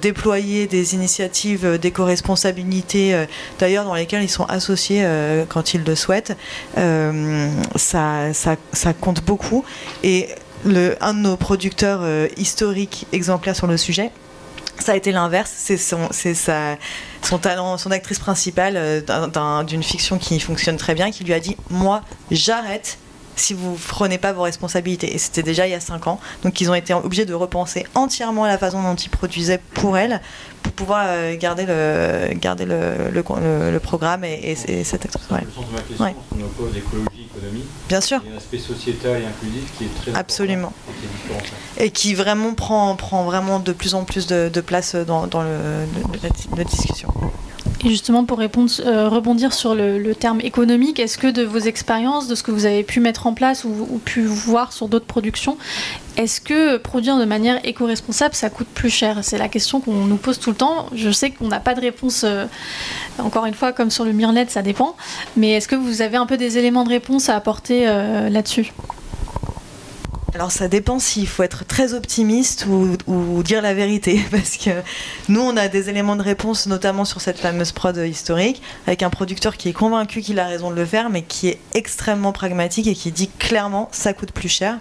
déployer 0.03 0.67
des 0.67 0.95
initiatives 0.95 1.79
d'éco-responsabilité, 1.79 3.27
d'ailleurs 3.61 3.85
dans 3.85 3.95
lesquelles 3.95 4.25
ils 4.25 4.29
sont 4.29 4.47
associés 4.47 5.07
quand 5.49 5.75
ils 5.75 5.85
le 5.85 5.95
souhaitent, 5.95 6.37
ça, 6.75 8.33
ça, 8.33 8.57
ça, 8.73 8.93
compte 8.95 9.23
beaucoup. 9.23 9.65
Et 10.03 10.29
un 11.01 11.15
de 11.15 11.21
nos 11.21 11.37
producteurs 11.37 12.03
historiques 12.37 13.07
exemplaires 13.13 13.55
sur 13.55 13.69
le 13.69 13.77
sujet, 13.77 14.11
ça 14.79 14.93
a 14.93 14.97
été 14.97 15.13
l'inverse. 15.13 15.53
C'est 15.55 15.77
son, 15.77 16.09
c'est 16.11 16.35
sa, 16.35 16.77
son 17.23 17.39
talent, 17.39 17.79
son 17.79 17.91
actrice 17.91 18.19
principale 18.19 18.75
euh, 18.77 19.63
d'une 19.65 19.83
fiction 19.83 20.19
qui 20.19 20.41
fonctionne 20.41 20.77
très 20.77 20.95
bien, 20.95 21.11
qui 21.11 21.25
lui 21.25 21.35
a 21.35 21.41
dit 21.41 21.57
Moi, 21.71 22.03
j'arrête 22.31 22.99
si 23.39 23.55
vous 23.55 23.73
ne 23.73 23.77
prenez 23.77 24.19
pas 24.19 24.33
vos 24.33 24.43
responsabilités. 24.43 25.15
Et 25.15 25.19
c'était 25.19 25.43
déjà 25.43 25.67
il 25.67 25.71
y 25.71 25.75
a 25.75 25.81
5 25.81 26.07
ans. 26.07 26.21
Donc 26.43 26.61
ils 26.61 26.71
ont 26.71 26.75
été 26.75 26.93
obligés 26.93 27.25
de 27.25 27.35
repenser 27.35 27.87
entièrement 27.95 28.47
la 28.47 28.59
façon 28.59 28.83
dont 28.83 28.95
ils 28.95 29.11
produisaient 29.11 29.61
pour 29.75 29.97
elle, 29.97 30.21
pour 30.63 30.73
pouvoir 30.73 31.05
euh, 31.07 31.37
garder 31.37 31.65
le, 31.67 32.35
garder 32.35 32.65
le, 32.65 33.11
le, 33.13 33.79
programme 33.81 34.25
et, 34.25 34.35
et, 34.35 34.81
et 34.81 34.85
cette 34.85 35.05
actrice. 35.05 35.31
Ouais. 35.31 35.43
Le 35.45 35.51
sens 35.51 35.67
de 35.69 35.73
ma 35.73 35.81
question, 35.81 36.05
ouais. 36.05 36.15
on 36.37 36.45
oppose 36.45 36.77
écologie, 36.77 37.28
Bien 37.89 38.01
sûr. 38.01 38.21
Il 38.25 38.29
y 38.29 38.33
a 38.33 38.35
un 38.35 38.39
aspect 38.39 38.59
sociétal 38.59 39.23
et 39.23 39.27
inclusif 39.27 39.65
qui 39.77 39.85
est 39.85 39.95
très 40.03 40.19
Absolument. 40.19 40.73
Et 41.79 41.91
qui, 41.91 42.15
vraiment 42.15 42.55
prend, 42.55 42.95
prend 42.97 43.25
vraiment 43.25 43.61
de 43.61 43.73
plus 43.73 43.95
en 43.95 44.05
plus 44.05 44.27
de, 44.27 44.51
de 44.53 44.61
place 44.61 44.95
dans, 44.95 45.27
dans 45.27 45.43
le, 45.43 45.57
la, 46.57 46.65
discussion. 46.65 47.09
Et 47.85 47.91
justement, 47.91 48.25
pour 48.25 48.41
euh, 48.41 49.09
rebondir 49.09 49.53
sur 49.53 49.75
le, 49.75 50.15
terme 50.15 50.41
économique, 50.41 50.99
est-ce 50.99 51.17
que 51.17 51.29
de 51.29 51.43
vos 51.43 51.61
expériences, 51.61 52.27
de 52.27 52.35
ce 52.35 52.43
que 52.43 52.51
vous 52.51 52.67
avez 52.67 52.83
pu 52.83 52.99
mettre 52.99 53.27
en 53.29 53.35
place 53.35 53.65
ou, 53.65 54.01
pu 54.05 54.25
voir 54.25 54.73
sur 54.73 54.89
d'autres 54.89 55.07
productions, 55.07 55.57
est-ce 56.17 56.41
que 56.41 56.77
produire 56.79 57.19
de 57.19 57.25
manière 57.25 57.61
éco-responsable, 57.65 58.35
ça 58.35 58.51
coûte 58.51 58.67
plus 58.67 58.91
cher? 58.91 59.19
C'est 59.23 59.39
la 59.39 59.49
question 59.49 59.81
qu'on 59.81 59.93
nous 59.93 60.17
pose 60.17 60.41
tout 60.41 60.51
le 60.51 60.57
temps. 60.57 60.87
Je 60.93 61.11
sais 61.11 61.31
qu'on 61.31 61.47
n'a 61.47 61.61
pas 61.61 61.75
de 61.75 61.81
réponse, 61.81 62.25
euh, 62.25 62.47
encore 63.19 63.47
une 63.47 63.55
fois, 63.55 63.73
comme 63.73 63.91
sur 63.91 64.05
le 64.05 64.13
Mirlet, 64.13 64.47
ça 64.49 64.63
dépend. 64.63 64.97
Mais 65.37 65.53
est-ce 65.53 65.69
que 65.69 65.77
vous 65.77 66.03
avez 66.03 66.17
un 66.17 66.27
peu 66.27 66.37
des 66.37 66.59
éléments 66.59 66.83
de 66.83 66.91
réponse 66.91 67.29
à 67.29 67.37
apporter 67.37 67.87
euh, 67.87 68.29
là-dessus? 68.29 68.73
Alors 70.35 70.53
ça 70.53 70.69
dépend 70.69 70.99
s'il 70.99 71.27
faut 71.27 71.43
être 71.43 71.65
très 71.65 71.95
optimiste 71.95 72.67
ou, 72.67 73.43
dire 73.43 73.63
la 73.63 73.73
vérité, 73.73 74.21
parce 74.31 74.59
que 74.59 74.71
nous 75.29 75.41
on 75.41 75.57
a 75.57 75.69
des 75.69 75.89
éléments 75.89 76.17
de 76.17 76.23
réponse, 76.23 76.67
notamment 76.67 77.07
sur 77.07 77.21
cette 77.21 77.39
fameuse 77.39 77.73
prod 77.73 77.97
historique, 77.97 78.61
avec 78.87 79.03
un 79.03 79.09
producteur 79.11 79.57
qui 79.57 79.71
est 79.71 79.73
convaincu 79.73 80.21
qu'il 80.21 80.39
a 80.39 80.47
raison 80.47 80.71
de 80.71 80.77
le 80.77 80.85
faire, 80.85 81.09
mais 81.09 81.23
qui 81.23 81.49
est 81.49 81.59
extrêmement 81.75 82.33
pragmatique 82.33 82.87
et 82.87 82.95
qui 82.95 83.11
dit 83.11 83.31
clairement 83.39 83.89
ça 83.91 84.13
coûte 84.13 84.33
plus 84.33 84.51
cher. 84.51 84.79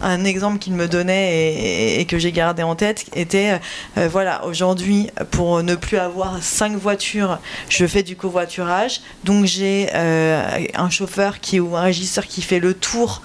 Un 0.00 0.24
exemple 0.24 0.58
qu'il 0.58 0.74
me 0.74 0.86
donnait 0.86 1.98
et, 1.98 2.04
que 2.04 2.18
j'ai 2.18 2.32
gardé 2.32 2.62
en 2.62 2.76
tête 2.76 3.06
était, 3.16 3.58
euh, 3.98 4.08
voilà, 4.08 4.44
aujourd'hui 4.44 5.10
pour 5.30 5.62
ne 5.62 5.74
plus 5.74 5.96
avoir 5.96 6.42
cinq 6.42 6.76
voitures, 6.76 7.38
je 7.68 7.86
fais 7.86 8.02
du 8.02 8.14
covoiturage, 8.14 9.00
donc 9.24 9.46
j'ai 9.46 9.88
euh, 9.94 10.66
un 10.74 10.90
chauffeur 10.90 11.40
qui 11.40 11.58
ou 11.58 11.76
un 11.76 11.82
régisseur 11.82 12.26
qui 12.26 12.42
fait 12.42 12.60
le 12.60 12.74
tour 12.74 13.22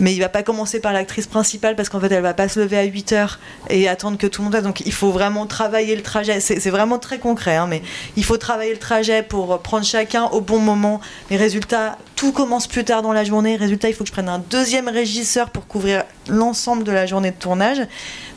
mais 0.00 0.14
il 0.14 0.20
va 0.20 0.28
pas 0.28 0.42
commencer 0.42 0.80
par 0.80 0.92
l'actrice 0.92 1.26
principale 1.26 1.76
parce 1.76 1.88
qu'en 1.88 2.00
fait 2.00 2.10
elle 2.10 2.22
va 2.22 2.34
pas 2.34 2.48
se 2.48 2.60
lever 2.60 2.78
à 2.78 2.84
8 2.84 3.12
heures 3.12 3.38
et 3.70 3.88
attendre 3.88 4.18
que 4.18 4.26
tout 4.26 4.42
le 4.42 4.50
monde 4.50 4.62
donc 4.62 4.80
il 4.80 4.92
faut 4.92 5.10
vraiment 5.10 5.46
travailler 5.46 5.96
le 5.96 6.02
trajet. 6.02 6.40
C'est 6.40 6.70
vraiment 6.70 6.98
très 6.98 7.18
concret 7.18 7.56
hein, 7.56 7.66
mais 7.68 7.82
il 8.16 8.24
faut 8.24 8.36
travailler 8.36 8.72
le 8.72 8.78
trajet 8.78 9.22
pour 9.22 9.60
prendre 9.60 9.84
chacun 9.84 10.24
au 10.26 10.40
bon 10.40 10.58
moment. 10.58 11.00
Les 11.30 11.36
résultats 11.36 11.98
tout 12.16 12.32
commence 12.32 12.66
plus 12.66 12.84
tard 12.84 13.02
dans 13.02 13.12
la 13.12 13.24
journée. 13.24 13.56
Résultat 13.56 13.88
il 13.88 13.94
faut 13.94 14.04
que 14.04 14.08
je 14.08 14.12
prenne 14.12 14.28
un 14.28 14.38
deuxième 14.38 14.88
régisseur 14.88 15.50
pour 15.50 15.66
couvrir 15.66 16.04
l'ensemble 16.28 16.84
de 16.84 16.92
la 16.92 17.06
journée 17.06 17.30
de 17.30 17.36
tournage 17.36 17.80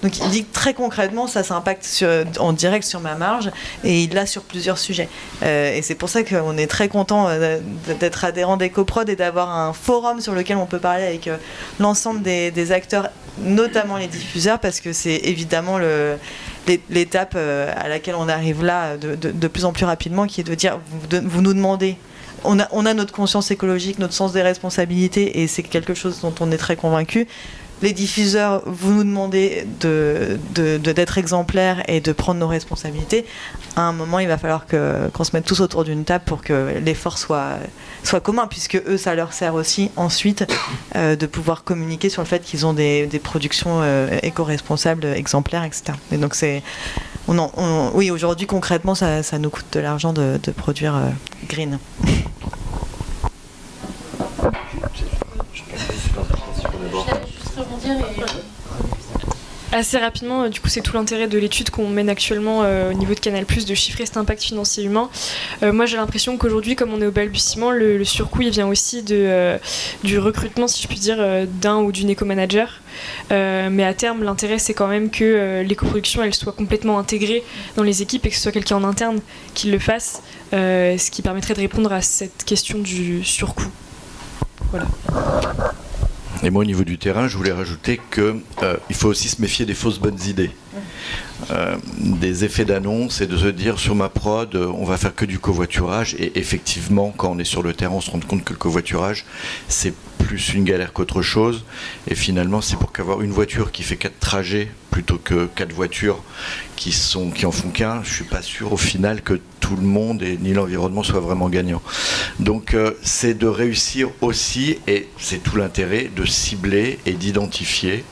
donc 0.01 0.17
il 0.17 0.29
dit 0.29 0.45
très 0.45 0.73
concrètement 0.73 1.27
ça 1.27 1.43
s'impacte 1.43 2.03
en 2.39 2.53
direct 2.53 2.85
sur 2.85 2.99
ma 2.99 3.15
marge 3.15 3.51
et 3.83 4.03
il 4.03 4.13
l'a 4.13 4.25
sur 4.25 4.43
plusieurs 4.43 4.77
sujets. 4.77 5.09
Euh, 5.43 5.75
et 5.75 5.81
c'est 5.81 5.95
pour 5.95 6.09
ça 6.09 6.23
qu'on 6.23 6.57
est 6.57 6.67
très 6.67 6.87
content 6.87 7.27
euh, 7.27 7.59
d'être 7.99 8.25
adhérent 8.25 8.57
d'EcoProd 8.57 9.09
et 9.09 9.15
d'avoir 9.15 9.49
un 9.49 9.73
forum 9.73 10.21
sur 10.21 10.33
lequel 10.33 10.57
on 10.57 10.65
peut 10.65 10.79
parler 10.79 11.03
avec 11.03 11.27
euh, 11.27 11.37
l'ensemble 11.79 12.21
des, 12.21 12.71
acteurs, 12.71 13.09
notamment 13.39 13.97
les 13.97 14.07
diffuseurs, 14.07 14.59
parce 14.59 14.79
que 14.79 14.93
c'est 14.93 15.21
évidemment 15.23 15.77
l'étape 16.89 17.35
à 17.35 17.87
laquelle 17.89 18.15
on 18.15 18.29
arrive 18.29 18.63
là 18.63 18.95
de, 18.97 19.47
plus 19.47 19.65
en 19.65 19.73
plus 19.73 19.85
rapidement, 19.85 20.27
qui 20.27 20.41
est 20.41 20.45
de 20.45 20.55
dire 20.55 20.79
vous, 21.09 21.41
nous 21.41 21.53
demandez. 21.53 21.97
On 22.43 22.59
a, 22.59 22.67
on 22.71 22.85
a, 22.85 22.93
notre 22.93 23.13
conscience 23.13 23.51
écologique, 23.51 23.99
notre 23.99 24.13
sens 24.13 24.31
des 24.31 24.41
responsabilités, 24.41 25.41
et 25.41 25.47
c'est 25.47 25.63
quelque 25.63 25.93
chose 25.93 26.21
dont 26.21 26.33
on 26.39 26.51
est 26.51 26.57
très 26.57 26.75
convaincu 26.75 27.27
les 27.82 27.93
diffuseurs, 27.93 28.61
vous 28.65 28.93
nous 28.93 29.03
demandez 29.03 29.65
d'être 29.79 31.17
exemplaires 31.17 31.84
et 31.88 31.99
de 31.99 32.11
prendre 32.11 32.39
nos 32.39 32.47
responsabilités. 32.47 33.25
À 33.75 33.82
un 33.82 33.93
moment, 33.93 34.19
il 34.19 34.27
va 34.27 34.38
falloir 34.38 34.65
qu'on 34.67 35.23
se 35.23 35.36
mette 35.36 35.45
tous 35.45 35.61
autour 35.61 35.84
d'une 35.84 36.03
table 36.03 36.23
pour 36.25 36.43
que 36.43 36.79
l'effort 36.84 37.17
soit, 37.17 37.59
commun, 38.23 38.47
puisque 38.47 38.75
eux, 38.88 38.97
ça 38.97 39.15
leur 39.15 39.34
sert 39.34 39.55
aussi 39.55 39.89
ensuite 39.95 40.45
euh, 40.95 41.15
de 41.15 41.25
pouvoir 41.25 41.63
communiquer 41.63 42.09
sur 42.09 42.21
le 42.21 42.27
fait 42.27 42.43
qu'ils 42.43 42.65
ont 42.65 42.73
des, 42.73 43.07
productions 43.23 43.79
euh, 43.82 44.19
éco-responsables, 44.23 45.05
exemplaires, 45.05 45.63
etc. 45.63 45.93
Et 46.11 46.17
donc, 46.17 46.36
oui, 47.93 48.11
aujourd'hui, 48.11 48.47
concrètement, 48.47 48.95
ça, 48.95 49.21
nous 49.39 49.49
coûte 49.49 49.65
de 49.71 49.79
l'argent 49.79 50.13
de, 50.13 50.39
produire 50.55 50.95
euh, 50.95 51.09
green. 51.47 51.79
Assez 59.73 59.97
rapidement, 59.97 60.43
euh, 60.43 60.49
du 60.49 60.59
coup, 60.59 60.67
c'est 60.67 60.82
tout 60.82 60.93
l'intérêt 60.97 61.27
de 61.27 61.38
l'étude 61.38 61.69
qu'on 61.69 61.88
mène 61.88 62.09
actuellement 62.09 62.63
euh, 62.63 62.91
au 62.91 62.93
niveau 62.93 63.13
de 63.13 63.19
Canal+, 63.21 63.45
de 63.45 63.73
chiffrer 63.73 64.05
cet 64.05 64.17
impact 64.17 64.43
financier 64.43 64.84
humain. 64.84 65.09
Euh, 65.63 65.71
moi, 65.71 65.86
j'ai 65.86 65.95
l'impression 65.95 66.38
qu'aujourd'hui, 66.38 66.75
comme 66.75 66.91
on 66.93 67.01
est 67.01 67.05
au 67.05 67.11
balbutiement, 67.11 67.71
le, 67.71 68.03
surcoût, 68.03 68.41
il 68.41 68.49
vient 68.49 68.67
aussi 68.67 69.01
de, 69.01 69.57
du 70.03 70.19
recrutement, 70.19 70.67
si 70.67 70.84
je 70.84 70.88
puis 70.89 70.99
dire, 70.99 71.47
d'un 71.61 71.77
ou 71.77 71.93
d'une 71.93 72.09
éco-manager. 72.09 72.82
mais 73.29 73.84
à 73.86 73.93
terme, 73.93 74.23
l'intérêt, 74.23 74.59
c'est 74.59 74.73
quand 74.73 74.88
même 74.88 75.09
que 75.09 75.61
l'éco-production, 75.61 76.21
elle 76.21 76.34
soit 76.34 76.51
complètement 76.51 76.99
intégrée 76.99 77.43
dans 77.77 77.84
les 77.84 78.01
équipes 78.01 78.25
et 78.25 78.29
que 78.29 78.36
ce 78.36 78.41
soit 78.41 78.51
quelqu'un 78.51 78.75
en 78.75 78.84
interne 78.84 79.21
qui 79.53 79.71
le 79.71 79.79
fasse, 79.79 80.21
ce 80.51 81.11
qui 81.11 81.21
permettrait 81.21 81.53
de 81.53 81.61
répondre 81.61 81.93
à 81.93 82.01
cette 82.01 82.43
question 82.43 82.79
du 82.79 83.23
surcoût. 83.23 83.71
Voilà. 84.71 84.88
Et 86.43 86.49
moi, 86.49 86.61
au 86.61 86.65
niveau 86.65 86.83
du 86.83 86.97
terrain, 86.97 87.27
je 87.27 87.37
voulais 87.37 87.51
rajouter 87.51 87.99
qu'il 88.11 88.41
euh, 88.63 88.77
faut 88.93 89.09
aussi 89.09 89.29
se 89.29 89.41
méfier 89.41 89.65
des 89.65 89.75
fausses 89.75 89.99
bonnes 89.99 90.19
idées. 90.27 90.51
Euh, 91.49 91.75
des 91.97 92.45
effets 92.45 92.65
d'annonce 92.65 93.21
et 93.21 93.27
de 93.27 93.35
se 93.35 93.47
dire 93.47 93.79
sur 93.79 93.95
ma 93.95 94.09
prod, 94.09 94.55
on 94.55 94.85
va 94.85 94.97
faire 94.97 95.13
que 95.13 95.25
du 95.25 95.39
covoiturage. 95.39 96.15
Et 96.19 96.39
effectivement, 96.39 97.13
quand 97.15 97.31
on 97.31 97.39
est 97.39 97.45
sur 97.45 97.63
le 97.63 97.73
terrain, 97.73 97.95
on 97.95 98.01
se 98.01 98.11
rend 98.11 98.19
compte 98.19 98.43
que 98.43 98.53
le 98.53 98.59
covoiturage, 98.59 99.25
c'est 99.67 99.93
plus 100.24 100.53
une 100.53 100.63
galère 100.63 100.93
qu'autre 100.93 101.22
chose. 101.22 101.65
Et 102.07 102.15
finalement, 102.15 102.61
c'est 102.61 102.78
pour 102.78 102.91
qu'avoir 102.91 103.22
une 103.22 103.32
voiture 103.32 103.72
qui 103.72 103.84
fait 103.84 103.97
quatre 103.97 104.19
trajets 104.19 104.69
plutôt 104.89 105.17
que 105.17 105.47
quatre 105.55 105.74
voitures 105.74 106.22
qui, 106.76 106.93
en 107.45 107.51
font 107.51 107.69
qu'un, 107.69 108.03
je 108.03 108.13
suis 108.13 108.24
pas 108.26 108.41
sûr 108.41 108.74
au 108.74 108.78
final 108.78 109.22
que 109.22 109.39
tout 109.59 109.76
le 109.76 109.84
monde 109.84 110.22
et 110.24 110.38
ni 110.38 110.53
l'environnement 110.53 111.03
soient 111.03 111.19
vraiment 111.19 111.49
gagnants. 111.49 111.82
Donc 112.39 112.74
euh, 112.74 112.91
c'est 113.03 113.34
de 113.34 113.47
réussir 113.47 114.09
aussi, 114.22 114.80
et 114.88 115.07
c'est 115.17 115.43
tout 115.43 115.57
l'intérêt, 115.57 116.09
de 116.15 116.26
cibler 116.26 116.99
et 117.05 117.13
d'identifier. 117.13 118.03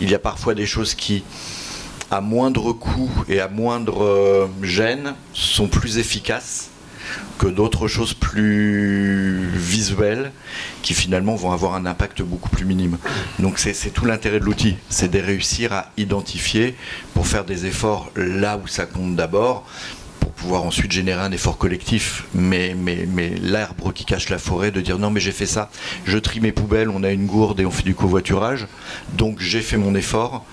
Il 0.00 0.10
y 0.10 0.14
a 0.14 0.18
parfois 0.18 0.54
des 0.54 0.66
choses 0.66 0.94
qui 0.94 1.22
à 2.10 2.20
moindre 2.20 2.72
coût 2.72 3.10
et 3.28 3.40
à 3.40 3.48
moindre 3.48 4.04
euh, 4.04 4.46
gêne, 4.62 5.14
sont 5.32 5.68
plus 5.68 5.98
efficaces 5.98 6.70
que 7.38 7.46
d'autres 7.46 7.88
choses 7.88 8.14
plus 8.14 9.48
visuelles 9.54 10.32
qui 10.82 10.94
finalement 10.94 11.34
vont 11.34 11.52
avoir 11.52 11.74
un 11.74 11.86
impact 11.86 12.22
beaucoup 12.22 12.48
plus 12.48 12.64
minime. 12.64 12.98
Donc 13.38 13.58
c'est 13.58 13.90
tout 13.90 14.04
l'intérêt 14.04 14.40
de 14.40 14.44
l'outil, 14.44 14.76
c'est 14.88 15.10
de 15.10 15.18
réussir 15.18 15.72
à 15.72 15.90
identifier 15.96 16.76
pour 17.14 17.26
faire 17.26 17.44
des 17.44 17.66
efforts 17.66 18.10
là 18.16 18.58
où 18.62 18.66
ça 18.66 18.86
compte 18.86 19.16
d'abord, 19.16 19.66
pouvoir 20.44 20.64
ensuite 20.64 20.92
générer 20.92 21.22
un 21.22 21.32
effort 21.32 21.56
collectif. 21.56 22.26
Mais, 22.34 22.76
mais, 22.78 23.08
mais 23.10 23.32
l'arbre 23.40 23.94
qui 23.94 24.04
cache 24.04 24.28
la 24.28 24.36
forêt, 24.36 24.70
de 24.70 24.82
dire 24.82 24.98
non 24.98 25.08
mais 25.08 25.18
j'ai 25.18 25.32
fait 25.32 25.46
ça, 25.46 25.70
je 26.04 26.18
trie 26.18 26.40
mes 26.40 26.52
poubelles, 26.52 26.90
on 26.90 27.02
a 27.02 27.10
une 27.10 27.24
gourde 27.24 27.60
et 27.60 27.64
on 27.64 27.70
fait 27.70 27.82
du 27.82 27.94
covoiturage, 27.94 28.66
donc 29.14 29.40
j'ai 29.40 29.62
fait 29.62 29.78
mon 29.78 29.94
effort, 29.94 30.44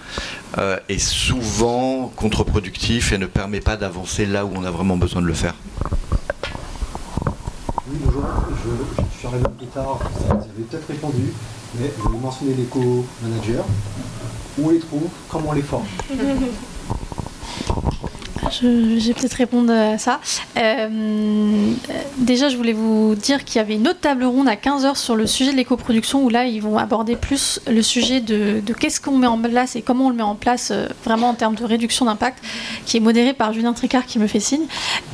euh, 0.58 0.78
est 0.88 0.98
souvent 0.98 2.10
contre-productif 2.16 3.12
et 3.12 3.18
ne 3.18 3.26
permet 3.26 3.60
pas 3.60 3.76
d'avancer 3.76 4.26
là 4.26 4.46
où 4.46 4.52
on 4.56 4.64
a 4.64 4.72
vraiment 4.72 4.96
besoin 4.96 5.22
de 5.22 5.28
le 5.28 5.34
faire. 5.34 5.56
Oui, 7.86 7.98
bonjour, 8.06 8.24
je, 8.64 9.04
je 9.14 9.18
suis 9.18 9.28
arrivé 9.28 9.44
plus 9.58 9.68
tard, 9.68 10.00
vous 10.26 10.32
avez 10.32 10.64
peut-être 10.70 10.88
répondu, 10.88 11.34
mais 11.78 11.92
vous 11.98 12.18
mentionnez 12.18 12.54
l'éco-manager. 12.54 13.66
Où 14.58 14.68
on 14.68 14.70
les 14.70 14.80
trouve? 14.80 15.10
Comment 15.30 15.50
on 15.50 15.54
les 15.54 15.62
forme? 15.62 15.86
je, 18.50 19.08
vais 19.08 19.14
peut-être 19.14 19.34
répondre 19.34 19.72
à 19.72 19.98
ça. 19.98 20.20
Euh, 20.58 21.72
déjà, 22.18 22.50
je 22.50 22.58
voulais 22.58 22.74
vous 22.74 23.16
dire 23.16 23.44
qu'il 23.44 23.58
y 23.58 23.60
avait 23.60 23.76
une 23.76 23.88
autre 23.88 24.00
table 24.00 24.24
ronde 24.24 24.48
à 24.48 24.56
15h 24.56 24.96
sur 24.96 25.16
le 25.16 25.28
sujet 25.28 25.52
de 25.52 25.58
l'éco-production, 25.58 26.24
où 26.24 26.30
là, 26.30 26.46
ils 26.46 26.62
vont 26.62 26.78
aborder 26.78 27.16
plus 27.16 27.60
le 27.68 27.82
sujet 27.82 28.22
de, 28.22 28.62
qu'est-ce 28.80 29.00
qu'on 29.00 29.18
met 29.18 29.28
en 29.28 29.38
place 29.38 29.76
et 29.76 29.82
comment 29.82 30.08
on 30.08 30.10
le 30.10 30.16
met 30.16 30.24
en 30.24 30.36
place 30.36 30.72
euh, 30.72 30.88
vraiment 31.06 31.30
en 31.30 31.34
termes 31.34 31.56
de 31.56 31.64
réduction 31.64 32.06
d'impact, 32.06 32.44
qui 32.86 32.98
est 32.98 33.02
modéré 33.02 33.34
par 33.34 33.54
Julien 33.54 33.74
Tricard 33.74 34.06
qui 34.06 34.20
me 34.20 34.28
fait 34.28 34.40
signe. 34.40 34.66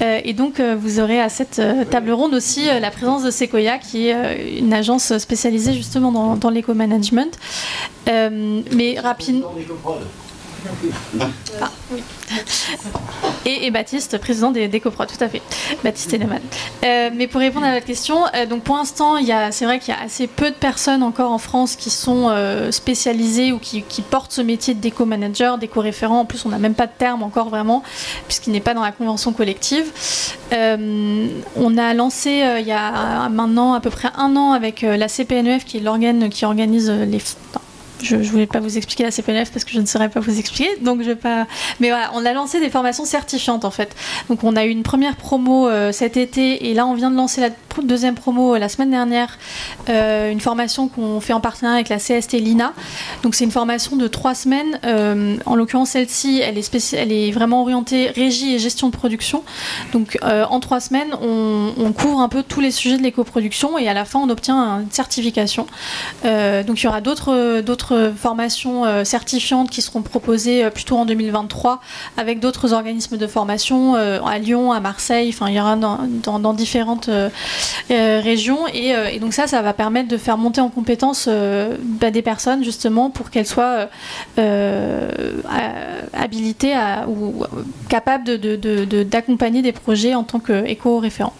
Euh, 0.01 0.19
et 0.23 0.33
donc, 0.33 0.59
vous 0.59 0.99
aurez 0.99 1.19
à 1.19 1.29
cette 1.29 1.61
table 1.89 2.11
ronde 2.11 2.33
aussi 2.33 2.65
la 2.65 2.91
présence 2.91 3.23
de 3.23 3.31
Sequoia, 3.31 3.77
qui 3.77 4.07
est 4.07 4.57
une 4.59 4.73
agence 4.73 5.17
spécialisée 5.17 5.73
justement 5.73 6.35
dans, 6.35 6.49
l'éco-management. 6.49 7.37
mais 8.05 8.99
rapidement. 8.99 9.53
Ah, 11.61 11.71
et, 13.45 13.71
Baptiste, 13.71 14.17
président 14.17 14.51
des, 14.51 14.67
des 14.67 14.81
tout 14.81 14.91
à 14.91 15.29
fait. 15.29 15.41
Baptiste 15.83 16.13
Eneman. 16.13 16.41
Euh, 16.83 17.09
mais 17.13 17.27
pour 17.27 17.39
répondre 17.39 17.65
à 17.65 17.73
votre 17.73 17.85
question, 17.85 18.17
euh, 18.35 18.45
donc 18.45 18.63
pour 18.63 18.75
l'instant, 18.75 19.15
c'est 19.51 19.65
vrai 19.65 19.79
qu'il 19.79 19.93
y 19.93 19.97
a 19.97 20.01
assez 20.01 20.27
peu 20.27 20.49
de 20.49 20.55
personnes 20.55 21.03
encore 21.03 21.31
en 21.31 21.37
France 21.37 21.75
qui 21.75 21.89
sont 21.89 22.27
euh, 22.29 22.71
spécialisées 22.71 23.51
ou 23.51 23.59
qui, 23.59 23.83
portent 24.09 24.31
ce 24.33 24.41
métier 24.41 24.73
d'éco-manager, 24.73 25.57
d'éco-référent. 25.57 26.21
En 26.21 26.25
plus, 26.25 26.45
on 26.45 26.49
n'a 26.49 26.59
même 26.59 26.73
pas 26.73 26.87
de 26.87 26.91
terme 26.97 27.23
encore 27.23 27.49
vraiment, 27.49 27.83
puisqu'il 28.27 28.51
n'est 28.51 28.59
pas 28.59 28.73
dans 28.73 28.83
la 28.83 28.91
convention 28.91 29.33
collective. 29.33 29.91
on 30.51 31.77
a 31.77 31.93
lancé 31.93 32.43
il 32.59 32.67
y 32.67 32.71
a 32.71 33.29
maintenant 33.29 33.73
à 33.73 33.79
peu 33.79 33.89
près 33.89 34.09
un 34.17 34.35
an 34.35 34.51
avec 34.51 34.81
la 34.81 35.07
CPNEF, 35.07 35.65
qui 35.65 35.77
est 35.77 35.81
l'organe 35.81 36.29
qui 36.29 36.45
organise 36.45 36.89
les 36.89 37.19
je 38.01 38.15
ne 38.15 38.23
voulais 38.23 38.47
pas 38.47 38.59
vous 38.59 38.77
expliquer 38.77 39.03
la 39.03 39.11
CPNF 39.11 39.51
parce 39.51 39.65
que 39.65 39.71
je 39.71 39.79
ne 39.79 39.85
saurais 39.85 40.09
pas 40.09 40.19
vous 40.19 40.37
expliquer. 40.37 40.69
Donc 40.81 41.01
je 41.01 41.07
vais 41.07 41.15
pas. 41.15 41.47
Mais 41.79 41.89
voilà, 41.89 42.11
on 42.13 42.25
a 42.25 42.33
lancé 42.33 42.59
des 42.59 42.69
formations 42.69 43.05
certifiantes 43.05 43.65
en 43.65 43.71
fait. 43.71 43.95
Donc 44.29 44.43
on 44.43 44.55
a 44.55 44.65
eu 44.65 44.69
une 44.69 44.83
première 44.83 45.15
promo 45.15 45.67
euh, 45.67 45.91
cet 45.91 46.17
été 46.17 46.69
et 46.69 46.73
là 46.73 46.85
on 46.85 46.93
vient 46.93 47.11
de 47.11 47.15
lancer 47.15 47.41
la 47.41 47.49
deuxième 47.85 48.15
promo 48.15 48.55
euh, 48.55 48.59
la 48.59 48.69
semaine 48.69 48.91
dernière, 48.91 49.37
euh, 49.89 50.31
une 50.31 50.39
formation 50.39 50.87
qu'on 50.87 51.19
fait 51.19 51.33
en 51.33 51.39
partenariat 51.39 51.75
avec 51.75 51.89
la 51.89 51.97
CST 51.97 52.33
Lina. 52.33 52.73
Donc 53.23 53.35
c'est 53.35 53.43
une 53.43 53.51
formation 53.51 53.95
de 53.95 54.07
trois 54.07 54.35
semaines. 54.35 54.79
en 55.45 55.55
l'occurrence 55.55 55.91
celle-ci, 55.91 56.41
elle 56.43 56.57
est 56.57 56.93
elle 56.93 57.11
est 57.11 57.31
vraiment 57.31 57.61
orientée 57.61 58.09
régie 58.09 58.55
et 58.55 58.59
gestion 58.59 58.89
de 58.89 58.95
production. 58.95 59.43
Donc 59.93 60.17
en 60.23 60.59
trois 60.59 60.79
semaines, 60.79 61.13
on, 61.21 61.91
couvre 61.93 62.19
un 62.19 62.29
peu 62.29 62.43
tous 62.43 62.59
les 62.59 62.71
sujets 62.71 62.97
de 62.97 63.03
l'éco-production 63.03 63.77
et 63.77 63.87
à 63.87 63.93
la 63.93 64.05
fin 64.05 64.19
on 64.19 64.29
obtient 64.29 64.81
une 64.81 64.91
certification. 64.91 65.65
donc 66.23 66.81
il 66.81 66.83
y 66.83 66.87
aura 66.87 67.01
d'autres 67.01 68.13
formations 68.15 68.85
euh, 68.85 69.03
certifiantes 69.03 69.69
qui 69.69 69.81
seront 69.81 70.01
proposées 70.01 70.63
euh, 70.63 70.69
plutôt 70.69 70.97
en 70.97 71.05
2023 71.05 71.81
avec 72.17 72.39
d'autres 72.39 72.73
organismes 72.73 73.17
de 73.17 73.27
formation 73.27 73.95
euh, 73.95 74.19
à 74.21 74.37
Lyon, 74.39 74.71
à 74.71 74.79
Marseille, 74.79 75.29
enfin 75.29 75.49
il 75.49 75.55
y 75.55 75.59
aura 75.59 75.75
dans, 75.75 76.53
différentes 76.53 77.09
régions 77.89 78.67
et, 78.73 79.19
donc 79.19 79.33
ça, 79.33 79.47
ça 79.47 79.61
va 79.61 79.73
permettre 79.73 80.07
de 80.07 80.17
faire 80.17 80.37
monter 80.37 80.61
en 80.61 80.69
compétence 80.69 81.29
bah, 81.81 82.11
des 82.11 82.21
personnes 82.21 82.63
justement 82.63 83.09
pour 83.09 83.29
qu'elles 83.29 83.47
soient 83.47 83.89
habilitées 86.13 86.75
ou 87.07 87.43
capables 87.89 88.37
d'accompagner 89.05 89.61
des 89.61 89.71
projets 89.71 90.15
en 90.15 90.23
tant 90.23 90.39
qu'éco-référents. 90.39 91.33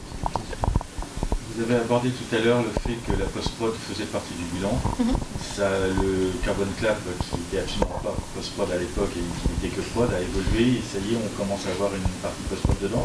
Vous 1.58 1.64
avez 1.64 1.82
abordé 1.82 2.10
tout 2.10 2.36
à 2.36 2.40
l'heure 2.40 2.62
le 2.62 2.70
fait 2.82 2.98
que 3.08 3.18
la 3.20 3.26
post-prod 3.26 3.74
faisait 3.90 4.06
partie 4.06 4.36
du 4.36 4.44
bilan. 4.56 4.80
Mhm. 5.00 5.16
Ça, 5.56 5.68
le 6.00 6.32
Carbon 6.46 6.68
Club, 6.78 6.96
qui 7.32 7.40
n'était 7.40 7.64
absolument 7.64 8.00
pas 8.04 8.16
post-prod 8.36 8.72
à 8.72 8.78
l'époque 8.78 9.10
et 9.18 9.22
qui 9.42 9.66
n'était 9.66 9.76
que 9.76 9.82
prod, 9.90 10.08
a 10.14 10.22
évolué. 10.22 10.78
Et 10.78 10.84
ça 10.84 11.00
y 11.00 11.16
est, 11.16 11.18
on 11.18 11.42
commence 11.42 11.66
à 11.66 11.72
avoir 11.72 11.90
une 11.96 12.08
partie 12.22 12.44
post-prod 12.48 12.76
dedans 12.80 13.04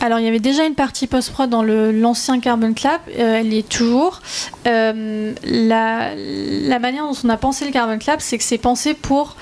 Alors, 0.00 0.18
il 0.18 0.24
y 0.24 0.28
avait 0.28 0.40
déjà 0.40 0.64
une 0.64 0.74
partie 0.74 1.06
post-prod 1.06 1.48
dans 1.48 1.62
l'ancien 1.62 2.40
Carbon 2.40 2.74
Club. 2.74 3.00
Euh, 3.16 3.38
elle 3.38 3.52
y 3.52 3.58
est 3.58 3.68
toujours. 3.68 4.20
Euh, 4.66 5.32
la, 5.44 6.16
la 6.16 6.78
manière 6.80 7.04
dont 7.04 7.16
on 7.22 7.28
a 7.28 7.36
pensé 7.36 7.66
le 7.66 7.70
Carbon 7.70 7.98
Club, 7.98 8.16
c'est 8.18 8.38
que 8.38 8.44
c'est 8.44 8.58
pensé 8.58 8.94
pour 8.94 9.36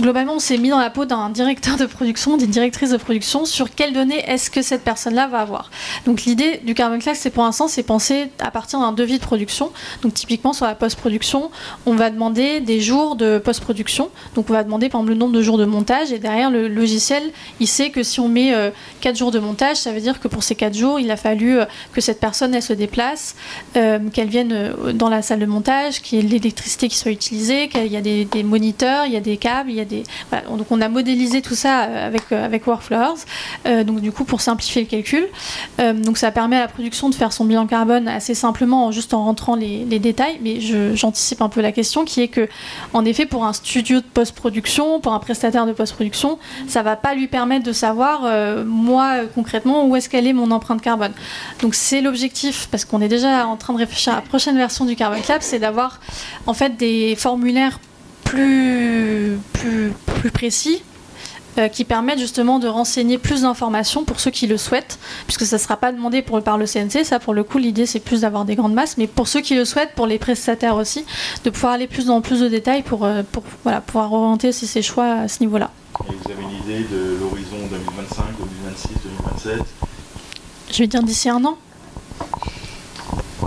globalement, 0.00 0.34
on 0.34 0.38
s'est 0.38 0.58
mis 0.58 0.68
dans 0.68 0.78
la 0.78 0.90
peau 0.90 1.04
d'un 1.04 1.30
directeur 1.30 1.76
de 1.76 1.86
production, 1.86 2.36
d'une 2.36 2.50
directrice 2.50 2.90
de 2.90 2.96
production, 2.96 3.44
sur 3.44 3.74
quelles 3.74 3.92
données 3.92 4.22
est-ce 4.26 4.50
que 4.50 4.62
cette 4.62 4.82
personne-là 4.82 5.26
va 5.26 5.40
avoir. 5.40 5.70
Donc 6.06 6.22
l'idée 6.22 6.60
du 6.64 6.74
Carbon 6.74 6.98
Class, 6.98 7.18
c'est 7.18 7.30
pour 7.30 7.44
l'instant, 7.44 7.68
c'est 7.68 7.82
penser 7.82 8.30
à 8.38 8.50
partir 8.50 8.80
d'un 8.80 8.92
devis 8.92 9.18
de 9.18 9.24
production. 9.24 9.72
Donc 10.02 10.14
typiquement 10.14 10.52
sur 10.52 10.66
la 10.66 10.74
post-production, 10.74 11.50
on 11.86 11.94
va 11.94 12.10
demander 12.10 12.60
des 12.60 12.80
jours 12.80 13.16
de 13.16 13.38
post-production. 13.38 14.10
Donc 14.34 14.50
on 14.50 14.52
va 14.52 14.62
demander 14.62 14.88
par 14.88 15.00
exemple 15.00 15.14
le 15.14 15.18
nombre 15.18 15.34
de 15.34 15.42
jours 15.42 15.58
de 15.58 15.64
montage 15.64 16.12
et 16.12 16.18
derrière 16.18 16.50
le 16.50 16.68
logiciel, 16.68 17.22
il 17.60 17.66
sait 17.66 17.90
que 17.90 18.02
si 18.02 18.20
on 18.20 18.28
met 18.28 18.52
4 19.00 19.16
jours 19.16 19.30
de 19.30 19.38
montage, 19.38 19.76
ça 19.76 19.92
veut 19.92 20.00
dire 20.00 20.20
que 20.20 20.28
pour 20.28 20.42
ces 20.42 20.54
4 20.54 20.74
jours, 20.74 21.00
il 21.00 21.10
a 21.10 21.16
fallu 21.16 21.58
que 21.92 22.00
cette 22.00 22.20
personne 22.20 22.54
elle 22.54 22.62
se 22.62 22.72
déplace, 22.72 23.34
qu'elle 23.74 24.28
vienne 24.28 24.74
dans 24.94 25.08
la 25.08 25.22
salle 25.22 25.40
de 25.40 25.46
montage, 25.46 26.00
qu'il 26.02 26.18
y 26.18 26.24
ait 26.24 26.28
l'électricité 26.28 26.88
qui 26.88 26.96
soit 26.96 27.10
utilisée, 27.10 27.68
qu'il 27.68 27.92
y 27.92 27.96
a 27.96 28.00
des, 28.00 28.24
des 28.24 28.42
moniteurs, 28.42 29.06
il 29.06 29.12
y 29.12 29.16
a 29.16 29.20
des 29.20 29.36
câbles, 29.36 29.70
il 29.70 29.76
y 29.76 29.80
a 29.80 29.84
donc 29.88 30.66
on 30.70 30.80
a 30.80 30.88
modélisé 30.88 31.42
tout 31.42 31.54
ça 31.54 31.84
euh, 31.84 32.06
avec, 32.06 32.22
euh, 32.32 32.44
avec 32.44 32.66
Workflowers, 32.66 33.20
euh, 33.66 33.84
du 33.84 34.12
coup 34.12 34.24
pour 34.24 34.40
simplifier 34.40 34.82
le 34.82 34.88
calcul. 34.88 35.26
donc 35.78 36.18
ça 36.18 36.30
permet 36.30 36.56
à 36.56 36.60
la 36.60 36.68
production 36.68 37.08
de 37.08 37.14
faire 37.14 37.32
son 37.32 37.44
bilan 37.44 37.66
carbone 37.66 38.08
assez 38.08 38.34
simplement, 38.34 38.90
juste 38.92 39.14
en 39.14 39.24
rentrant 39.24 39.56
les, 39.56 39.84
détails, 39.98 40.38
mais 40.42 40.60
j'anticipe 40.94 41.42
un 41.42 41.48
peu 41.48 41.60
la 41.60 41.72
question 41.72 42.04
qui 42.04 42.20
est 42.20 42.28
que, 42.28 42.48
en 42.92 43.04
effet, 43.04 43.26
pour 43.26 43.44
un 43.44 43.52
studio 43.52 43.98
de 43.98 44.04
post-production, 44.04 45.00
pour 45.00 45.12
un 45.12 45.18
prestataire 45.18 45.66
de 45.66 45.72
post-production, 45.72 46.38
ça 46.68 46.82
va 46.82 46.94
pas 46.94 47.14
lui 47.14 47.26
permettre 47.26 47.64
de 47.64 47.72
savoir, 47.72 48.28
moi 48.64 49.22
concrètement, 49.34 49.86
où 49.86 49.96
est-ce 49.96 50.08
qu'elle 50.08 50.26
est 50.26 50.32
mon 50.32 50.50
empreinte 50.52 50.80
carbone. 50.80 51.12
Donc 51.62 51.74
c'est 51.74 52.00
l'objectif, 52.00 52.68
parce 52.70 52.84
qu'on 52.84 53.00
est 53.00 53.08
déjà 53.08 53.46
en 53.46 53.56
train 53.56 53.72
de 53.72 53.78
réfléchir 53.78 54.12
à 54.12 54.16
la 54.16 54.22
prochaine 54.22 54.56
version 54.56 54.84
du 54.84 54.94
Carbon 54.94 55.20
Club, 55.20 55.38
c'est 55.40 55.58
d'avoir 55.58 56.00
en 56.46 56.54
fait 56.54 56.76
des 56.76 57.16
formulaires 57.16 57.80
plus, 58.28 59.38
plus, 59.54 59.92
plus 60.20 60.30
précis 60.30 60.82
euh, 61.56 61.68
qui 61.68 61.84
permettent 61.84 62.18
justement 62.18 62.58
de 62.58 62.68
renseigner 62.68 63.16
plus 63.16 63.42
d'informations 63.42 64.04
pour 64.04 64.20
ceux 64.20 64.30
qui 64.30 64.46
le 64.46 64.58
souhaitent, 64.58 64.98
puisque 65.26 65.46
ça 65.46 65.56
ne 65.56 65.60
sera 65.60 65.76
pas 65.76 65.92
demandé 65.92 66.20
pour, 66.20 66.42
par 66.42 66.58
le 66.58 66.66
CNC. 66.66 67.04
Ça, 67.04 67.18
pour 67.18 67.32
le 67.32 67.42
coup, 67.42 67.58
l'idée, 67.58 67.86
c'est 67.86 68.00
plus 68.00 68.20
d'avoir 68.20 68.44
des 68.44 68.54
grandes 68.54 68.74
masses, 68.74 68.98
mais 68.98 69.06
pour 69.06 69.28
ceux 69.28 69.40
qui 69.40 69.54
le 69.54 69.64
souhaitent, 69.64 69.94
pour 69.94 70.06
les 70.06 70.18
prestataires 70.18 70.76
aussi, 70.76 71.06
de 71.44 71.50
pouvoir 71.50 71.72
aller 71.72 71.86
plus 71.86 72.06
dans 72.06 72.20
plus 72.20 72.40
de 72.40 72.48
détails 72.48 72.82
pour, 72.82 73.04
euh, 73.04 73.22
pour 73.32 73.42
voilà, 73.64 73.80
pouvoir 73.80 74.12
orienter 74.12 74.48
aussi 74.48 74.66
ses 74.66 74.82
choix 74.82 75.22
à 75.22 75.28
ce 75.28 75.40
niveau-là. 75.40 75.70
Et 76.00 76.12
vous 76.12 76.30
avez 76.30 76.42
une 76.42 76.62
idée 76.62 76.86
de 76.88 77.16
l'horizon 77.18 77.56
2025, 77.70 78.24
2026, 78.38 78.88
2027 79.42 79.62
Je 80.70 80.78
vais 80.78 80.86
dire 80.86 81.02
d'ici 81.02 81.30
un 81.30 81.44
an. 81.44 81.56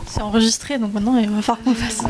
C'est 0.08 0.22
enregistré, 0.22 0.78
donc 0.78 0.94
maintenant 0.94 1.18
il 1.18 1.30
va 1.30 1.42
falloir 1.42 1.64
qu'on 1.64 1.76
fasse. 1.76 2.02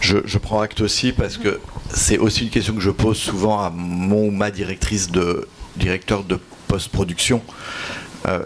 Je, 0.00 0.38
prends 0.38 0.60
acte 0.60 0.80
aussi 0.80 1.12
parce 1.12 1.36
que 1.36 1.60
c'est 1.92 2.18
aussi 2.18 2.44
une 2.44 2.50
question 2.50 2.74
que 2.74 2.80
je 2.80 2.90
pose 2.90 3.18
souvent 3.18 3.60
à 3.60 3.70
mon 3.70 4.28
ou 4.28 4.30
ma 4.30 4.50
directrice 4.50 5.10
de 5.10 5.46
directeur 5.76 6.24
de 6.24 6.38
post-production. 6.66 7.42
Euh, 8.26 8.40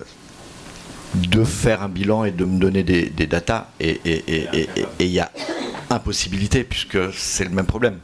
de 1.15 1.45
faire 1.45 1.83
un 1.83 1.91
bilan 1.91 2.25
et 2.25 2.31
de 2.31 2.47
me 2.47 2.59
donner 2.59 2.83
des, 2.83 3.11
des 3.11 3.27
datas. 3.27 3.69
Et 3.81 4.01
il 4.99 5.07
y 5.07 5.21
a 5.21 5.31
impossibilité, 5.91 6.65
puisque 6.65 6.99
c'est 7.13 7.45
le 7.45 7.51
même 7.51 7.67
problème. 7.67 7.99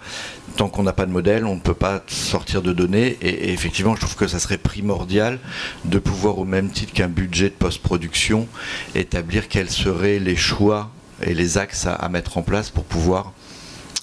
Tant 0.59 0.69
qu'on 0.69 0.83
n'a 0.83 0.93
pas 0.93 1.07
de 1.07 1.13
modèle, 1.13 1.45
on 1.45 1.55
ne 1.55 1.61
peut 1.61 1.73
pas 1.73 2.03
sortir 2.09 2.63
de 2.63 2.73
données. 2.73 3.17
Et, 3.23 3.53
effectivement, 3.53 3.95
je 3.95 4.01
trouve 4.01 4.17
que 4.17 4.27
ça 4.27 4.41
serait 4.41 4.59
primordial 4.59 5.39
de 5.85 6.01
pouvoir, 6.01 6.41
au 6.41 6.45
même 6.45 6.69
titre 6.71 6.93
qu'un 6.93 7.07
budget 7.07 7.45
de 7.45 7.55
post-production, 7.55 8.49
établir 8.97 9.47
quels 9.47 9.71
seraient 9.71 10.19
les 10.19 10.35
choix 10.35 10.91
et 11.23 11.33
les 11.33 11.59
axes 11.59 11.87
à, 11.87 12.09
mettre 12.09 12.39
en 12.39 12.43
place 12.43 12.71
pour 12.71 12.83
pouvoir 12.83 13.35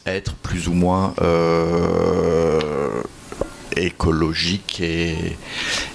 être 0.05 0.33
plus 0.35 0.69
ou 0.69 0.73
moins 0.73 1.13
euh, 1.21 3.01
écologique 3.75 4.79
et, 4.81 5.37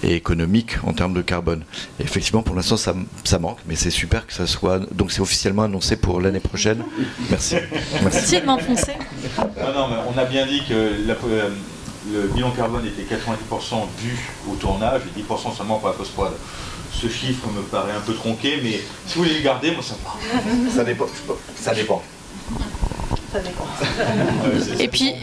économique 0.03 0.77
en 0.87 0.93
termes 0.93 1.15
de 1.15 1.23
carbone. 1.23 1.65
effectivement, 1.99 2.43
pour 2.43 2.55
l'instant, 2.55 2.77
ça, 2.77 2.95
manque, 3.39 3.59
mais 3.67 3.77
c'est 3.77 3.91
super 3.91 4.27
que 4.27 4.33
ça 4.33 4.47
soit. 4.47 4.81
Donc, 4.93 5.13
c'est 5.13 5.21
officiellement 5.21 5.65
annoncé 5.65 5.97
pour 5.97 6.21
l'année 6.21 6.41
prochaine. 6.41 6.85
Merci. 7.31 7.57
Merci 8.03 8.41
de 8.41 8.47
m'enfoncer? 8.47 8.95
Non, 9.39 9.73
non, 9.75 9.89
mais 9.89 9.97
on 10.15 10.19
a 10.19 10.25
bien 10.25 10.47
dit 10.47 10.63
que 10.69 10.75
euh, 10.75 11.49
le 12.13 12.29
bilan 12.29 12.51
carbone 12.51 12.87
était 12.87 13.15
90% 13.15 13.87
dû 14.01 14.17
au 14.51 14.55
tournage 14.57 15.03
et 15.17 15.21
10% 15.21 15.57
seulement 15.57 15.79
pour 15.79 15.89
la 15.89 15.95
post-prod. 15.95 16.33
Ce 16.93 17.09
chiffre 17.09 17.47
me 17.57 17.63
paraît 17.63 17.93
un 17.93 18.01
peu 18.01 18.15
tronqué, 18.15 18.61
mais 18.63 18.81
si 19.07 19.17
vous 19.17 19.25
voulez 19.25 19.37
le 19.37 19.43
garder, 19.43 19.71
moi 19.71 19.83
ça 19.83 19.95
me 19.95 20.71
Ça 20.71 20.85
dépend. 20.85 21.07
Ça 21.57 21.75
dépend 21.75 22.03
et 24.79 24.89
puis, 24.89 25.15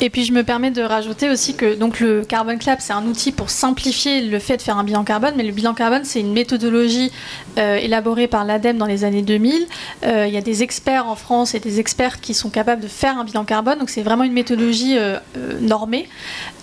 et 0.00 0.10
puis 0.10 0.24
je 0.24 0.32
me 0.32 0.42
permets 0.42 0.70
de 0.70 0.82
rajouter 0.82 1.30
aussi 1.30 1.54
que 1.54 1.74
donc 1.74 2.00
le 2.00 2.24
Carbon 2.24 2.58
Clap 2.58 2.80
c'est 2.80 2.92
un 2.92 3.04
outil 3.06 3.32
pour 3.32 3.50
simplifier 3.50 4.22
le 4.22 4.38
fait 4.38 4.56
de 4.56 4.62
faire 4.62 4.76
un 4.76 4.84
bilan 4.84 5.04
carbone, 5.04 5.34
mais 5.36 5.42
le 5.42 5.52
bilan 5.52 5.74
carbone 5.74 6.04
c'est 6.04 6.20
une 6.20 6.32
méthodologie 6.32 7.12
euh, 7.58 7.76
élaborée 7.76 8.26
par 8.26 8.44
l'ADEME 8.44 8.78
dans 8.78 8.86
les 8.86 9.04
années 9.04 9.22
2000. 9.22 9.66
Euh, 10.04 10.26
il 10.26 10.34
y 10.34 10.36
a 10.36 10.40
des 10.40 10.62
experts 10.62 11.06
en 11.06 11.16
France 11.16 11.54
et 11.54 11.60
des 11.60 11.80
experts 11.80 12.20
qui 12.20 12.34
sont 12.34 12.50
capables 12.50 12.82
de 12.82 12.88
faire 12.88 13.18
un 13.18 13.24
bilan 13.24 13.44
carbone, 13.44 13.78
donc 13.78 13.90
c'est 13.90 14.02
vraiment 14.02 14.24
une 14.24 14.32
méthodologie 14.32 14.96
euh, 14.98 15.18
normée. 15.60 16.08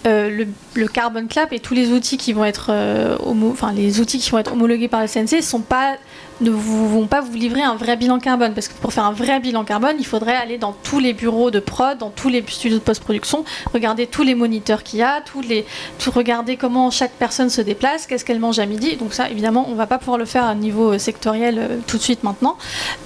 Le, 0.06 0.46
Carbon 0.88 1.28
Clap 1.28 1.54
et 1.54 1.60
tous 1.60 1.74
les 1.74 1.92
outils 1.92 2.18
qui 2.18 2.34
vont 2.34 2.44
être 2.44 2.72
enfin 3.24 3.72
les 3.72 4.00
outils 4.00 4.18
qui 4.18 4.32
vont 4.32 4.40
être 4.40 4.54
homologués 4.54 4.88
par 4.88 5.02
le 5.02 5.08
CNC 5.08 5.38
ne 5.38 5.42
sont 5.42 5.62
pas 5.62 5.96
ne 6.42 6.50
vont 6.50 7.08
pas 7.08 7.22
vous 7.22 7.34
livrer 7.34 7.62
un 7.62 7.76
vrai 7.76 7.96
bilan 7.98 8.20
carbone. 8.20 8.54
Parce 8.54 8.68
que 8.68 8.74
pour 8.74 8.94
faire 8.94 9.06
un 9.06 9.12
vrai 9.12 9.40
bilan 9.40 9.64
carbone, 9.64 9.96
il 10.00 10.06
faudrait 10.06 10.36
aller 10.36 10.58
dans 10.58 10.74
tous 10.74 11.00
les 11.00 11.14
bureaux 11.14 11.52
de 11.52 11.60
prod, 11.60 11.98
dans 11.98 12.10
tous 12.10 12.30
les 12.30 12.44
studios 12.48 12.78
de 12.78 12.84
post-production, 12.84 13.46
regarder 13.74 14.08
tous 14.08 14.24
les 14.24 14.36
moniteurs 14.36 14.84
qu'il 14.84 15.00
y 15.00 15.04
a, 15.04 15.22
tous 15.22 15.42
les, 15.42 15.66
tout 16.00 16.12
regarder 16.12 16.58
comment 16.58 16.92
chaque 16.92 17.12
personne 17.12 17.50
se 17.50 17.62
déplace, 17.62 18.08
qu'est-ce 18.08 18.26
qu'elle 18.26 18.40
mange 18.40 18.60
à 18.60 18.66
midi. 18.66 18.96
Donc 18.98 19.14
ça, 19.14 19.30
évidemment, 19.30 19.66
on 19.68 19.72
ne 19.72 19.78
va 19.78 19.88
pas 19.88 19.98
pouvoir 19.98 20.18
le 20.18 20.26
faire 20.26 20.46
à 20.46 20.56
niveau 20.56 20.94
euh, 20.94 20.98
sectoriel 20.98 21.58
euh, 21.58 21.78
tout 21.88 21.98
de 21.98 22.02
suite 22.02 22.24
maintenant. 22.24 22.58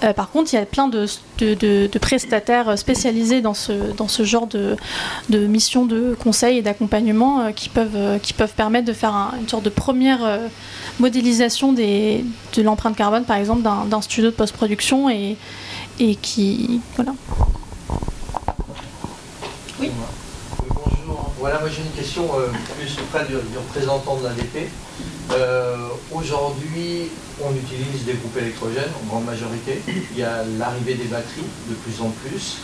Euh, 0.04 0.14
par 0.14 0.30
contre, 0.30 0.54
il 0.54 0.58
y 0.58 0.60
a 0.60 0.66
plein 0.66 0.88
de, 0.88 1.06
de, 1.40 1.98
prestataires 2.00 2.78
spécialisés 2.78 3.42
dans 3.42 3.54
ce, 3.54 3.74
dans 3.98 4.08
ce 4.08 4.24
genre 4.24 4.48
de, 4.48 4.78
missions 5.30 5.86
de 5.86 6.16
conseil 6.22 6.60
et 6.60 6.62
d'accompagnement 6.62 7.52
qui, 7.54 7.70
peuvent, 7.70 8.20
qui 8.22 8.34
peuvent 8.34 8.54
permettre 8.54 8.86
de 8.86 8.94
faire 8.94 9.34
une 9.40 9.48
sorte 9.48 9.64
de 9.64 9.70
première 9.70 10.40
modélisation 11.00 11.74
des, 11.74 12.26
de 12.56 12.62
l'empreinte 12.62 12.96
carbone, 12.96 13.26
par 13.26 13.38
exemple, 13.38 13.62
d'un 13.62 14.02
studio 14.02 14.32
de 14.32 14.36
post-production 14.36 15.10
et, 15.10 15.38
et 16.00 16.16
qui. 16.16 16.82
Voilà. 16.96 17.14
Oui. 19.80 19.92
Bonjour. 20.70 21.32
Voilà, 21.40 21.60
moi 21.60 21.70
j'ai 21.70 21.82
une 21.82 21.92
question 21.92 22.24
euh, 22.40 22.48
plus 22.78 22.98
auprès 23.00 23.26
du, 23.26 23.36
représentant 23.36 24.18
de 24.18 24.24
l'ADP. 24.24 24.70
Euh, 25.32 25.88
Aujourd'hui, 26.14 27.10
on 27.44 27.52
utilise 27.52 28.06
des 28.06 28.14
groupes 28.14 28.38
électrogènes 28.38 28.92
en 29.04 29.08
grande 29.08 29.26
majorité. 29.26 29.82
Il 29.88 30.18
y 30.18 30.24
a 30.24 30.44
l'arrivée 30.58 30.94
des 30.94 31.06
batteries 31.06 31.44
de 31.70 31.76
plus 31.76 32.02
en 32.02 32.10
plus. 32.10 32.58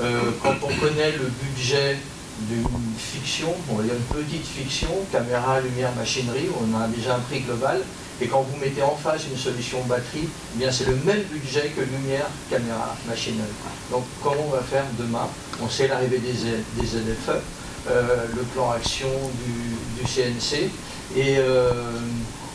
Euh, 0.00 0.30
quand 0.42 0.54
on 0.62 0.80
connaît 0.80 1.12
le 1.12 1.30
budget 1.42 1.98
d'une 2.40 2.64
fiction, 2.98 3.54
on 3.70 3.76
va 3.76 3.82
dire 3.82 3.94
une 3.94 4.22
petite 4.22 4.46
fiction, 4.46 4.88
caméra, 5.10 5.60
lumière, 5.60 5.90
machinerie, 5.96 6.48
on 6.60 6.78
a 6.78 6.86
déjà 6.88 7.16
un 7.16 7.20
prix 7.20 7.40
global. 7.40 7.80
Et 8.20 8.28
quand 8.28 8.42
vous 8.42 8.56
mettez 8.58 8.82
en 8.82 8.96
face 8.96 9.22
une 9.30 9.36
solution 9.36 9.82
batterie, 9.84 10.28
eh 10.54 10.58
bien 10.58 10.72
c'est 10.72 10.86
le 10.86 10.96
même 11.04 11.22
budget 11.24 11.72
que 11.76 11.82
lumière, 11.82 12.26
caméra, 12.50 12.96
machinerie. 13.06 13.46
Donc 13.90 14.04
comment 14.22 14.46
on 14.46 14.50
va 14.50 14.62
faire 14.62 14.84
demain? 14.98 15.28
On 15.62 15.68
sait 15.68 15.88
l'arrivée 15.88 16.18
des, 16.18 16.32
des 16.32 16.86
ZFE, 16.86 17.42
euh, 17.88 18.26
le 18.34 18.42
plan 18.42 18.70
action 18.70 19.08
du, 19.44 20.06
CNC. 20.06 20.70
Et 21.16 21.36
euh, 21.38 21.72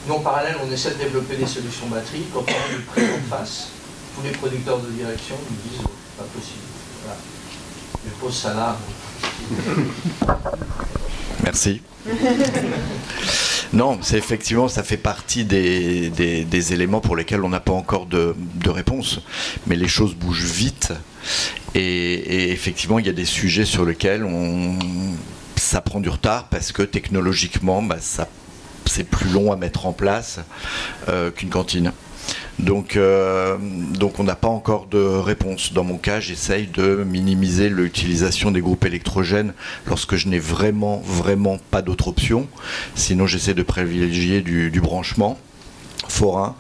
nous 0.08 0.16
en 0.16 0.20
parallèle, 0.20 0.56
on 0.66 0.72
essaie 0.72 0.92
de 0.92 0.96
développer 0.96 1.36
des 1.36 1.46
solutions 1.46 1.88
batterie. 1.88 2.24
Quand 2.34 2.44
on 2.48 2.72
a 2.72 2.76
le 2.76 2.82
prix 2.82 3.04
en 3.04 3.36
face, 3.36 3.68
tous 4.16 4.24
les 4.24 4.32
producteurs 4.32 4.80
de 4.80 4.90
direction 4.90 5.36
nous 5.50 5.70
disent 5.70 5.84
pas 6.18 6.24
possible. 6.34 6.66
Voilà. 7.04 7.20
Je 8.06 8.12
pose 8.20 8.36
ça 8.36 8.54
là. 8.54 8.78
Merci. 11.44 11.82
Non, 13.74 14.00
c'est 14.02 14.18
effectivement, 14.18 14.68
ça 14.68 14.84
fait 14.84 14.98
partie 14.98 15.46
des, 15.46 16.74
éléments 16.74 17.00
pour 17.00 17.16
lesquels 17.16 17.44
on 17.44 17.50
n'a 17.50 17.62
pas 17.62 17.72
encore 17.72 18.06
de, 18.06 18.36
réponse. 18.68 19.22
Mais 19.68 19.76
les 19.76 19.88
choses 19.88 20.14
bougent 20.14 20.52
vite. 20.52 20.94
Et, 21.74 22.52
effectivement, 22.52 23.00
il 23.00 23.06
y 23.06 23.10
a 23.10 23.14
des 23.14 23.26
sujets 23.26 23.66
sur 23.66 23.86
lesquels 23.86 24.26
on, 24.26 24.78
ça 25.56 25.80
prend 25.80 26.02
du 26.02 26.10
retard 26.10 26.50
parce 26.50 26.74
que 26.74 26.84
technologiquement, 26.84 27.82
bah, 27.82 27.98
c'est 28.86 29.04
plus 29.06 29.30
long 29.30 29.54
à 29.54 29.56
mettre 29.56 29.86
en 29.86 29.94
place 29.94 30.40
euh, 31.08 31.32
qu'une 31.32 31.50
cantine. 31.50 31.94
Donc, 32.62 32.96
euh, 32.96 33.58
donc 33.98 34.20
on 34.20 34.24
n'a 34.24 34.36
pas 34.36 34.48
encore 34.48 34.86
de 34.86 35.00
réponse. 35.00 35.74
Dans 35.74 35.84
mon 35.84 35.98
cas, 35.98 36.20
j'essaye 36.20 36.68
de 36.68 37.04
minimiser 37.04 37.70
l'utilisation 37.70 38.52
des 38.52 38.62
groupes 38.62 38.86
électrogènes 38.86 39.54
lorsque 39.88 40.16
je 40.16 40.28
n'ai 40.28 40.40
vraiment, 40.40 41.02
vraiment 41.04 41.58
pas 41.72 41.82
d'autre 41.82 42.08
option. 42.08 42.48
Sinon, 42.96 43.26
j'essaie 43.26 43.54
de 43.54 43.64
privilégier 43.64 44.42
du, 44.42 44.82
branchement 44.82 45.38
forain 46.08 46.56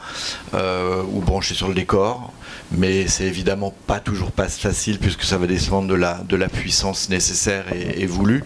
ou 0.53 1.19
branchés 1.19 1.55
sur 1.55 1.67
le 1.67 1.73
décor. 1.73 2.33
Mais 2.71 3.07
c'est 3.07 3.25
évidemment 3.25 3.73
pas 3.85 3.99
toujours 3.99 4.31
facile 4.35 4.97
puisque 4.97 5.23
ça 5.23 5.37
va 5.37 5.45
dépendre 5.45 5.87
de 5.87 5.95
la, 5.95 6.21
de 6.27 6.35
la 6.35 6.47
puissance 6.47 7.09
nécessaire 7.09 7.65
et, 7.73 8.01
et 8.01 8.05
voulue. 8.05 8.43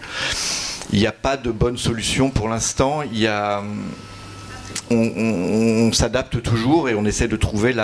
Il 0.92 0.98
n'y 0.98 1.06
a 1.06 1.12
pas 1.12 1.36
de 1.36 1.50
bonne 1.50 1.78
solution 1.78 2.30
pour 2.30 2.48
l'instant. 2.48 3.02
Il 3.02 3.18
y 3.18 3.26
a 3.26 3.62
on, 4.90 5.90
s'adapte 5.92 6.42
toujours 6.42 6.88
et 6.88 6.94
on 6.94 7.04
essaie 7.04 7.28
de 7.28 7.36
trouver 7.36 7.74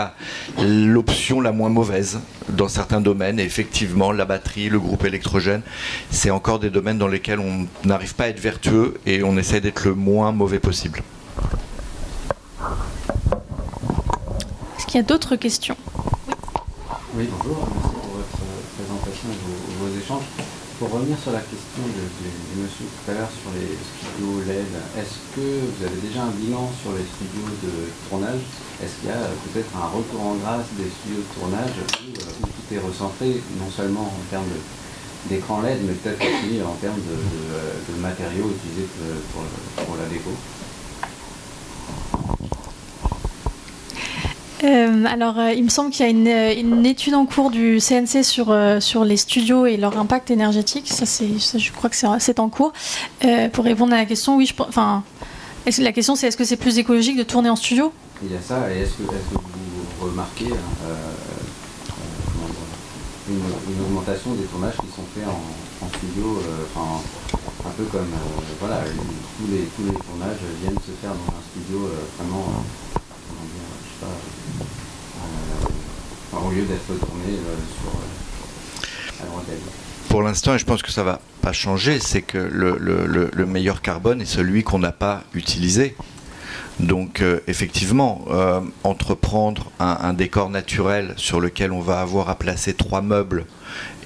l'option 0.58 1.40
la, 1.40 1.52
moins 1.52 1.68
mauvaise 1.68 2.20
dans 2.48 2.68
certains 2.68 3.00
domaines. 3.00 3.40
Et 3.40 3.44
effectivement, 3.44 4.12
la 4.12 4.24
batterie, 4.24 4.68
le 4.68 4.78
groupe 4.78 5.04
électrogène, 5.04 5.62
c'est 6.10 6.30
encore 6.30 6.58
des 6.58 6.70
domaines 6.70 6.98
dans 6.98 7.08
lesquels 7.08 7.40
on 7.40 7.66
n'arrive 7.84 8.14
pas 8.14 8.24
à 8.24 8.28
être 8.28 8.40
vertueux 8.40 8.94
et 9.06 9.22
on 9.22 9.36
essaie 9.36 9.60
d'être 9.60 9.86
le 9.86 9.94
moins 9.94 10.32
mauvais 10.32 10.58
possible. 10.58 11.02
Est-ce 14.78 14.86
qu'il 14.86 14.96
y 14.96 14.98
a 14.98 15.06
d'autres 15.06 15.36
questions? 15.36 15.76
Oui, 17.14 17.28
bonjour. 17.30 17.68
Merci 17.74 17.94
pour 17.94 18.14
votre 18.16 18.28
présentation 18.76 19.28
et 19.30 19.84
vos 19.84 19.98
échanges. 19.98 20.24
Pour 20.82 20.98
revenir 20.98 21.16
sur 21.16 21.30
la 21.30 21.38
question 21.38 21.78
de, 21.78 22.02
monsieur 22.58 22.90
tout 22.90 23.10
à 23.12 23.14
l'heure 23.14 23.30
sur 23.30 23.54
les 23.54 23.70
studios 23.70 24.42
LED, 24.42 24.66
est-ce 24.98 25.22
que 25.30 25.62
vous 25.62 25.78
avez 25.86 25.94
déjà 26.02 26.26
un 26.26 26.34
bilan 26.34 26.66
sur 26.82 26.90
les 26.98 27.06
studios 27.06 27.46
de 27.62 27.86
tournage? 28.10 28.42
Est-ce 28.82 28.98
qu'il 28.98 29.06
y 29.06 29.14
a 29.14 29.30
peut-être 29.46 29.70
un 29.78 29.86
retour 29.94 30.18
en 30.26 30.34
grâce 30.42 30.66
des 30.74 30.90
studios 30.90 31.22
de 31.22 31.30
tournage 31.38 31.78
où, 31.78 32.18
euh, 32.18 32.50
tout 32.50 32.74
est 32.74 32.82
recentré, 32.82 33.38
non 33.62 33.70
seulement 33.70 34.10
en 34.10 34.24
termes 34.28 34.50
d'écran 35.30 35.62
LED, 35.62 35.86
mais 35.86 35.94
peut-être 35.94 36.18
aussi 36.18 36.58
en 36.58 36.74
termes 36.82 36.98
de, 36.98 37.94
matériaux 38.02 38.50
utilisés 38.50 38.90
pour 39.86 39.94
la 39.94 40.10
déco? 40.10 40.34
Euh, 44.64 45.04
alors, 45.06 45.38
euh, 45.38 45.52
il 45.52 45.64
me 45.64 45.68
semble 45.68 45.90
qu'il 45.90 46.06
y 46.06 46.08
a 46.08 46.10
une, 46.10 46.28
euh, 46.28 46.88
étude 46.88 47.14
en 47.14 47.26
cours 47.26 47.50
du 47.50 47.80
CNC 47.80 48.22
sur, 48.22 48.56
sur 48.80 49.04
les 49.04 49.16
studios 49.16 49.66
et 49.66 49.76
leur 49.76 49.98
impact 49.98 50.30
énergétique. 50.30 50.88
Ça, 50.88 51.06
c'est, 51.06 51.26
je 51.58 51.72
crois 51.72 51.90
que 51.90 51.96
c'est, 51.96 52.38
en 52.38 52.48
cours. 52.48 52.72
pour 53.52 53.64
répondre 53.64 53.92
à 53.92 53.96
la 53.96 54.06
question, 54.06 54.36
oui, 54.36 54.46
je, 54.46 54.54
enfin, 54.62 55.02
est 55.66 55.78
la 55.78 55.92
question 55.92 56.16
c'est 56.16 56.28
est-ce 56.28 56.36
que 56.36 56.44
c'est 56.44 56.56
plus 56.56 56.78
écologique 56.78 57.16
de 57.16 57.22
tourner 57.22 57.50
en 57.50 57.56
studio? 57.56 57.92
Il 58.22 58.32
y 58.32 58.36
a 58.36 58.40
ça, 58.40 58.72
et 58.72 58.80
est-ce 58.80 58.92
que, 58.92 59.02
est-ce 59.02 59.34
que 59.34 59.40
vous 59.98 60.06
remarquez 60.06 60.46
hein, 60.46 60.94
une, 63.28 63.84
augmentation 63.84 64.32
des 64.32 64.44
tournages 64.44 64.76
qui 64.76 64.86
sont 64.94 65.06
faits 65.14 65.26
en, 65.26 65.88
studio, 65.88 66.40
un 66.78 67.70
peu 67.70 67.84
comme 67.84 68.12
voilà, 68.60 68.82
tous 69.38 69.50
les, 69.50 69.64
tous 69.76 69.84
les 69.84 69.98
tournages 69.98 70.38
viennent 70.62 70.78
se 70.78 70.94
faire 71.00 71.10
dans 71.10 71.34
un 71.34 71.42
studio 71.50 71.90
vraiment, 72.18 72.62
dire, 73.42 73.66
je 73.82 73.88
sais 73.88 74.06
pas 74.06 74.14
au 76.40 76.50
lieu 76.50 76.62
d'être 76.62 76.86
tourné 76.86 77.24
euh, 77.28 77.56
sur 77.80 77.92
euh, 79.24 79.56
Pour 80.08 80.22
l'instant, 80.22 80.54
et 80.54 80.58
je 80.58 80.64
pense 80.64 80.82
que 80.82 80.90
ça 80.90 81.02
va 81.02 81.20
pas 81.40 81.52
changer, 81.52 81.98
c'est 82.00 82.22
que 82.22 82.38
le, 82.38 83.46
meilleur 83.46 83.82
carbone 83.82 84.22
est 84.22 84.26
celui 84.26 84.62
qu'on 84.62 84.78
n'a 84.78 84.92
pas 84.92 85.24
utilisé. 85.34 85.96
Donc 86.80 87.20
euh, 87.20 87.40
effectivement, 87.48 88.24
entreprendre 88.82 89.70
un, 89.78 90.14
décor 90.14 90.48
naturel 90.48 91.14
sur 91.16 91.40
lequel 91.40 91.72
on 91.72 91.80
va 91.80 92.00
avoir 92.00 92.30
à 92.30 92.36
placer 92.36 92.72
trois 92.74 93.02
meubles 93.02 93.44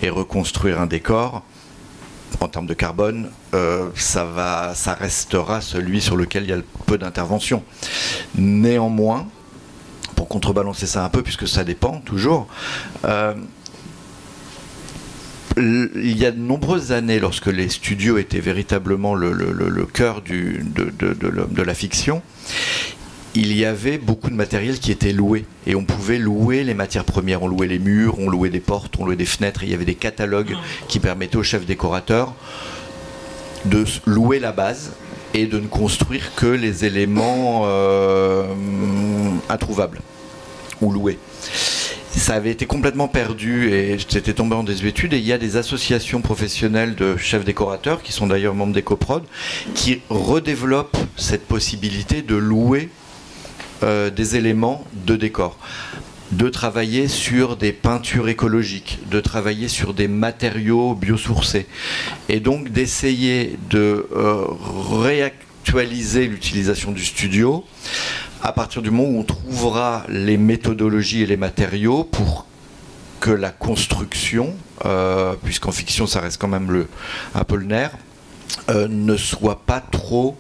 et 0.03 0.11
reconstruire 0.11 0.81
un 0.81 0.87
décor, 0.87 1.43
en 2.41 2.49
termes 2.49 2.66
de 2.66 2.74
carbone, 2.74 3.31
ça, 3.95 4.24
va, 4.24 4.74
ça 4.74 4.95
restera 4.95 5.61
celui 5.61 6.01
sur 6.01 6.16
lequel 6.16 6.43
il 6.43 6.51
y 6.51 6.53
a 6.53 6.59
peu 6.87 6.99
d'intervention. 6.99 7.62
Néanmoins, 8.35 9.27
pour 10.17 10.27
contrebalancer 10.27 10.87
ça 10.87 11.05
un 11.05 11.09
peu, 11.09 11.23
puisque 11.23 11.47
ça 11.47 11.62
dépend 11.62 12.01
toujours. 12.01 12.49
Euh, 13.05 13.35
il 15.59 16.19
y 16.19 16.27
a 16.27 16.33
de 16.33 16.39
nombreuses 16.39 16.93
années, 16.93 17.19
lorsque 17.19 17.47
les 17.47 17.69
studios 17.69 18.19
étaient 18.19 18.41
véritablement 18.41 19.14
le, 19.14 19.87
cœur 19.87 20.21
de, 20.23 20.61
de, 20.69 21.62
la 21.62 21.75
fiction, 21.75 22.21
il 23.35 23.57
y 23.57 23.64
avait 23.64 23.97
beaucoup 23.97 24.29
de 24.29 24.35
matériel 24.35 24.79
qui 24.79 24.93
était 24.93 25.12
loué. 25.12 25.47
Et 25.67 25.75
on 25.75 25.85
pouvait 25.85 26.19
louer 26.19 26.62
les 26.62 26.75
matières 26.75 27.05
premières. 27.05 27.43
On 27.43 27.49
louait 27.49 27.69
les 27.69 27.79
murs, 27.79 28.19
on 28.19 28.29
louait 28.29 28.51
des 28.51 28.61
portes, 28.61 28.97
on 28.99 29.07
louait 29.07 29.17
des 29.17 29.25
fenêtres. 29.25 29.62
il 29.62 29.71
y 29.71 29.75
avait 29.75 29.87
des 29.87 29.95
catalogues 29.95 30.57
qui 30.89 31.01
permettaient 31.01 31.37
aux 31.37 31.43
chefs 31.43 31.67
décorateurs 31.67 32.35
de 33.64 33.85
louer 34.07 34.41
la 34.41 34.53
base 34.53 34.93
et 35.35 35.47
de 35.47 35.59
ne 35.59 35.66
construire 35.66 36.35
que 36.35 36.47
les 36.47 36.85
éléments 36.85 37.62
euh, 37.66 38.47
introuvables 39.49 40.01
ou 40.81 40.91
loués. 40.93 41.18
Ça 42.11 42.35
avait 42.35 42.51
été 42.51 42.66
complètement 42.66 43.09
perdu 43.09 43.72
et 43.72 43.99
c'était 44.09 44.33
tombé 44.33 44.57
en 44.57 44.62
désuétude. 44.62 45.12
Et 45.12 45.18
il 45.18 45.27
y 45.27 45.33
a 45.33 45.39
des 45.39 45.57
associations 45.57 46.22
professionnelles 46.22 46.95
de 46.95 47.16
chefs 47.16 47.45
décorateurs, 47.45 48.03
qui 48.03 48.12
sont 48.12 48.27
d'ailleurs 48.27 48.55
membres 48.55 48.72
d'EcoProd, 48.72 49.22
qui 49.74 50.01
redéveloppent 50.09 50.97
cette 51.16 51.47
possibilité 51.47 52.22
de 52.22 52.35
louer 52.35 52.89
euh, 53.83 54.09
des 54.11 54.37
éléments 54.37 54.85
de 54.95 55.16
décor 55.16 55.59
de 56.33 56.49
travailler 56.49 57.09
sur 57.09 57.57
des 57.57 57.72
peintures 57.72 58.29
écologiques, 58.29 58.99
de 59.11 59.20
travailler 59.20 59.68
sur 59.68 59.95
des 59.95 60.09
matériaux 60.09 60.95
biosourcés, 60.95 61.66
et 62.29 62.41
donc 62.41 62.70
d'essayer 62.70 63.59
de 63.70 64.09
euh, 64.12 64.45
réactualiser 65.01 66.27
l'utilisation 66.27 66.93
du 66.93 67.05
studio 67.05 67.64
à 68.43 68.53
partir 68.53 68.83
du 68.83 68.91
moment 68.91 69.09
où 69.09 69.20
on 69.20 69.24
trouvera 69.24 70.05
les 70.09 70.37
méthodologies 70.37 71.22
et 71.22 71.27
les 71.27 71.37
matériaux 71.37 72.05
pour 72.05 72.47
que 73.20 73.31
la 73.31 73.51
construction, 73.51 74.55
euh, 74.85 75.35
puisqu'en 75.43 75.72
fiction 75.72 76.07
ça 76.07 76.20
reste 76.20 76.41
quand 76.41 76.49
même 76.49 76.70
le, 76.70 76.87
un 77.35 77.45
peu 77.45 77.57
le 77.57 77.66
nerf, 77.66 77.93
euh, 78.68 78.89
ne 78.89 79.16
soit 79.16 79.62
pas 79.64 79.81
trop 79.81 80.37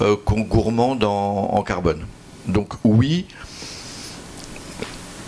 gourmande 0.00 1.04
en, 1.04 1.62
carbone. 1.62 2.04
Donc 2.46 2.74
oui 2.82 3.26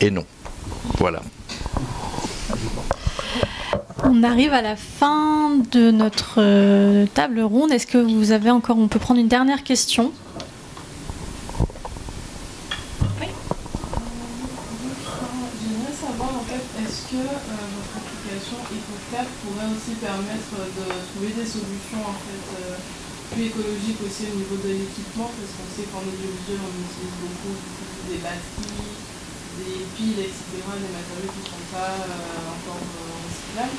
et 0.00 0.10
non. 0.10 0.24
Voilà. 0.98 1.22
On 4.04 4.22
arrive 4.22 4.52
à 4.52 4.62
la 4.62 4.76
fin 4.76 5.50
de 5.72 5.90
notre 5.90 6.36
euh, 6.38 7.06
table 7.14 7.40
ronde. 7.40 7.72
Est-ce 7.72 7.86
que 7.86 7.98
vous 7.98 8.32
avez 8.32 8.50
encore, 8.50 8.78
on 8.78 8.88
peut 8.88 8.98
prendre 8.98 9.20
une 9.20 9.28
dernière 9.28 9.62
question? 9.62 10.12
Aussi 19.56 19.96
permettre 20.00 20.56
de 20.56 20.84
trouver 21.10 21.32
des 21.36 21.44
solutions 21.44 22.00
en 22.00 22.16
fait, 22.16 22.46
euh, 22.60 22.76
plus 23.32 23.46
écologiques 23.46 24.00
aussi 24.04 24.24
au 24.32 24.36
niveau 24.36 24.56
de 24.56 24.68
l'équipement, 24.68 25.28
parce 25.32 25.52
qu'on 25.52 25.68
sait 25.68 25.88
qu'en 25.90 26.00
audiovisuel 26.00 26.60
on 26.60 26.72
utilise 26.80 27.16
beaucoup 27.20 27.56
des 28.08 28.20
batteries, 28.20 28.95
des 29.58 29.86
piles, 29.96 30.20
etc., 30.20 30.60
des 30.76 30.92
matériaux 30.92 31.32
qui 31.32 31.40
ne 31.40 31.50
sont 31.50 31.68
pas 31.72 31.92
euh, 31.96 32.54
encore 32.54 32.82
euh, 32.82 33.24
recyclables. 33.24 33.78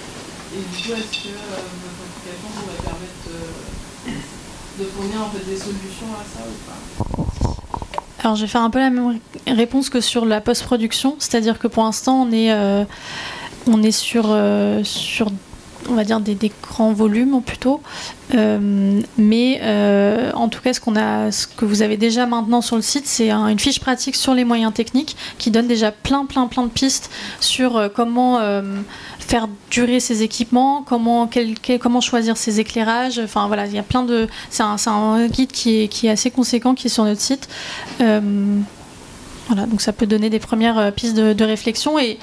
Et 0.54 0.62
du 0.64 0.78
coup, 0.84 0.94
est-ce 0.94 1.28
que 1.28 1.34
votre 1.38 2.02
application 2.08 2.48
pourrait 2.56 2.84
permettre 2.84 3.28
de, 4.80 4.86
fournir 4.86 5.30
fait, 5.34 5.46
des 5.50 5.58
solutions 5.58 6.12
à 6.14 6.24
ça 6.24 6.44
ou 6.48 6.58
pas? 6.66 6.80
Alors 8.20 8.36
je 8.36 8.42
vais 8.42 8.48
faire 8.48 8.64
un 8.64 8.70
peu 8.70 8.80
la 8.80 8.90
même 8.90 9.20
réponse 9.46 9.90
que 9.90 10.02
sur 10.02 10.26
la 10.26 10.42
post-production, 10.42 11.16
c'est-à-dire 11.20 11.60
que 11.60 11.68
pour 11.68 11.84
l'instant 11.84 12.24
on 12.24 12.32
est, 12.32 12.52
on 13.68 13.84
est 13.84 13.92
sur, 13.92 14.36
sur 14.84 15.30
on 15.90 15.94
va 15.94 16.04
dire 16.04 16.20
des, 16.20 16.52
grands 16.62 16.94
volumes 16.94 17.42
plutôt. 17.42 17.82
Euh, 18.36 19.02
mais 19.18 19.60
euh, 19.62 20.32
en 20.34 20.50
tout 20.50 20.62
cas, 20.62 20.74
ce, 20.74 21.48
que 21.48 21.66
vous 21.66 21.82
avez 21.82 21.98
déjà 21.98 22.26
maintenant 22.26 22.62
sur 22.62 22.76
le 22.76 22.82
site, 22.82 23.08
c'est 23.08 23.32
une 23.32 23.60
fiche 23.60 23.80
pratique 23.80 24.16
sur 24.16 24.34
les 24.34 24.44
moyens 24.44 24.74
techniques 24.74 25.16
qui 25.38 25.52
donne 25.52 25.68
déjà 25.68 25.92
plein, 25.92 26.26
plein, 26.26 26.48
plein 26.48 26.64
de 26.64 26.70
pistes 26.70 27.10
sur 27.40 27.78
euh, 27.78 27.90
comment 27.94 28.40
faire 29.20 29.48
durer 29.72 30.00
ces 30.00 30.24
équipements, 30.24 30.84
comment, 30.84 31.30
choisir 32.02 32.38
ses 32.38 32.60
éclairages. 32.60 33.20
Enfin 33.20 33.50
il 33.66 33.74
y 33.74 33.80
a 33.80 33.84
plein 33.84 34.04
de. 34.04 34.28
C'est 34.50 34.64
un, 34.64 35.28
guide 35.28 35.52
qui 35.52 35.82
est, 35.82 35.88
qui 35.88 36.08
est, 36.08 36.12
assez 36.12 36.32
conséquent 36.32 36.76
qui 36.76 36.88
est 36.88 36.90
sur 36.90 37.06
notre 37.06 37.22
site. 37.22 37.48
voilà, 38.00 39.66
donc 39.68 39.82
ça 39.82 39.94
peut 39.94 40.06
donner 40.06 40.30
des 40.30 40.40
premières 40.40 40.92
pistes 40.94 41.16
de, 41.16 41.34
de 41.34 41.46
réflexion 41.46 41.98
et 42.00 42.20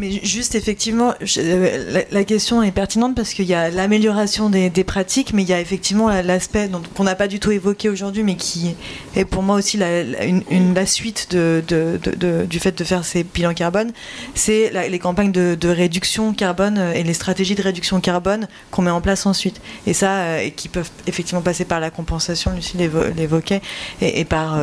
mais 0.00 0.12
juste 0.24 0.54
effectivement, 0.54 1.12
euh, 1.36 2.02
la, 2.10 2.24
question 2.24 2.62
est 2.62 2.70
pertinente 2.70 3.14
parce 3.14 3.34
qu'il 3.34 3.44
y 3.44 3.52
a 3.52 3.68
l'amélioration 3.68 4.48
des, 4.48 4.70
pratiques, 4.82 5.34
mais 5.34 5.42
il 5.42 5.48
y 5.48 5.52
a 5.52 5.60
effectivement 5.60 6.08
l'aspect 6.22 6.70
qu'on 6.94 7.04
n'a 7.04 7.14
pas 7.14 7.28
du 7.28 7.38
tout 7.38 7.50
évoqué 7.50 7.90
aujourd'hui, 7.90 8.22
mais 8.22 8.34
qui 8.34 8.74
est 9.14 9.26
pour 9.26 9.42
moi 9.42 9.56
aussi 9.56 9.76
la, 9.76 10.86
suite 10.86 11.36
du 11.36 12.58
fait 12.58 12.78
de 12.78 12.84
faire 12.84 13.04
ces 13.04 13.24
bilans 13.24 13.52
carbone, 13.52 13.92
c'est 14.34 14.72
les 14.88 14.98
campagnes 14.98 15.32
de, 15.32 15.68
réduction 15.68 16.32
carbone 16.32 16.78
euh, 16.78 16.92
et 16.94 17.02
les 17.02 17.14
stratégies 17.14 17.54
de 17.54 17.62
réduction 17.62 18.00
carbone 18.00 18.48
qu'on 18.70 18.82
met 18.82 18.90
en 18.90 19.02
place 19.02 19.26
ensuite. 19.26 19.60
Et 19.86 19.92
ça, 19.92 20.20
euh, 20.20 20.48
qui 20.56 20.70
peuvent 20.70 20.90
effectivement 21.06 21.42
passer 21.42 21.66
par 21.66 21.78
la 21.78 21.90
compensation, 21.90 22.52
Lucie 22.52 22.78
l'évoquait, 22.78 23.60
et, 24.00 24.20
et 24.20 24.24
par 24.24 24.58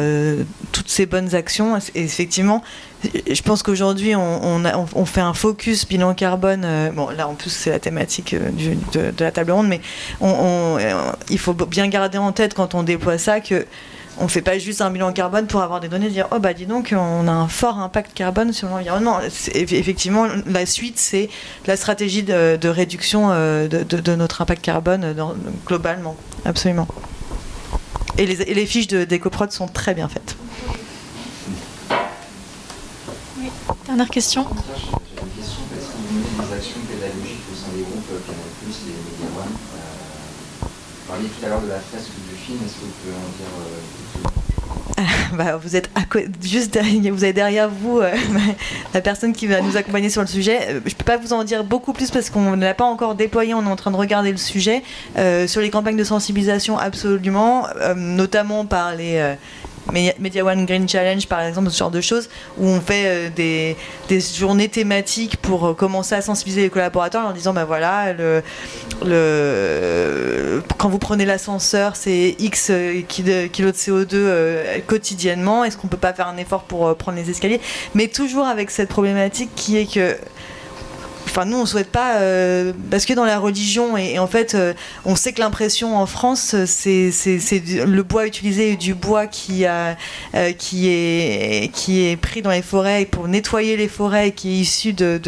toutes 0.71 0.89
ces 0.89 1.05
bonnes 1.05 1.35
actions. 1.35 1.77
Effectivement, 1.93 2.63
je 3.03 3.41
pense 3.41 3.63
qu'aujourd'hui, 3.63 4.15
on, 4.15 5.05
fait 5.05 5.21
un 5.21 5.33
focus 5.33 5.87
bilan 5.87 6.13
carbone. 6.13 6.63
Euh, 6.65 6.91
bon, 6.91 7.09
là, 7.09 7.27
en 7.27 7.35
plus, 7.35 7.49
c'est 7.49 7.69
la 7.69 7.79
thématique 7.79 8.33
euh, 8.33 8.49
de, 8.93 9.11
de, 9.11 9.23
la 9.23 9.31
table 9.31 9.51
ronde, 9.51 9.67
mais 9.67 9.81
on, 10.19 10.77
il 11.29 11.39
faut 11.39 11.53
bien 11.53 11.87
garder 11.87 12.17
en 12.17 12.31
tête 12.31 12.53
quand 12.53 12.75
on 12.75 12.83
déploie 12.83 13.17
ça 13.17 13.39
que 13.39 13.65
on 14.19 14.27
fait 14.27 14.41
pas 14.41 14.57
juste 14.57 14.81
un 14.81 14.89
bilan 14.89 15.13
carbone 15.13 15.47
pour 15.47 15.61
avoir 15.61 15.79
des 15.79 15.89
données 15.89 16.07
et 16.07 16.11
dire 16.11 16.27
oh 16.31 16.39
bah 16.39 16.53
dis 16.53 16.65
donc 16.65 16.93
on 16.97 17.27
a 17.27 17.31
un 17.31 17.47
fort 17.47 17.79
impact 17.79 18.13
carbone 18.13 18.53
sur 18.53 18.67
l'environnement. 18.67 19.19
Effectivement, 19.53 20.27
la 20.47 20.65
suite 20.65 20.97
c'est 20.97 21.29
la 21.65 21.77
stratégie 21.77 22.23
de, 22.23 22.67
réduction 22.67 23.29
euh, 23.31 23.67
de, 23.67 24.15
notre 24.15 24.41
impact 24.41 24.63
carbone 24.63 25.15
globalement, 25.65 26.15
absolument. 26.45 26.87
Et 28.17 28.25
les, 28.25 28.41
et 28.41 28.53
les 28.55 28.65
fiches 28.65 28.87
d'écoprod 28.87 29.51
sont 29.51 29.67
très 29.67 29.93
bien 29.93 30.07
faites. 30.07 30.35
Oui. 33.39 33.51
Dernière 33.86 34.09
question. 34.09 34.45
J'ai 34.47 34.91
une 35.22 35.32
question 35.36 35.61
parce 35.70 35.91
y 35.91 36.20
a 36.20 36.45
des 36.45 36.53
actions 36.53 36.82
pédagogiques 36.88 37.47
au 37.51 37.55
sein 37.55 37.72
des 37.76 37.84
groupes 37.84 38.11
euh, 38.11 38.20
Canal 38.26 38.51
Plus, 38.63 38.78
les 38.88 38.95
Media 38.95 39.28
One. 39.36 39.51
Euh, 39.51 40.68
vous 40.68 41.07
parliez 41.07 41.28
tout 41.28 41.45
à 41.45 41.49
l'heure 41.49 41.61
de 41.61 41.70
la 41.70 41.80
fresque 41.80 42.11
du 42.30 42.36
film, 42.36 42.59
est-ce 42.65 42.76
que 42.76 42.86
vous 42.86 42.97
pouvez 43.03 43.15
en 43.15 43.32
dire 43.36 44.32
bah, 45.34 45.57
vous 45.57 45.76
êtes 45.76 45.89
juste 46.41 46.74
derrière, 46.74 47.13
vous 47.13 47.24
avez 47.24 47.34
derrière 47.34 47.70
vous 47.70 47.99
euh, 47.99 48.11
la 48.93 49.01
personne 49.01 49.34
qui 49.34 49.47
va 49.47 49.61
nous 49.61 49.78
accompagner 49.78 50.09
sur 50.09 50.22
le 50.22 50.28
sujet. 50.28 50.59
Euh, 50.70 50.80
je 50.86 50.95
peux 50.95 51.03
pas 51.03 51.18
vous 51.18 51.34
en 51.34 51.43
dire 51.43 51.63
beaucoup 51.63 51.93
plus 51.93 52.11
parce 52.11 52.30
qu'on 52.30 52.55
ne 52.55 52.63
l'a 52.63 52.74
pas 52.74 52.86
encore 52.86 53.15
déployé. 53.15 53.53
On 53.53 53.63
est 53.63 53.70
en 53.70 53.76
train 53.76 53.91
de 53.91 53.95
regarder 53.95 54.32
le 54.32 54.38
sujet 54.38 54.84
euh, 55.18 55.47
sur 55.47 55.61
les 55.61 55.70
campagnes 55.70 55.97
de 55.97 56.03
sensibilisation 56.03 56.78
absolument, 56.78 57.68
notamment 57.95 58.65
par 58.65 58.95
les 58.95 59.36
Media 59.91 60.43
One 60.43 60.65
Green 60.65 60.88
Challenge, 60.88 61.27
par 61.27 61.41
exemple, 61.41 61.69
ce 61.69 61.77
genre 61.77 61.91
de 61.91 62.01
choses, 62.01 62.29
où 62.57 62.67
on 62.67 62.81
fait 62.81 63.05
euh, 63.05 63.29
des, 63.29 63.75
des, 64.09 64.19
journées 64.19 64.69
thématiques 64.69 65.38
pour 65.38 65.67
euh, 65.67 65.73
commencer 65.73 66.15
à 66.15 66.21
sensibiliser 66.21 66.61
les 66.61 66.69
collaborateurs 66.69 67.25
en 67.25 67.31
disant, 67.31 67.53
ben 67.53 67.65
voilà, 67.65 68.13
quand 70.77 70.89
vous 70.89 70.99
prenez 70.99 71.25
l'ascenseur, 71.25 71.95
c'est 71.95 72.35
X 72.39 72.69
euh, 72.71 73.01
kilos 73.07 73.49
de 73.51 73.71
CO2 73.71 74.81
quotidiennement, 74.85 75.63
est-ce 75.63 75.77
qu'on 75.77 75.88
peut 75.88 75.97
pas 75.97 76.13
faire 76.13 76.27
un 76.27 76.38
effort 76.38 76.63
pour 76.63 76.95
prendre 76.95 77.17
les 77.17 77.29
escaliers? 77.29 77.61
Mais 77.95 78.07
toujours 78.07 78.45
avec 78.45 78.71
cette 78.71 78.89
problématique 78.89 79.49
qui 79.55 79.77
est 79.77 79.91
que 79.91 80.17
enfin 81.30 81.45
nous 81.45 81.57
on 81.57 81.65
souhaite 81.65 81.91
pas 81.91 82.17
euh, 82.17 82.73
que 82.91 83.13
dans 83.13 83.25
la 83.25 83.39
religion. 83.39 83.97
Et, 83.97 84.19
en 84.19 84.28
fait 84.28 84.55
euh, 84.55 84.73
on 85.05 85.15
sait 85.15 85.34
que 85.34 85.39
l'impression 85.39 85.97
en 85.97 86.05
France 86.05 86.55
c'est 86.65 87.11
le 87.86 88.01
bois 88.01 88.25
utilisé 88.25 88.75
du 88.75 88.93
bois 88.93 89.25
euh, 89.25 90.51
qui 90.57 90.88
est 90.88 92.21
pris 92.21 92.41
dans 92.41 92.51
les 92.51 92.61
forêts 92.61 93.05
pour 93.05 93.28
nettoyer 93.28 93.78
les 93.78 93.88
forêts 93.88 94.32
qui 94.32 94.49
est 94.49 94.59
issu 94.59 94.93
de, 94.93 95.21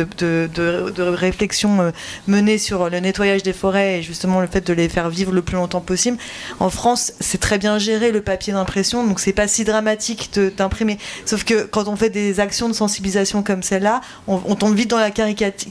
réflexions 1.00 1.91
menées 2.28 2.58
sur 2.58 2.89
le 2.89 3.00
nettoyage 3.00 3.43
des 3.43 3.54
forêts 3.54 4.00
et 4.00 4.02
justement 4.02 4.41
le 4.41 4.47
fait 4.47 4.66
de 4.66 4.74
les 4.74 4.89
faire 4.89 5.10
vivre 5.10 5.32
le 5.32 5.41
plus 5.41 5.56
longtemps 5.56 5.82
possible. 5.82 6.18
En 6.60 6.70
France 6.70 7.14
c'est 7.20 7.39
très 7.39 7.58
bien 7.58 7.78
géré 7.78 8.12
le 8.12 8.22
papier 8.22 8.54
d'impression 8.54 9.06
donc 9.06 9.20
c'est 9.20 9.34
pas 9.34 9.47
si 9.47 9.64
dramatique 9.64 10.32
d'imprimer. 10.58 10.97
Sauf 11.26 11.43
que 11.43 11.64
quand 11.64 11.88
on 11.88 11.95
fait 11.95 12.10
des 12.10 12.39
actions 12.39 12.70
de 12.70 12.74
sensibilisation 12.74 13.43
comme 13.43 13.64
celle-là 13.64 14.02
on 14.28 14.56
tombe 14.56 14.76
vite 14.76 14.89
dans 14.89 14.97
la 14.97 15.12
caricature 15.12 15.70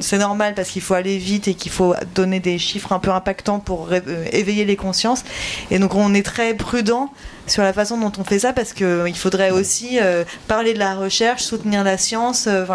c'est 0.00 0.18
normal 0.18 0.54
parce 0.54 0.70
qu'il 0.70 0.82
faut 0.82 0.94
aller 0.94 1.18
vite 1.18 1.48
et 1.48 1.54
qu'il 1.54 1.72
faut 1.72 1.94
donner 2.14 2.40
des 2.40 2.58
chiffres 2.58 2.92
un 2.92 2.98
peu 2.98 3.10
impactants 3.10 3.58
pour 3.58 3.88
euh, 3.92 4.24
éveiller 4.32 4.64
les 4.64 4.76
consciences. 4.76 5.24
Et 5.70 5.78
donc 5.78 5.94
on 5.94 6.14
est 6.14 6.24
très 6.24 6.54
prudent 6.54 7.12
sur 7.46 7.62
la 7.62 7.72
façon 7.72 7.98
dont 7.98 8.12
on 8.18 8.24
fait 8.24 8.40
ça 8.40 8.52
parce 8.52 8.72
qu'il 8.72 9.14
faudrait 9.16 9.50
aussi 9.50 9.98
euh, 10.00 10.24
parler 10.46 10.74
de 10.74 10.78
la 10.78 10.94
recherche, 10.94 11.42
soutenir 11.42 11.84
la 11.84 11.98
science. 11.98 12.46
Euh, 12.46 12.66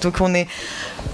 donc 0.00 0.20
on 0.20 0.34
est, 0.34 0.46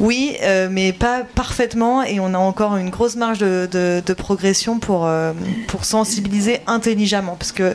oui, 0.01 0.37
mais 0.71 0.93
pas 0.93 1.23
parfaitement 1.35 2.03
et 2.03 2.21
on 2.21 2.35
a 2.35 2.39
encore 2.39 2.77
une 2.77 2.91
grosse 2.91 3.17
marge 3.17 3.39
de, 3.39 3.69
de 4.05 4.15
progression 4.15 4.79
pour, 4.79 5.09
pour 5.67 5.85
sensibiliser 5.85 6.61
intelligemment 6.67 7.37
parce 7.37 7.53
que 7.53 7.75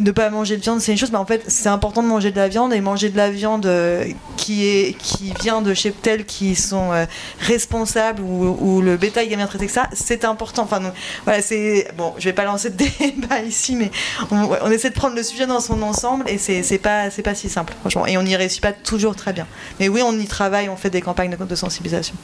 ne 0.00 0.10
pas 0.10 0.30
manger 0.30 0.56
de 0.56 0.62
viande, 0.62 0.80
c'est 0.80 0.92
une 0.92 0.98
chose, 0.98 1.10
mais 1.10 1.18
en 1.18 1.26
fait, 1.26 1.44
c'est 1.48 1.68
important 1.68 2.02
de 2.02 2.08
manger 2.08 2.30
de 2.30 2.36
la 2.36 2.48
viande 2.48 2.72
et 2.72 2.80
manger 2.80 3.08
de 3.08 3.16
la 3.16 3.30
viande 3.30 3.66
euh, 3.66 4.04
qui 4.36 4.66
est 4.66 4.96
qui 4.98 5.32
vient 5.40 5.62
de 5.62 5.74
chez 5.74 5.92
tels 5.92 6.24
qui 6.24 6.54
sont 6.54 6.92
euh, 6.92 7.04
responsables 7.40 8.22
ou, 8.22 8.80
le 8.80 8.96
bétail 8.96 9.32
est 9.32 9.36
bien 9.36 9.46
traité 9.46 9.66
que 9.66 9.72
ça, 9.72 9.88
c'est 9.92 10.24
important. 10.24 10.62
Enfin, 10.62 10.80
voilà, 11.24 11.42
c'est 11.42 11.88
bon, 11.96 12.14
je 12.18 12.24
vais 12.24 12.32
pas 12.32 12.44
lancer 12.44 12.70
de 12.70 12.76
débat 12.98 13.40
ici, 13.42 13.74
mais 13.76 13.90
on, 14.30 14.70
essaie 14.70 14.90
de 14.90 14.94
prendre 14.94 15.16
le 15.16 15.22
sujet 15.22 15.46
dans 15.46 15.60
son 15.60 15.82
ensemble 15.82 16.24
et 16.28 16.38
c'est 16.38 16.78
pas 16.78 17.10
c'est 17.10 17.22
pas 17.22 17.34
si 17.34 17.48
simple, 17.48 17.74
franchement, 17.80 18.06
et 18.06 18.16
on 18.16 18.22
n'y 18.22 18.36
réussit 18.36 18.62
pas 18.62 18.72
toujours 18.72 19.16
très 19.16 19.32
bien. 19.32 19.46
Mais 19.80 19.88
oui, 19.88 20.02
on 20.04 20.18
y 20.18 20.26
travaille, 20.26 20.68
on 20.68 20.76
fait 20.76 20.90
des 20.90 21.00
campagnes 21.00 21.36
de 21.36 21.54
sensibilisation. 21.54 22.14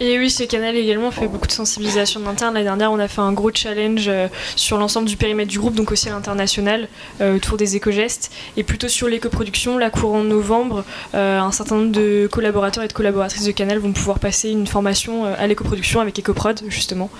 Et 0.00 0.16
oui, 0.16 0.30
chez 0.30 0.46
Canal 0.46 0.76
également, 0.76 1.10
fait 1.10 1.26
beaucoup 1.26 1.48
de 1.48 1.52
sensibilisation 1.52 2.24
interne. 2.28 2.54
L'année 2.54 2.66
dernière, 2.66 2.92
on 2.92 3.00
a 3.00 3.08
fait 3.08 3.20
un 3.20 3.32
gros 3.32 3.50
challenge 3.52 4.06
euh, 4.06 4.28
sur 4.54 4.78
l'ensemble 4.78 5.08
du 5.08 5.16
périmètre 5.16 5.50
du 5.50 5.58
groupe, 5.58 5.74
donc 5.74 5.90
aussi 5.90 6.08
à 6.08 6.12
l'international, 6.12 6.88
euh, 7.20 7.34
autour 7.34 7.56
des 7.56 7.74
éco-gestes. 7.74 8.30
Et 8.56 8.62
plutôt 8.62 8.86
sur 8.86 9.08
l'éco-production, 9.08 9.76
la 9.76 9.90
courant 9.90 10.22
novembre, 10.22 10.84
euh, 11.14 11.40
un 11.40 11.50
certain 11.50 11.76
nombre 11.76 11.90
de 11.90 12.28
collaborateurs 12.30 12.84
et 12.84 12.88
de 12.88 12.92
collaboratrices 12.92 13.44
de 13.44 13.50
Canal 13.50 13.78
vont 13.78 13.92
pouvoir 13.92 14.20
passer 14.20 14.50
une 14.50 14.68
formation 14.68 15.24
à 15.24 15.46
l'éco-production 15.48 16.00
avec 16.00 16.20
EcoProd, 16.20 16.60
justement. 16.68 17.10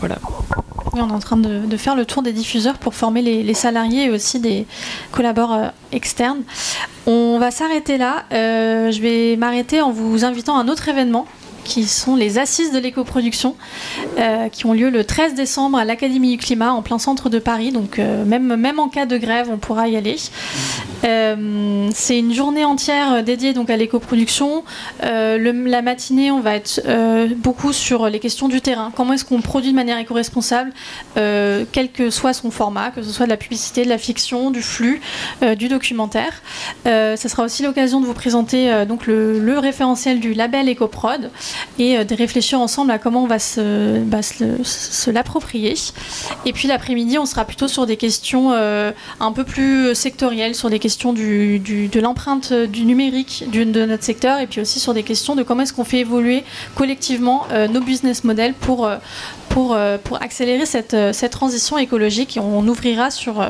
voilà. 0.00 0.18
Oui, 0.92 1.00
on 1.02 1.08
est 1.08 1.12
en 1.12 1.18
train 1.18 1.36
de, 1.36 1.76
faire 1.76 1.96
le 1.96 2.04
tour 2.04 2.22
des 2.22 2.32
diffuseurs 2.32 2.78
pour 2.78 2.94
former 2.94 3.22
les, 3.22 3.42
les 3.42 3.54
salariés 3.54 4.04
et 4.04 4.10
aussi 4.10 4.38
des 4.38 4.66
collaborateurs 5.10 5.72
externes. 5.90 6.42
On 7.06 7.38
va 7.38 7.50
s'arrêter 7.50 7.98
là. 7.98 8.24
je 8.30 9.00
vais 9.00 9.36
m'arrêter 9.36 9.80
en 9.80 9.90
vous 9.90 10.24
invitant 10.24 10.56
à 10.56 10.62
un 10.62 10.68
autre 10.68 10.88
événement 10.88 11.26
qui 11.66 11.84
sont 11.84 12.16
les 12.16 12.38
assises 12.38 12.72
de 12.72 12.78
l'éco-production, 12.78 13.56
euh, 14.18 14.48
qui 14.48 14.66
ont 14.66 14.72
lieu 14.72 14.88
le 14.88 15.04
13 15.04 15.34
décembre 15.34 15.78
à 15.78 15.84
l'Académie 15.84 16.36
du 16.36 16.38
Climat, 16.38 16.72
en 16.72 16.82
plein 16.82 16.98
centre 16.98 17.28
de 17.28 17.38
Paris. 17.38 17.72
Donc 17.72 17.98
euh, 17.98 18.24
même, 18.24 18.56
même 18.56 18.78
en 18.78 18.88
cas 18.88 19.04
de 19.04 19.18
grève, 19.18 19.48
on 19.50 19.58
pourra 19.58 19.88
y 19.88 19.96
aller. 19.96 20.16
Euh, 21.04 21.88
c'est 21.92 22.18
une 22.18 22.32
journée 22.32 22.64
entière 22.64 23.22
dédiée 23.22 23.52
donc 23.52 23.68
à 23.68 23.76
l'éco-production. 23.76 24.64
la 25.02 25.82
matinée, 25.82 26.30
on 26.30 26.40
va 26.40 26.54
être 26.54 26.80
beaucoup 27.36 27.72
sur 27.72 28.08
les 28.08 28.20
questions 28.20 28.48
du 28.48 28.60
terrain. 28.60 28.92
Comment 28.94 29.12
est-ce 29.14 29.24
qu'on 29.24 29.40
produit 29.40 29.70
de 29.70 29.76
manière 29.76 29.98
éco-responsable, 29.98 30.72
quel 31.14 31.90
que 31.92 32.10
soit 32.10 32.32
son 32.32 32.50
format, 32.50 32.90
que 32.90 33.02
ce 33.02 33.10
soit 33.10 33.26
de 33.26 33.30
la 33.30 33.36
publicité, 33.36 33.84
de 33.84 33.88
la 33.88 33.98
fiction, 33.98 34.50
du 34.50 34.62
flux, 34.62 35.00
du 35.56 35.68
documentaire. 35.68 36.42
ce 36.84 37.16
sera 37.16 37.44
aussi 37.44 37.62
l'occasion 37.62 38.00
de 38.00 38.06
vous 38.06 38.14
présenter 38.14 38.84
donc 38.86 39.06
le, 39.06 39.40
le 39.40 39.58
référentiel 39.58 40.20
du 40.20 40.32
label 40.32 40.68
EcoProd 40.68 41.30
et 41.78 41.98
euh, 41.98 42.04
de 42.04 42.14
réfléchir 42.14 42.60
ensemble 42.60 42.90
à 42.90 42.98
comment 42.98 43.24
on 43.24 43.26
va 43.26 43.38
se, 43.38 43.98
bah, 44.00 44.22
se, 44.22 45.10
l'approprier. 45.10 45.74
Et 46.44 46.52
puis 46.52 46.68
l'après-midi, 46.68 47.18
on 47.18 47.26
sera 47.26 47.44
plutôt 47.44 47.68
sur 47.68 47.86
des 47.86 47.96
questions 47.96 48.52
euh, 48.52 48.92
un 49.20 49.32
peu 49.32 49.44
plus 49.44 49.94
sectorielles, 49.94 50.54
sur 50.54 50.70
des 50.70 50.78
questions 50.78 51.12
du, 51.12 51.58
de 51.58 52.00
l'empreinte 52.00 52.52
du 52.52 52.84
numérique 52.84 53.44
de 53.50 53.84
notre 53.86 54.04
secteur, 54.04 54.40
et 54.40 54.46
puis 54.46 54.60
aussi 54.60 54.80
sur 54.80 54.94
des 54.94 55.02
questions 55.02 55.34
de 55.34 55.42
comment 55.42 55.62
est-ce 55.62 55.72
qu'on 55.72 55.84
fait 55.84 56.00
évoluer 56.00 56.44
collectivement 56.74 57.46
euh, 57.52 57.68
nos 57.68 57.80
business 57.80 58.24
models 58.24 58.54
pour, 58.54 58.88
pour, 59.48 59.76
pour 60.04 60.22
accélérer 60.22 60.66
cette, 60.66 60.96
cette 61.12 61.32
transition 61.32 61.78
écologique. 61.78 62.36
Et 62.36 62.40
on 62.40 62.66
ouvrira 62.66 63.10
sur, 63.10 63.44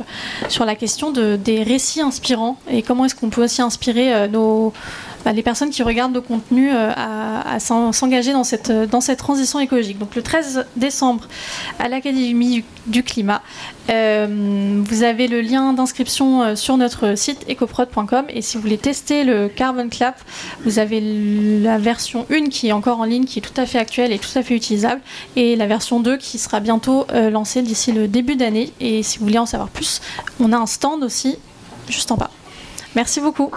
sur 0.49 0.65
la 0.65 0.75
question 0.75 1.11
de, 1.11 1.37
des 1.37 1.63
récits 1.63 2.01
inspirants 2.01 2.59
et 2.71 2.83
comment 2.83 3.05
est-ce 3.05 3.15
qu'on 3.15 3.31
peut 3.31 3.45
aussi 3.45 3.63
inspirer 3.63 4.29
nos 4.29 4.73
bah, 5.27 5.33
les 5.33 5.43
personnes 5.43 5.71
qui 5.71 5.83
regardent 5.83 6.15
nos 6.15 6.23
contenus 6.23 6.71
euh, 6.73 6.93
à, 6.95 7.59
s'engager 7.59 8.33
dans 8.33 8.45
cette, 8.45 8.71
dans 8.71 9.01
cette 9.01 9.19
transition 9.19 9.59
écologique. 9.59 9.99
Donc 9.99 10.15
le 10.15 10.23
13 10.23 10.67
décembre 10.77 11.27
à 11.81 11.89
l'Académie 11.89 12.63
du, 12.87 13.03
climat, 13.03 13.43
euh, 13.91 14.81
vous 14.85 15.03
avez 15.03 15.27
le 15.27 15.41
lien 15.41 15.73
d'inscription 15.73 16.45
euh, 16.45 16.55
sur 16.55 16.77
notre 16.77 17.19
site 17.19 17.45
ecoprod.com 17.51 18.27
et 18.29 18.41
si 18.41 18.57
vous 18.57 18.63
voulez 18.63 18.79
tester 18.79 19.25
le 19.25 19.49
Carbon 19.49 19.89
Clap, 19.89 20.17
vous 20.65 20.79
avez 20.79 21.01
la 21.61 21.79
version 21.79 22.25
1 22.31 22.45
qui 22.45 22.69
est 22.69 22.73
encore 22.73 23.01
en 23.01 23.05
ligne, 23.05 23.25
qui 23.25 23.41
est 23.41 23.43
tout 23.43 23.61
à 23.61 23.67
fait 23.67 23.81
actuelle 23.81 24.13
et 24.13 24.21
tout 24.21 24.39
à 24.39 24.45
fait 24.45 24.55
utilisable 24.55 25.01
et 25.35 25.57
la 25.57 25.67
version 25.67 25.99
2 25.99 26.19
qui 26.19 26.39
sera 26.39 26.61
bientôt 26.61 27.05
lancée 27.13 27.63
d'ici 27.63 27.91
le 27.91 28.07
début 28.07 28.37
d'année. 28.37 28.73
Et 28.79 29.03
si 29.03 29.19
vous 29.19 29.25
voulez 29.25 29.39
en 29.39 29.47
savoir 29.47 29.71
plus, 29.71 30.01
on 30.39 30.53
a 30.53 30.57
un 30.57 30.67
stand 30.67 31.03
aussi 31.03 31.37
juste 31.89 32.13
en 32.13 32.17
bas. 32.17 32.31
Merci 32.95 33.21
beaucoup. 33.21 33.51